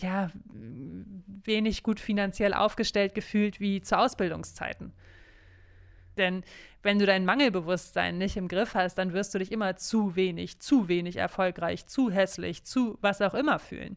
ja, 0.00 0.30
wenig 1.44 1.82
gut 1.82 2.00
finanziell 2.00 2.54
aufgestellt 2.54 3.14
gefühlt 3.14 3.60
wie 3.60 3.82
zu 3.82 3.98
Ausbildungszeiten. 3.98 4.92
Denn 6.16 6.44
wenn 6.82 6.98
du 7.00 7.06
dein 7.06 7.24
Mangelbewusstsein 7.24 8.16
nicht 8.16 8.36
im 8.36 8.46
Griff 8.46 8.74
hast, 8.74 8.94
dann 8.94 9.12
wirst 9.12 9.34
du 9.34 9.38
dich 9.38 9.50
immer 9.50 9.76
zu 9.76 10.14
wenig, 10.14 10.60
zu 10.60 10.86
wenig 10.86 11.16
erfolgreich, 11.16 11.86
zu 11.86 12.10
hässlich, 12.10 12.64
zu 12.64 12.96
was 13.00 13.20
auch 13.20 13.34
immer 13.34 13.58
fühlen. 13.58 13.96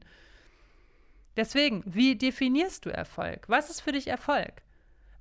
Deswegen, 1.37 1.83
wie 1.85 2.15
definierst 2.15 2.85
du 2.85 2.89
Erfolg? 2.89 3.45
Was 3.47 3.69
ist 3.69 3.81
für 3.81 3.91
dich 3.91 4.07
Erfolg? 4.07 4.63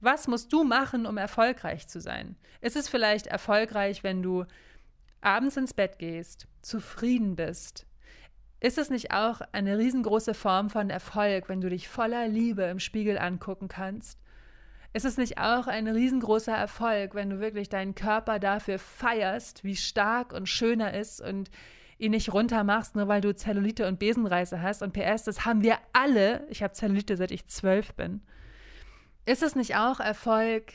Was 0.03 0.29
musst 0.29 0.53
du 0.53 0.65
machen, 0.65 1.07
um 1.07 1.17
erfolgreich 1.17 1.89
zu 1.89 2.01
sein? 2.01 2.37
Ist 2.61 2.77
es 2.77 2.89
vielleicht 2.89 3.27
erfolgreich, 3.27 4.05
wenn 4.05 4.23
du 4.23 4.45
abends 5.23 5.57
ins 5.57 5.73
Bett 5.73 5.99
gehst, 5.99 6.47
zufrieden 6.61 7.37
bist? 7.37 7.87
Ist 8.61 8.77
es 8.77 8.91
nicht 8.91 9.13
auch 9.13 9.41
eine 9.53 9.79
riesengroße 9.79 10.35
Form 10.35 10.69
von 10.69 10.91
Erfolg, 10.91 11.49
wenn 11.49 11.61
du 11.61 11.71
dich 11.71 11.89
voller 11.89 12.29
Liebe 12.29 12.65
im 12.65 12.81
Spiegel 12.81 13.17
angucken 13.17 13.69
kannst 13.69 14.19
ist 14.95 15.05
es 15.05 15.17
nicht 15.17 15.39
auch 15.39 15.67
ein 15.67 15.89
riesengroßer 15.89 16.55
Erfolg, 16.55 17.15
wenn 17.15 17.31
du 17.31 17.41
wirklich 17.41 17.69
deinen 17.69 17.95
Körper 17.95 18.39
dafür 18.39 18.79
feierst, 18.79 19.65
wie 19.65 19.77
stark 19.77 20.33
und 20.33 20.49
schön 20.49 20.81
er 20.81 20.99
ist 20.99 21.21
und 21.21 21.51
ihn 21.99 22.11
nicht 22.11 22.33
runtermachst, 22.33 22.95
nur 22.95 23.09
weil 23.09 23.23
du 23.23 23.35
Zellulite 23.35 23.87
und 23.89 23.99
Besenreißer 23.99 24.61
hast? 24.61 24.83
Und 24.83 24.93
PS, 24.93 25.25
das 25.25 25.47
haben 25.47 25.63
wir 25.63 25.79
alle. 25.93 26.47
Ich 26.51 26.63
habe 26.63 26.75
Zellulite, 26.75 27.17
seit 27.17 27.31
ich 27.31 27.47
zwölf 27.47 27.95
bin. 27.95 28.21
Ist 29.25 29.45
es 29.45 29.55
nicht 29.55 29.77
auch 29.77 30.01
Erfolg, 30.01 30.73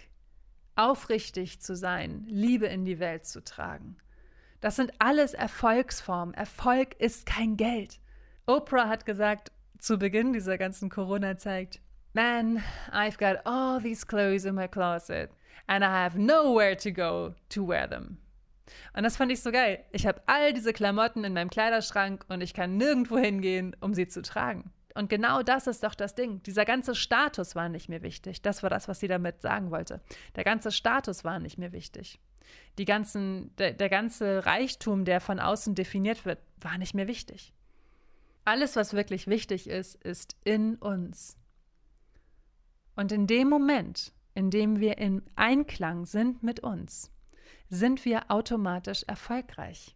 aufrichtig 0.77 1.59
zu 1.59 1.75
sein, 1.75 2.25
Liebe 2.29 2.67
in 2.67 2.85
die 2.85 2.99
Welt 2.99 3.25
zu 3.25 3.43
tragen? 3.43 3.97
Das 4.61 4.77
sind 4.77 4.93
alles 4.99 5.33
Erfolgsformen. 5.33 6.33
Erfolg 6.33 6.95
ist 6.99 7.25
kein 7.25 7.57
Geld. 7.57 7.99
Oprah 8.45 8.87
hat 8.87 9.05
gesagt, 9.05 9.51
zu 9.79 9.97
Beginn 9.97 10.31
dieser 10.31 10.57
ganzen 10.57 10.89
Corona-Zeit, 10.89 11.81
Man, 12.13 12.63
I've 12.91 13.17
got 13.17 13.45
all 13.45 13.81
these 13.81 14.05
clothes 14.05 14.45
in 14.45 14.55
my 14.55 14.67
closet 14.67 15.29
and 15.67 15.83
I 15.83 15.87
have 15.87 16.17
nowhere 16.17 16.75
to 16.77 16.91
go 16.91 17.35
to 17.49 17.67
wear 17.67 17.87
them. 17.87 18.17
Und 18.93 19.03
das 19.03 19.17
fand 19.17 19.31
ich 19.31 19.41
so 19.41 19.51
geil. 19.51 19.83
Ich 19.91 20.07
habe 20.07 20.21
all 20.25 20.53
diese 20.53 20.71
Klamotten 20.71 21.25
in 21.25 21.33
meinem 21.33 21.49
Kleiderschrank 21.49 22.25
und 22.29 22.41
ich 22.41 22.53
kann 22.53 22.77
nirgendwo 22.77 23.17
hingehen, 23.17 23.75
um 23.81 23.93
sie 23.93 24.07
zu 24.07 24.21
tragen. 24.21 24.71
Und 24.97 25.09
genau 25.09 25.43
das 25.43 25.67
ist 25.67 25.83
doch 25.83 25.93
das 25.93 26.15
Ding. 26.15 26.41
Dieser 26.41 26.65
ganze 26.65 26.95
Status 26.95 27.55
war 27.55 27.69
nicht 27.69 27.87
mehr 27.87 28.01
wichtig. 28.01 28.41
Das 28.41 28.63
war 28.63 28.71
das, 28.71 28.87
was 28.87 28.99
sie 28.99 29.07
damit 29.07 29.41
sagen 29.41 29.69
wollte. 29.69 30.01
Der 30.35 30.43
ganze 30.43 30.71
Status 30.71 31.23
war 31.23 31.39
nicht 31.39 31.59
mehr 31.59 31.71
wichtig. 31.71 32.19
Die 32.79 32.85
ganzen, 32.85 33.55
der, 33.57 33.73
der 33.73 33.89
ganze 33.89 34.47
Reichtum, 34.47 35.05
der 35.05 35.21
von 35.21 35.39
außen 35.39 35.75
definiert 35.75 36.25
wird, 36.25 36.39
war 36.59 36.79
nicht 36.79 36.95
mehr 36.95 37.07
wichtig. 37.07 37.53
Alles, 38.43 38.75
was 38.75 38.95
wirklich 38.95 39.27
wichtig 39.27 39.69
ist, 39.69 40.03
ist 40.03 40.35
in 40.43 40.77
uns. 40.77 41.37
Und 42.95 43.11
in 43.11 43.27
dem 43.27 43.49
Moment, 43.49 44.13
in 44.33 44.49
dem 44.49 44.79
wir 44.79 44.97
im 44.97 45.21
Einklang 45.35 46.07
sind 46.07 46.41
mit 46.41 46.61
uns, 46.61 47.11
sind 47.69 48.03
wir 48.03 48.31
automatisch 48.31 49.03
erfolgreich. 49.03 49.95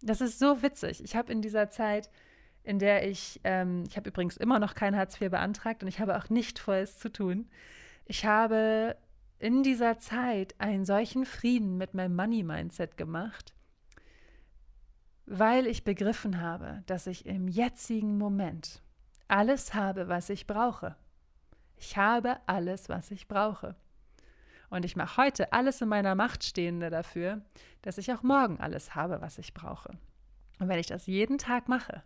Das 0.00 0.20
ist 0.20 0.40
so 0.40 0.62
witzig. 0.62 1.04
Ich 1.04 1.14
habe 1.14 1.30
in 1.30 1.42
dieser 1.42 1.70
Zeit, 1.70 2.10
in 2.64 2.78
der 2.78 3.08
ich, 3.08 3.40
ähm, 3.44 3.84
ich 3.88 3.96
habe 3.96 4.08
übrigens 4.08 4.36
immer 4.36 4.58
noch 4.58 4.74
kein 4.74 4.96
Hartz 4.96 5.20
IV 5.20 5.30
beantragt 5.30 5.82
und 5.82 5.88
ich 5.88 6.00
habe 6.00 6.16
auch 6.16 6.28
nicht 6.30 6.58
vor, 6.58 6.74
es 6.74 6.98
zu 6.98 7.10
tun. 7.10 7.48
Ich 8.06 8.24
habe 8.24 8.96
in 9.38 9.62
dieser 9.62 9.98
Zeit 9.98 10.54
einen 10.58 10.84
solchen 10.84 11.24
Frieden 11.24 11.76
mit 11.76 11.94
meinem 11.94 12.14
Money-Mindset 12.14 12.96
gemacht, 12.96 13.54
weil 15.26 15.66
ich 15.66 15.84
begriffen 15.84 16.40
habe, 16.40 16.82
dass 16.86 17.06
ich 17.06 17.26
im 17.26 17.48
jetzigen 17.48 18.18
Moment 18.18 18.82
alles 19.26 19.74
habe, 19.74 20.08
was 20.08 20.30
ich 20.30 20.46
brauche. 20.46 20.94
Ich 21.76 21.96
habe 21.96 22.36
alles, 22.46 22.88
was 22.88 23.10
ich 23.10 23.26
brauche. 23.26 23.74
Und 24.70 24.84
ich 24.84 24.94
mache 24.94 25.20
heute 25.22 25.52
alles 25.52 25.80
in 25.80 25.88
meiner 25.88 26.14
Macht 26.14 26.44
Stehende 26.44 26.88
dafür, 26.88 27.42
dass 27.82 27.98
ich 27.98 28.12
auch 28.12 28.22
morgen 28.22 28.60
alles 28.60 28.94
habe, 28.94 29.20
was 29.20 29.38
ich 29.38 29.52
brauche. 29.52 29.90
Und 30.60 30.68
wenn 30.68 30.78
ich 30.78 30.86
das 30.86 31.06
jeden 31.06 31.38
Tag 31.38 31.68
mache, 31.68 32.02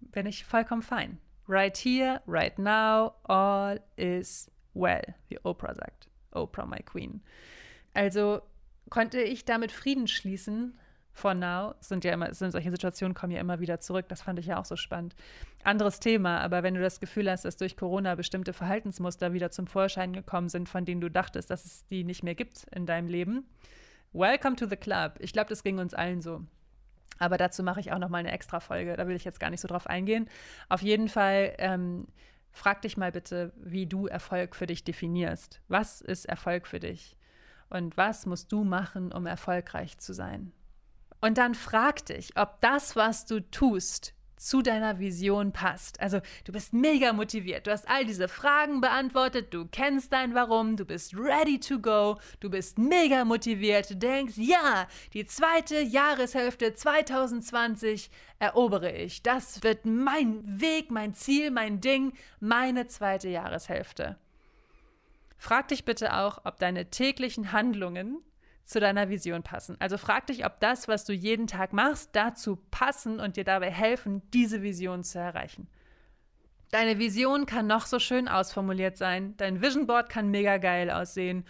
bin 0.00 0.26
ich 0.26 0.44
vollkommen 0.44 0.82
fein. 0.82 1.18
Right 1.48 1.76
here, 1.76 2.20
right 2.26 2.56
now, 2.58 3.14
all 3.24 3.80
is 3.96 4.50
well, 4.74 5.14
wie 5.28 5.38
Oprah 5.40 5.74
sagt. 5.74 6.08
Oprah, 6.32 6.66
my 6.66 6.82
queen. 6.84 7.22
Also 7.94 8.40
konnte 8.88 9.20
ich 9.20 9.44
damit 9.44 9.72
Frieden 9.72 10.06
schließen, 10.06 10.78
for 11.12 11.34
now, 11.34 11.74
sind 11.80 12.04
ja 12.04 12.12
immer, 12.12 12.32
sind 12.34 12.52
solche 12.52 12.70
Situationen 12.70 13.14
kommen 13.14 13.32
ja 13.32 13.40
immer 13.40 13.60
wieder 13.60 13.80
zurück. 13.80 14.06
Das 14.08 14.22
fand 14.22 14.38
ich 14.38 14.46
ja 14.46 14.58
auch 14.58 14.64
so 14.64 14.76
spannend. 14.76 15.14
Anderes 15.64 16.00
Thema, 16.00 16.40
aber 16.40 16.62
wenn 16.62 16.74
du 16.74 16.80
das 16.80 17.00
Gefühl 17.00 17.30
hast, 17.30 17.44
dass 17.44 17.56
durch 17.56 17.76
Corona 17.76 18.14
bestimmte 18.14 18.52
Verhaltensmuster 18.52 19.32
wieder 19.32 19.50
zum 19.50 19.66
Vorschein 19.66 20.12
gekommen 20.12 20.48
sind, 20.48 20.68
von 20.68 20.84
denen 20.84 21.00
du 21.00 21.10
dachtest, 21.10 21.50
dass 21.50 21.64
es 21.64 21.86
die 21.88 22.04
nicht 22.04 22.22
mehr 22.22 22.34
gibt 22.34 22.64
in 22.74 22.86
deinem 22.86 23.08
Leben, 23.08 23.44
welcome 24.12 24.56
to 24.56 24.66
the 24.66 24.76
club. 24.76 25.14
Ich 25.18 25.32
glaube, 25.32 25.48
das 25.48 25.62
ging 25.62 25.78
uns 25.78 25.94
allen 25.94 26.22
so. 26.22 26.42
Aber 27.20 27.36
dazu 27.36 27.62
mache 27.62 27.78
ich 27.78 27.92
auch 27.92 27.98
noch 27.98 28.08
mal 28.08 28.18
eine 28.18 28.32
extra 28.32 28.58
Folge. 28.58 28.96
Da 28.96 29.06
will 29.06 29.14
ich 29.14 29.24
jetzt 29.24 29.38
gar 29.38 29.50
nicht 29.50 29.60
so 29.60 29.68
drauf 29.68 29.86
eingehen. 29.86 30.28
Auf 30.68 30.82
jeden 30.82 31.08
Fall 31.08 31.54
ähm, 31.58 32.08
frag 32.50 32.82
dich 32.82 32.96
mal 32.96 33.12
bitte, 33.12 33.52
wie 33.56 33.86
du 33.86 34.06
Erfolg 34.06 34.56
für 34.56 34.66
dich 34.66 34.82
definierst. 34.82 35.60
Was 35.68 36.00
ist 36.00 36.24
Erfolg 36.24 36.66
für 36.66 36.80
dich? 36.80 37.16
Und 37.68 37.96
was 37.96 38.26
musst 38.26 38.50
du 38.50 38.64
machen, 38.64 39.12
um 39.12 39.26
erfolgreich 39.26 39.98
zu 39.98 40.14
sein? 40.14 40.50
Und 41.20 41.36
dann 41.36 41.54
frag 41.54 42.06
dich, 42.06 42.36
ob 42.38 42.60
das, 42.62 42.96
was 42.96 43.26
du 43.26 43.40
tust, 43.50 44.14
zu 44.40 44.62
deiner 44.62 44.98
Vision 44.98 45.52
passt. 45.52 46.00
Also 46.00 46.20
du 46.44 46.52
bist 46.52 46.72
mega 46.72 47.12
motiviert, 47.12 47.66
du 47.66 47.70
hast 47.70 47.88
all 47.88 48.04
diese 48.04 48.26
Fragen 48.26 48.80
beantwortet, 48.80 49.52
du 49.52 49.66
kennst 49.66 50.12
dein 50.12 50.34
Warum, 50.34 50.76
du 50.76 50.84
bist 50.84 51.14
ready 51.16 51.60
to 51.60 51.78
go, 51.78 52.18
du 52.40 52.48
bist 52.48 52.78
mega 52.78 53.24
motiviert, 53.24 53.90
du 53.90 53.96
denkst, 53.96 54.34
ja, 54.36 54.86
die 55.12 55.26
zweite 55.26 55.80
Jahreshälfte 55.80 56.74
2020 56.74 58.10
erobere 58.38 58.90
ich. 58.92 59.22
Das 59.22 59.62
wird 59.62 59.84
mein 59.84 60.42
Weg, 60.60 60.90
mein 60.90 61.14
Ziel, 61.14 61.50
mein 61.50 61.80
Ding, 61.80 62.14
meine 62.40 62.86
zweite 62.86 63.28
Jahreshälfte. 63.28 64.18
Frag 65.36 65.68
dich 65.68 65.84
bitte 65.84 66.16
auch, 66.16 66.40
ob 66.44 66.58
deine 66.58 66.90
täglichen 66.90 67.52
Handlungen 67.52 68.22
zu 68.70 68.78
deiner 68.78 69.08
Vision 69.08 69.42
passen. 69.42 69.76
Also 69.80 69.98
frag 69.98 70.28
dich, 70.28 70.46
ob 70.46 70.60
das, 70.60 70.86
was 70.86 71.04
du 71.04 71.12
jeden 71.12 71.48
Tag 71.48 71.72
machst, 71.72 72.10
dazu 72.12 72.56
passen 72.70 73.18
und 73.18 73.36
dir 73.36 73.42
dabei 73.42 73.68
helfen, 73.68 74.22
diese 74.32 74.62
Vision 74.62 75.02
zu 75.02 75.18
erreichen. 75.18 75.66
Deine 76.70 77.00
Vision 77.00 77.46
kann 77.46 77.66
noch 77.66 77.86
so 77.86 77.98
schön 77.98 78.28
ausformuliert 78.28 78.96
sein, 78.96 79.36
dein 79.38 79.60
Vision 79.60 79.88
Board 79.88 80.08
kann 80.08 80.30
mega 80.30 80.58
geil 80.58 80.88
aussehen, 80.88 81.44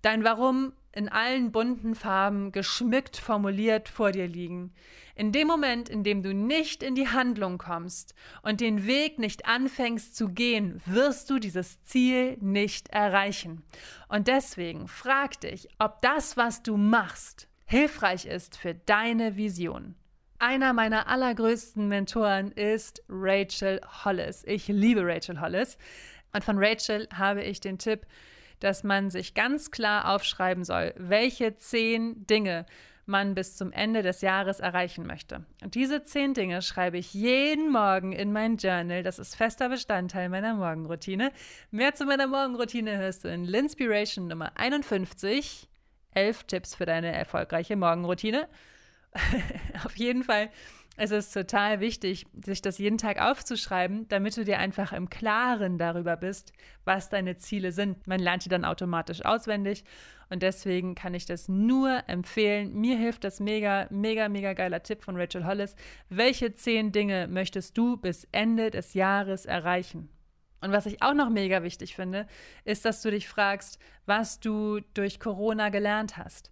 dein 0.00 0.22
Warum 0.22 0.72
in 0.92 1.08
allen 1.08 1.52
bunten 1.52 1.94
Farben 1.94 2.52
geschmückt 2.52 3.16
formuliert 3.16 3.88
vor 3.88 4.12
dir 4.12 4.26
liegen. 4.26 4.72
In 5.14 5.32
dem 5.32 5.46
Moment, 5.46 5.88
in 5.88 6.02
dem 6.02 6.22
du 6.22 6.34
nicht 6.34 6.82
in 6.82 6.94
die 6.94 7.08
Handlung 7.08 7.58
kommst 7.58 8.14
und 8.42 8.60
den 8.60 8.86
Weg 8.86 9.18
nicht 9.18 9.46
anfängst 9.46 10.16
zu 10.16 10.28
gehen, 10.28 10.80
wirst 10.86 11.30
du 11.30 11.38
dieses 11.38 11.82
Ziel 11.84 12.36
nicht 12.40 12.88
erreichen. 12.88 13.62
Und 14.08 14.28
deswegen 14.28 14.88
frag 14.88 15.40
dich, 15.40 15.68
ob 15.78 16.00
das, 16.02 16.36
was 16.36 16.62
du 16.62 16.76
machst, 16.76 17.48
hilfreich 17.66 18.26
ist 18.26 18.56
für 18.56 18.74
deine 18.74 19.36
Vision. 19.36 19.94
Einer 20.38 20.72
meiner 20.72 21.06
allergrößten 21.06 21.86
Mentoren 21.86 22.50
ist 22.52 23.02
Rachel 23.10 23.80
Hollis. 24.04 24.42
Ich 24.46 24.68
liebe 24.68 25.02
Rachel 25.04 25.38
Hollis. 25.38 25.76
Und 26.32 26.42
von 26.42 26.56
Rachel 26.58 27.06
habe 27.12 27.42
ich 27.42 27.60
den 27.60 27.76
Tipp, 27.76 28.06
dass 28.60 28.84
man 28.84 29.10
sich 29.10 29.34
ganz 29.34 29.70
klar 29.70 30.14
aufschreiben 30.14 30.64
soll, 30.64 30.94
welche 30.96 31.56
zehn 31.56 32.26
Dinge 32.26 32.66
man 33.06 33.34
bis 33.34 33.56
zum 33.56 33.72
Ende 33.72 34.02
des 34.02 34.20
Jahres 34.20 34.60
erreichen 34.60 35.06
möchte. 35.06 35.44
Und 35.62 35.74
diese 35.74 36.04
zehn 36.04 36.32
Dinge 36.32 36.62
schreibe 36.62 36.96
ich 36.96 37.12
jeden 37.12 37.70
Morgen 37.70 38.12
in 38.12 38.32
mein 38.32 38.56
Journal. 38.56 39.02
Das 39.02 39.18
ist 39.18 39.34
fester 39.34 39.68
Bestandteil 39.68 40.28
meiner 40.28 40.54
Morgenroutine. 40.54 41.32
Mehr 41.70 41.94
zu 41.94 42.04
meiner 42.06 42.28
Morgenroutine 42.28 42.96
hörst 42.96 43.24
du 43.24 43.28
in 43.28 43.44
Linspiration 43.44 44.28
Nummer 44.28 44.52
51. 44.54 45.68
Elf 46.12 46.44
Tipps 46.44 46.74
für 46.74 46.86
deine 46.86 47.12
erfolgreiche 47.12 47.76
Morgenroutine. 47.76 48.48
Auf 49.84 49.96
jeden 49.96 50.22
Fall 50.22 50.50
es 51.02 51.12
ist 51.12 51.32
total 51.32 51.80
wichtig, 51.80 52.26
sich 52.44 52.60
das 52.60 52.76
jeden 52.76 52.98
Tag 52.98 53.22
aufzuschreiben, 53.22 54.06
damit 54.08 54.36
du 54.36 54.44
dir 54.44 54.58
einfach 54.58 54.92
im 54.92 55.08
Klaren 55.08 55.78
darüber 55.78 56.14
bist, 56.14 56.52
was 56.84 57.08
deine 57.08 57.38
Ziele 57.38 57.72
sind. 57.72 58.06
Man 58.06 58.20
lernt 58.20 58.44
die 58.44 58.50
dann 58.50 58.66
automatisch 58.66 59.24
auswendig 59.24 59.84
und 60.28 60.42
deswegen 60.42 60.94
kann 60.94 61.14
ich 61.14 61.24
das 61.24 61.48
nur 61.48 62.02
empfehlen. 62.06 62.74
Mir 62.74 62.98
hilft 62.98 63.24
das 63.24 63.40
mega, 63.40 63.86
mega, 63.88 64.28
mega 64.28 64.52
geiler 64.52 64.82
Tipp 64.82 65.02
von 65.02 65.16
Rachel 65.16 65.46
Hollis. 65.46 65.74
Welche 66.10 66.52
zehn 66.52 66.92
Dinge 66.92 67.28
möchtest 67.28 67.78
du 67.78 67.96
bis 67.96 68.28
Ende 68.30 68.70
des 68.70 68.92
Jahres 68.92 69.46
erreichen? 69.46 70.10
Und 70.60 70.70
was 70.70 70.84
ich 70.84 71.00
auch 71.00 71.14
noch 71.14 71.30
mega 71.30 71.62
wichtig 71.62 71.96
finde, 71.96 72.26
ist, 72.66 72.84
dass 72.84 73.00
du 73.00 73.10
dich 73.10 73.26
fragst, 73.26 73.78
was 74.04 74.38
du 74.38 74.80
durch 74.92 75.18
Corona 75.18 75.70
gelernt 75.70 76.18
hast. 76.18 76.50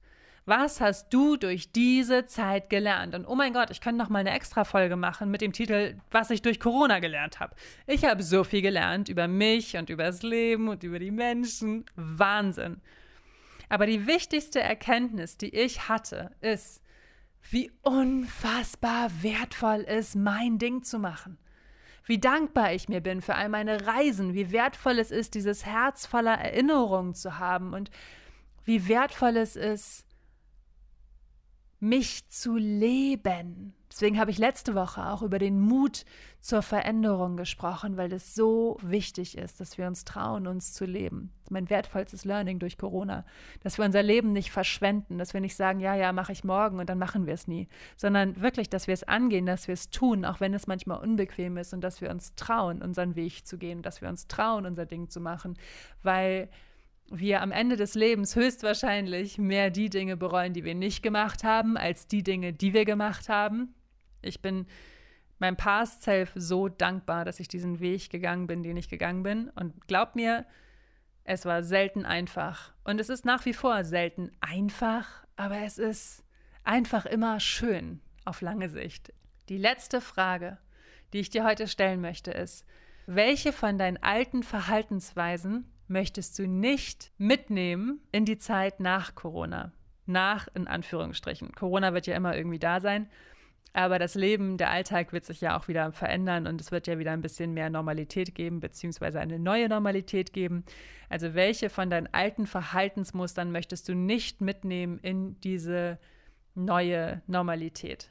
Was 0.49 0.81
hast 0.81 1.13
du 1.13 1.37
durch 1.37 1.73
diese 1.73 2.25
Zeit 2.25 2.71
gelernt? 2.71 3.15
Und 3.15 3.27
oh 3.27 3.35
mein 3.35 3.53
Gott, 3.53 3.69
ich 3.69 3.83
könnte 3.83 3.99
noch 3.99 4.09
mal 4.09 4.21
eine 4.21 4.31
extra 4.31 4.65
Folge 4.65 4.97
machen 4.97 5.31
mit 5.31 5.43
dem 5.43 5.53
Titel 5.53 6.01
Was 6.11 6.31
ich 6.31 6.41
durch 6.41 6.59
Corona 6.59 7.01
gelernt 7.01 7.39
habe. 7.39 7.55
Ich 7.87 8.07
habe 8.07 8.23
so 8.23 8.45
viel 8.45 8.63
gelernt 8.63 9.11
über 9.11 9.29
mich 9.29 9.77
und 9.77 9.91
über 9.91 10.05
das 10.05 10.23
Leben 10.23 10.69
und 10.69 10.85
über 10.85 10.99
die 10.99 11.11
Menschen. 11.11 11.85
Wahnsinn. 11.97 12.81
Aber 13.69 13.85
die 13.85 14.07
wichtigste 14.07 14.61
Erkenntnis, 14.61 15.37
die 15.37 15.55
ich 15.55 15.91
hatte, 15.91 16.31
ist, 16.41 16.83
wie 17.51 17.71
unfassbar 17.83 19.11
wertvoll 19.21 19.81
ist, 19.81 20.17
mein 20.17 20.57
Ding 20.59 20.83
zu 20.83 20.99
machen. 20.99 21.37
Wie 22.07 22.21
dankbar 22.21 22.73
ich 22.73 22.89
mir 22.89 23.03
bin 23.03 23.21
für 23.21 23.35
all 23.35 23.51
meine 23.51 23.87
Reisen, 23.87 24.33
wie 24.33 24.51
wertvoll 24.51 24.99
es 24.99 25.11
ist, 25.11 25.35
dieses 25.35 25.67
Herz 25.67 26.07
voller 26.07 26.39
Erinnerungen 26.39 27.13
zu 27.13 27.39
haben 27.39 27.75
und 27.75 27.91
wie 28.65 28.89
wertvoll 28.89 29.37
es 29.37 29.55
ist, 29.55 30.08
mich 31.81 32.29
zu 32.29 32.57
leben. 32.57 33.75
Deswegen 33.91 34.19
habe 34.19 34.31
ich 34.31 34.39
letzte 34.39 34.75
Woche 34.75 35.07
auch 35.07 35.23
über 35.23 35.39
den 35.39 35.61
Mut 35.61 36.05
zur 36.41 36.63
Veränderung 36.63 37.37
gesprochen, 37.37 37.97
weil 37.97 38.13
es 38.13 38.35
so 38.35 38.77
wichtig 38.83 39.37
ist, 39.37 39.61
dass 39.61 39.79
wir 39.79 39.87
uns 39.87 40.05
trauen, 40.05 40.47
uns 40.47 40.75
zu 40.75 40.85
leben. 40.85 41.33
Mein 41.51 41.71
wertvollstes 41.71 42.25
Learning 42.25 42.59
durch 42.59 42.77
Corona, 42.77 43.25
dass 43.63 43.79
wir 43.79 43.85
unser 43.85 44.03
Leben 44.03 44.33
nicht 44.33 44.51
verschwenden, 44.51 45.17
dass 45.19 45.33
wir 45.33 45.41
nicht 45.41 45.57
sagen, 45.57 45.81
ja, 45.81 45.95
ja, 45.95 46.13
mache 46.13 46.33
ich 46.33 46.45
morgen 46.45 46.79
und 46.79 46.91
dann 46.91 46.99
machen 46.99 47.27
wir 47.27 47.35
es 47.35 47.49
nie, 47.49 47.67
sondern 47.97 48.41
wirklich, 48.41 48.69
dass 48.69 48.87
wir 48.87 48.95
es 48.95 49.05
angehen, 49.05 49.47
dass 49.47 49.67
wir 49.69 49.73
es 49.73 49.89
tun, 49.89 50.25
auch 50.25 50.39
wenn 50.41 50.53
es 50.53 50.67
manchmal 50.67 51.01
unbequem 51.01 51.57
ist 51.57 51.73
und 51.73 51.81
dass 51.81 52.01
wir 52.03 52.11
uns 52.11 52.35
trauen, 52.35 52.83
unseren 52.83 53.17
Weg 53.17 53.47
zu 53.47 53.57
gehen, 53.57 53.83
dass 53.83 54.03
wir 54.03 54.09
uns 54.09 54.29
trauen, 54.29 54.67
unser 54.67 54.85
Ding 54.85 55.09
zu 55.09 55.21
machen, 55.21 55.57
weil 56.03 56.51
wir 57.11 57.43
am 57.43 57.53
Ende 57.53 57.77
des 57.77 57.95
Lebens 57.95 58.37
höchstwahrscheinlich 58.37 59.39
mehr 59.39 59.71
die 59.71 59.91
Dinge 59.91 60.17
bereuen, 60.17 60.53
die 60.53 60.65
wir 60.65 60.75
nicht 60.75 61.03
gemacht 61.03 61.45
haben, 61.45 61.77
als 61.77 62.07
die 62.07 62.23
Dinge, 62.23 62.53
die 62.53 62.75
wir 62.75 62.85
gemacht 62.85 63.29
haben. 63.29 63.75
Ich 64.23 64.43
bin 64.43 64.67
meinem 65.39 65.57
Past 65.57 66.03
Self 66.03 66.33
so 66.35 66.69
dankbar, 66.69 67.25
dass 67.25 67.41
ich 67.41 67.49
diesen 67.49 67.81
Weg 67.81 68.11
gegangen 68.11 68.47
bin, 68.47 68.63
den 68.63 68.77
ich 68.77 68.89
gegangen 68.89 69.23
bin. 69.23 69.51
Und 69.51 69.87
glaub 69.87 70.17
mir, 70.17 70.45
es 71.25 71.45
war 71.45 71.63
selten 71.63 72.05
einfach. 72.05 72.73
Und 72.85 73.01
es 73.01 73.09
ist 73.09 73.25
nach 73.25 73.45
wie 73.45 73.53
vor 73.53 73.85
selten 73.85 74.33
einfach, 74.41 75.27
aber 75.37 75.59
es 75.59 75.79
ist 75.79 76.25
einfach 76.65 77.07
immer 77.07 77.41
schön 77.41 78.01
auf 78.25 78.41
lange 78.41 78.69
Sicht. 78.69 79.13
Die 79.49 79.59
letzte 79.59 80.01
Frage, 80.01 80.59
die 81.13 81.21
ich 81.21 81.31
dir 81.31 81.45
heute 81.45 81.69
stellen 81.69 82.01
möchte, 82.01 82.31
ist, 82.31 82.67
welche 83.07 83.53
von 83.53 83.79
deinen 83.79 83.97
alten 84.03 84.43
Verhaltensweisen 84.43 85.71
möchtest 85.89 86.39
du 86.39 86.47
nicht 86.47 87.13
mitnehmen 87.19 88.01
in 88.13 88.25
die 88.25 88.39
Zeit 88.39 88.81
nach 88.81 89.15
Corona. 89.15 89.73
Nach, 90.07 90.49
in 90.55 90.67
Anführungsstrichen. 90.67 91.53
Corona 91.53 91.93
wird 91.93 92.07
ja 92.07 92.17
immer 92.17 92.37
irgendwie 92.37 92.59
da 92.59 92.81
sein. 92.81 93.09
Aber 93.75 93.99
das 93.99 94.15
Leben, 94.15 94.57
der 94.57 94.71
Alltag 94.71 95.13
wird 95.13 95.25
sich 95.25 95.41
ja 95.41 95.57
auch 95.59 95.69
wieder 95.69 95.93
verändern 95.93 96.47
und 96.47 96.61
es 96.61 96.73
wird 96.73 96.87
ja 96.87 96.99
wieder 96.99 97.13
ein 97.13 97.21
bisschen 97.21 97.53
mehr 97.53 97.71
Normalität 97.71 98.35
geben, 98.35 98.61
beziehungsweise 98.61 99.21
eine 99.21 99.39
neue 99.39 99.69
Normalität 99.69 100.33
geben. 100.33 100.65
Also 101.09 101.35
welche 101.35 101.69
von 101.69 101.91
deinen 101.91 102.09
alten 102.13 102.47
Verhaltensmustern 102.47 103.53
möchtest 103.53 103.89
du 103.89 103.95
nicht 103.95 104.41
mitnehmen 104.41 104.99
in 105.01 105.39
diese 105.41 105.99
neue 106.55 107.23
Normalität? 107.27 108.09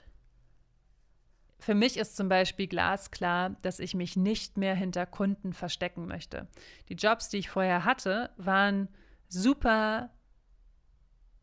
Für 1.60 1.74
mich 1.74 1.98
ist 1.98 2.16
zum 2.16 2.30
Beispiel 2.30 2.68
glasklar, 2.68 3.56
dass 3.62 3.80
ich 3.80 3.96
mich 3.96 4.16
nicht 4.16 4.58
mehr 4.58 4.76
hinter 4.76 5.06
Kunden 5.06 5.54
verstecken 5.54 6.08
möchte. 6.08 6.48
Die 6.90 6.94
Jobs, 6.94 7.30
die 7.30 7.38
ich 7.38 7.50
vorher 7.50 7.84
hatte, 7.84 8.30
waren 8.38 8.88
super, 9.28 10.12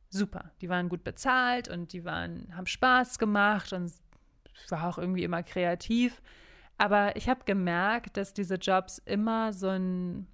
super. 0.08 0.52
Die 0.60 0.68
waren 0.68 0.88
gut 0.88 1.04
bezahlt 1.04 1.68
und 1.68 1.92
die 1.92 2.04
waren, 2.04 2.56
haben 2.56 2.66
Spaß 2.66 3.18
gemacht 3.18 3.72
und 3.72 3.92
ich 4.54 4.70
war 4.70 4.88
auch 4.88 4.98
irgendwie 4.98 5.24
immer 5.24 5.42
kreativ. 5.42 6.22
Aber 6.78 7.16
ich 7.16 7.28
habe 7.28 7.44
gemerkt, 7.44 8.16
dass 8.16 8.34
diese 8.34 8.54
Jobs 8.54 8.98
immer 8.98 9.52
so 9.52 9.68
ein 9.68 10.26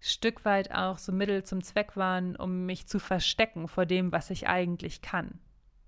Stück 0.00 0.44
weit 0.44 0.72
auch 0.72 0.98
so 0.98 1.12
Mittel 1.12 1.44
zum 1.44 1.62
Zweck 1.62 1.96
waren, 1.96 2.36
um 2.36 2.66
mich 2.66 2.86
zu 2.86 2.98
verstecken 2.98 3.68
vor 3.68 3.86
dem, 3.86 4.12
was 4.12 4.30
ich 4.30 4.46
eigentlich 4.46 5.02
kann. 5.02 5.38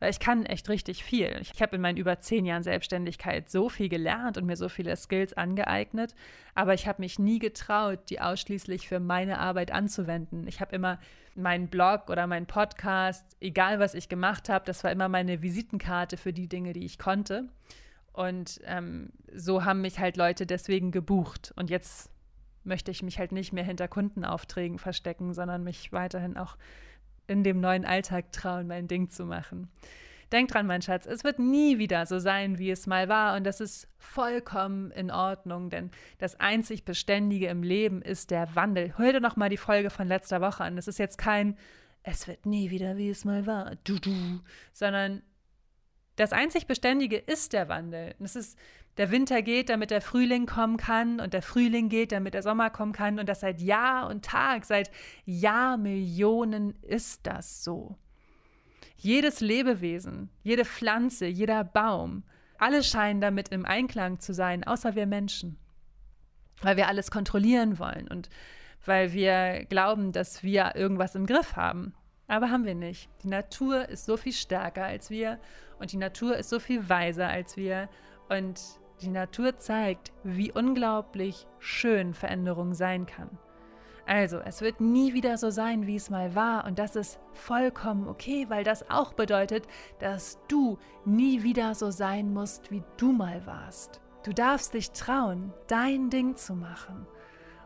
Weil 0.01 0.11
ich 0.11 0.21
kann 0.21 0.47
echt 0.47 0.69
richtig 0.69 1.03
viel. 1.03 1.39
Ich 1.41 1.61
habe 1.61 1.77
in 1.77 1.83
meinen 1.83 1.97
über 1.97 2.21
zehn 2.21 2.45
Jahren 2.45 2.63
Selbstständigkeit 2.63 3.51
so 3.51 3.69
viel 3.69 3.89
gelernt 3.89 4.39
und 4.39 4.47
mir 4.47 4.57
so 4.57 4.69
viele 4.69 4.95
Skills 4.97 5.33
angeeignet, 5.33 6.15
aber 6.55 6.75
ich 6.75 6.87
habe 6.87 7.03
mich 7.03 7.19
nie 7.19 7.39
getraut, 7.39 7.99
die 8.09 8.21
ausschließlich 8.21 8.89
für 8.89 9.01
meine 9.01 9.39
Arbeit 9.39 9.73
anzuwenden. 9.73 10.47
Ich 10.47 10.61
habe 10.61 10.75
immer 10.75 10.99
meinen 11.35 11.69
Blog 11.69 12.11
oder 12.11 12.27
meinen 12.27 12.47
Podcast, 12.47 13.37
egal 13.41 13.79
was 13.81 13.95
ich 13.95 14.09
gemacht 14.09 14.49
habe, 14.49 14.65
das 14.65 14.85
war 14.85 14.93
immer 14.93 15.09
meine 15.09 15.43
Visitenkarte 15.43 16.17
für 16.17 16.33
die 16.33 16.49
Dinge, 16.49 16.73
die 16.73 16.85
ich 16.85 16.99
konnte. 16.99 17.49
Und 18.13 18.61
ähm, 18.65 19.13
so 19.33 19.65
haben 19.65 19.81
mich 19.81 20.01
halt 20.01 20.17
Leute 20.17 20.47
deswegen 20.47 20.91
gebucht. 20.91 21.53
Und 21.55 21.71
jetzt 21.71 22.11
möchte 22.65 22.91
ich 22.91 23.03
mich 23.03 23.19
halt 23.19 23.33
nicht 23.33 23.53
mehr 23.53 23.65
hinter 23.65 23.87
Kundenaufträgen 23.87 24.79
verstecken, 24.79 25.33
sondern 25.33 25.63
mich 25.63 25.93
weiterhin 25.93 26.37
auch 26.37 26.57
in 27.29 27.45
dem 27.45 27.61
neuen 27.61 27.85
Alltag 27.85 28.33
trauen, 28.33 28.67
mein 28.67 28.89
Ding 28.89 29.11
zu 29.11 29.25
machen. 29.25 29.71
Denk 30.33 30.51
dran, 30.51 30.67
mein 30.67 30.83
Schatz, 30.83 31.07
es 31.07 31.25
wird 31.25 31.39
nie 31.39 31.79
wieder 31.79 32.05
so 32.05 32.19
sein, 32.19 32.59
wie 32.59 32.71
es 32.71 32.87
mal 32.87 33.09
war 33.09 33.37
und 33.37 33.45
das 33.45 33.61
ist 33.61 33.89
vollkommen 33.99 34.91
in 34.91 35.11
Ordnung, 35.11 35.71
denn 35.71 35.91
das 36.19 36.39
einzig 36.39 36.85
Beständige 36.85 37.47
im 37.47 37.63
Leben 37.63 38.03
ist 38.03 38.31
der 38.31 38.55
Wandel. 38.55 38.99
Hör 38.99 39.13
dir 39.13 39.21
noch 39.21 39.37
mal 39.37 39.49
die 39.49 39.57
Folge 39.57 39.89
von 39.89 40.07
letzter 40.07 40.43
Woche 40.43 40.65
an. 40.65 40.77
Es 40.77 40.89
ist 40.89 40.99
jetzt 40.99 41.17
kein 41.17 41.57
es 42.03 42.27
wird 42.27 42.47
nie 42.47 42.71
wieder, 42.71 42.97
wie 42.97 43.11
es 43.11 43.25
mal 43.25 43.47
war, 43.47 43.77
du 43.85 43.99
du, 43.99 44.41
sondern 44.73 45.23
das 46.17 46.33
einzig 46.33 46.67
Beständige 46.67 47.17
ist 47.17 47.53
der 47.53 47.69
Wandel. 47.69 48.15
Es 48.19 48.35
ist 48.35 48.59
der 48.99 49.11
Winter 49.13 49.43
geht, 49.43 49.69
damit 49.69 49.91
der 49.91 50.01
Frühling 50.01 50.47
kommen 50.47 50.77
kann 50.77 51.21
und 51.21 51.33
der 51.33 51.43
Frühling 51.43 51.89
geht, 51.89 52.13
damit 52.13 52.35
der 52.35 52.43
Sommer 52.43 52.69
kommen 52.69 52.93
kann 52.93 53.19
und 53.19 53.29
das 53.29 53.41
seit 53.41 53.61
Jahr 53.61 54.09
und 54.09 54.25
Tag, 54.25 54.65
seit 54.65 54.91
Jahrmillionen 55.25 56.75
ist 56.83 57.27
das 57.27 57.63
so. 57.65 57.97
Jedes 58.97 59.41
Lebewesen, 59.41 60.29
jede 60.43 60.65
Pflanze, 60.65 61.27
jeder 61.27 61.63
Baum, 61.63 62.25
alle 62.59 62.83
scheinen 62.83 63.21
damit 63.21 63.51
im 63.51 63.65
Einklang 63.65 64.19
zu 64.19 64.35
sein, 64.35 64.65
außer 64.65 64.97
wir 64.97 65.07
Menschen. 65.07 65.57
Weil 66.61 66.77
wir 66.77 66.89
alles 66.89 67.13
kontrollieren 67.13 67.79
wollen 67.79 68.09
und 68.09 68.29
weil 68.85 69.13
wir 69.13 69.65
glauben, 69.67 70.11
dass 70.11 70.43
wir 70.43 70.75
irgendwas 70.75 71.15
im 71.15 71.27
Griff 71.27 71.55
haben. 71.55 71.95
Aber 72.27 72.51
haben 72.51 72.65
wir 72.65 72.75
nicht. 72.75 73.09
Die 73.23 73.29
Natur 73.29 73.89
ist 73.89 74.07
so 74.07 74.17
viel 74.17 74.33
stärker 74.33 74.85
als 74.85 75.09
wir 75.09 75.39
und 75.79 75.93
die 75.93 75.97
Natur 75.97 76.37
ist 76.37 76.51
so 76.51 76.59
viel 76.59 76.89
weiser 76.89 77.29
als 77.29 77.57
wir. 77.57 77.89
Und 78.29 78.61
die 79.01 79.09
Natur 79.09 79.59
zeigt, 79.59 80.13
wie 80.25 80.53
unglaublich 80.53 81.47
schön 81.59 82.15
Veränderung 82.15 82.75
sein 82.75 83.07
kann. 83.07 83.31
Also, 84.07 84.39
es 84.39 84.63
wird 84.63 84.81
nie 84.81 85.13
wieder 85.13 85.37
so 85.37 85.51
sein, 85.51 85.87
wie 85.87 85.97
es 85.97 86.09
mal 86.09 86.35
war, 86.35 86.65
und 86.65 86.79
das 86.79 86.97
ist 86.97 87.21
vollkommen 87.35 88.09
okay, 88.09 88.47
weil 88.49 88.65
das 88.65 88.89
auch 88.89 89.13
bedeutet, 89.13 89.67
dass 89.99 90.39
du 90.49 90.79
nie 91.05 91.43
wieder 91.43 91.75
so 91.75 91.91
sein 91.91 92.33
musst, 92.33 92.71
wie 92.71 92.83
du 92.97 93.13
mal 93.13 93.45
warst. 93.45 94.01
Du 94.25 94.33
darfst 94.33 94.73
dich 94.73 94.93
trauen, 94.93 95.53
dein 95.67 96.09
Ding 96.09 96.37
zu 96.37 96.55
machen 96.55 97.07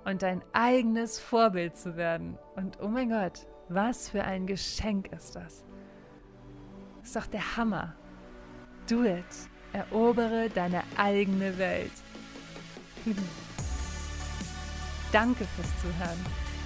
und 0.05 0.23
dein 0.23 0.43
eigenes 0.53 1.21
Vorbild 1.21 1.77
zu 1.77 1.97
werden. 1.97 2.37
Und 2.57 2.79
oh 2.81 2.89
mein 2.89 3.11
Gott, 3.11 3.47
was 3.69 4.09
für 4.09 4.25
ein 4.25 4.47
Geschenk 4.47 5.13
ist 5.13 5.37
das? 5.37 5.65
Ist 7.03 7.17
doch 7.17 7.27
der 7.27 7.57
Hammer. 7.57 7.95
Do 8.89 9.05
it. 9.05 9.25
Erobere 9.73 10.49
deine 10.55 10.83
eigene 10.97 11.59
Welt. 11.59 11.93
Danke 15.13 15.45
fürs 15.57 15.69
Zuhören. 15.81 16.19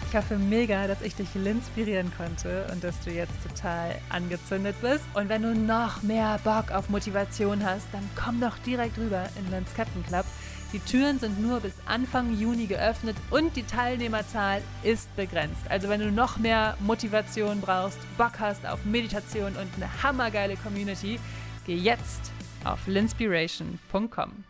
Ich 0.08 0.16
hoffe 0.16 0.38
mega, 0.38 0.86
dass 0.86 1.02
ich 1.02 1.16
dich 1.16 1.34
inspirieren 1.34 2.12
konnte 2.16 2.66
und 2.72 2.84
dass 2.84 2.98
du 3.00 3.10
jetzt 3.10 3.34
total 3.42 3.96
angezündet 4.08 4.76
bist. 4.80 5.02
Und 5.14 5.28
wenn 5.28 5.42
du 5.42 5.54
noch 5.54 6.02
mehr 6.02 6.38
Bock 6.44 6.70
auf 6.70 6.88
Motivation 6.88 7.64
hast, 7.64 7.86
dann 7.92 8.08
komm 8.14 8.40
doch 8.40 8.56
direkt 8.58 8.98
rüber 8.98 9.24
in 9.36 9.50
Lens 9.50 9.74
Captain 9.76 10.04
Club. 10.06 10.24
Die 10.72 10.78
Türen 10.78 11.18
sind 11.18 11.40
nur 11.40 11.60
bis 11.60 11.72
Anfang 11.86 12.36
Juni 12.38 12.66
geöffnet 12.66 13.16
und 13.30 13.56
die 13.56 13.64
Teilnehmerzahl 13.64 14.62
ist 14.82 15.14
begrenzt. 15.16 15.62
Also 15.68 15.88
wenn 15.88 16.00
du 16.00 16.10
noch 16.12 16.38
mehr 16.38 16.76
Motivation 16.80 17.60
brauchst, 17.60 17.98
Bock 18.16 18.38
hast 18.38 18.64
auf 18.66 18.84
Meditation 18.84 19.56
und 19.56 19.68
eine 19.76 20.02
hammergeile 20.02 20.56
Community, 20.56 21.18
geh 21.66 21.76
jetzt 21.76 22.32
auf 22.72 22.86
linspiration.com. 22.86 24.44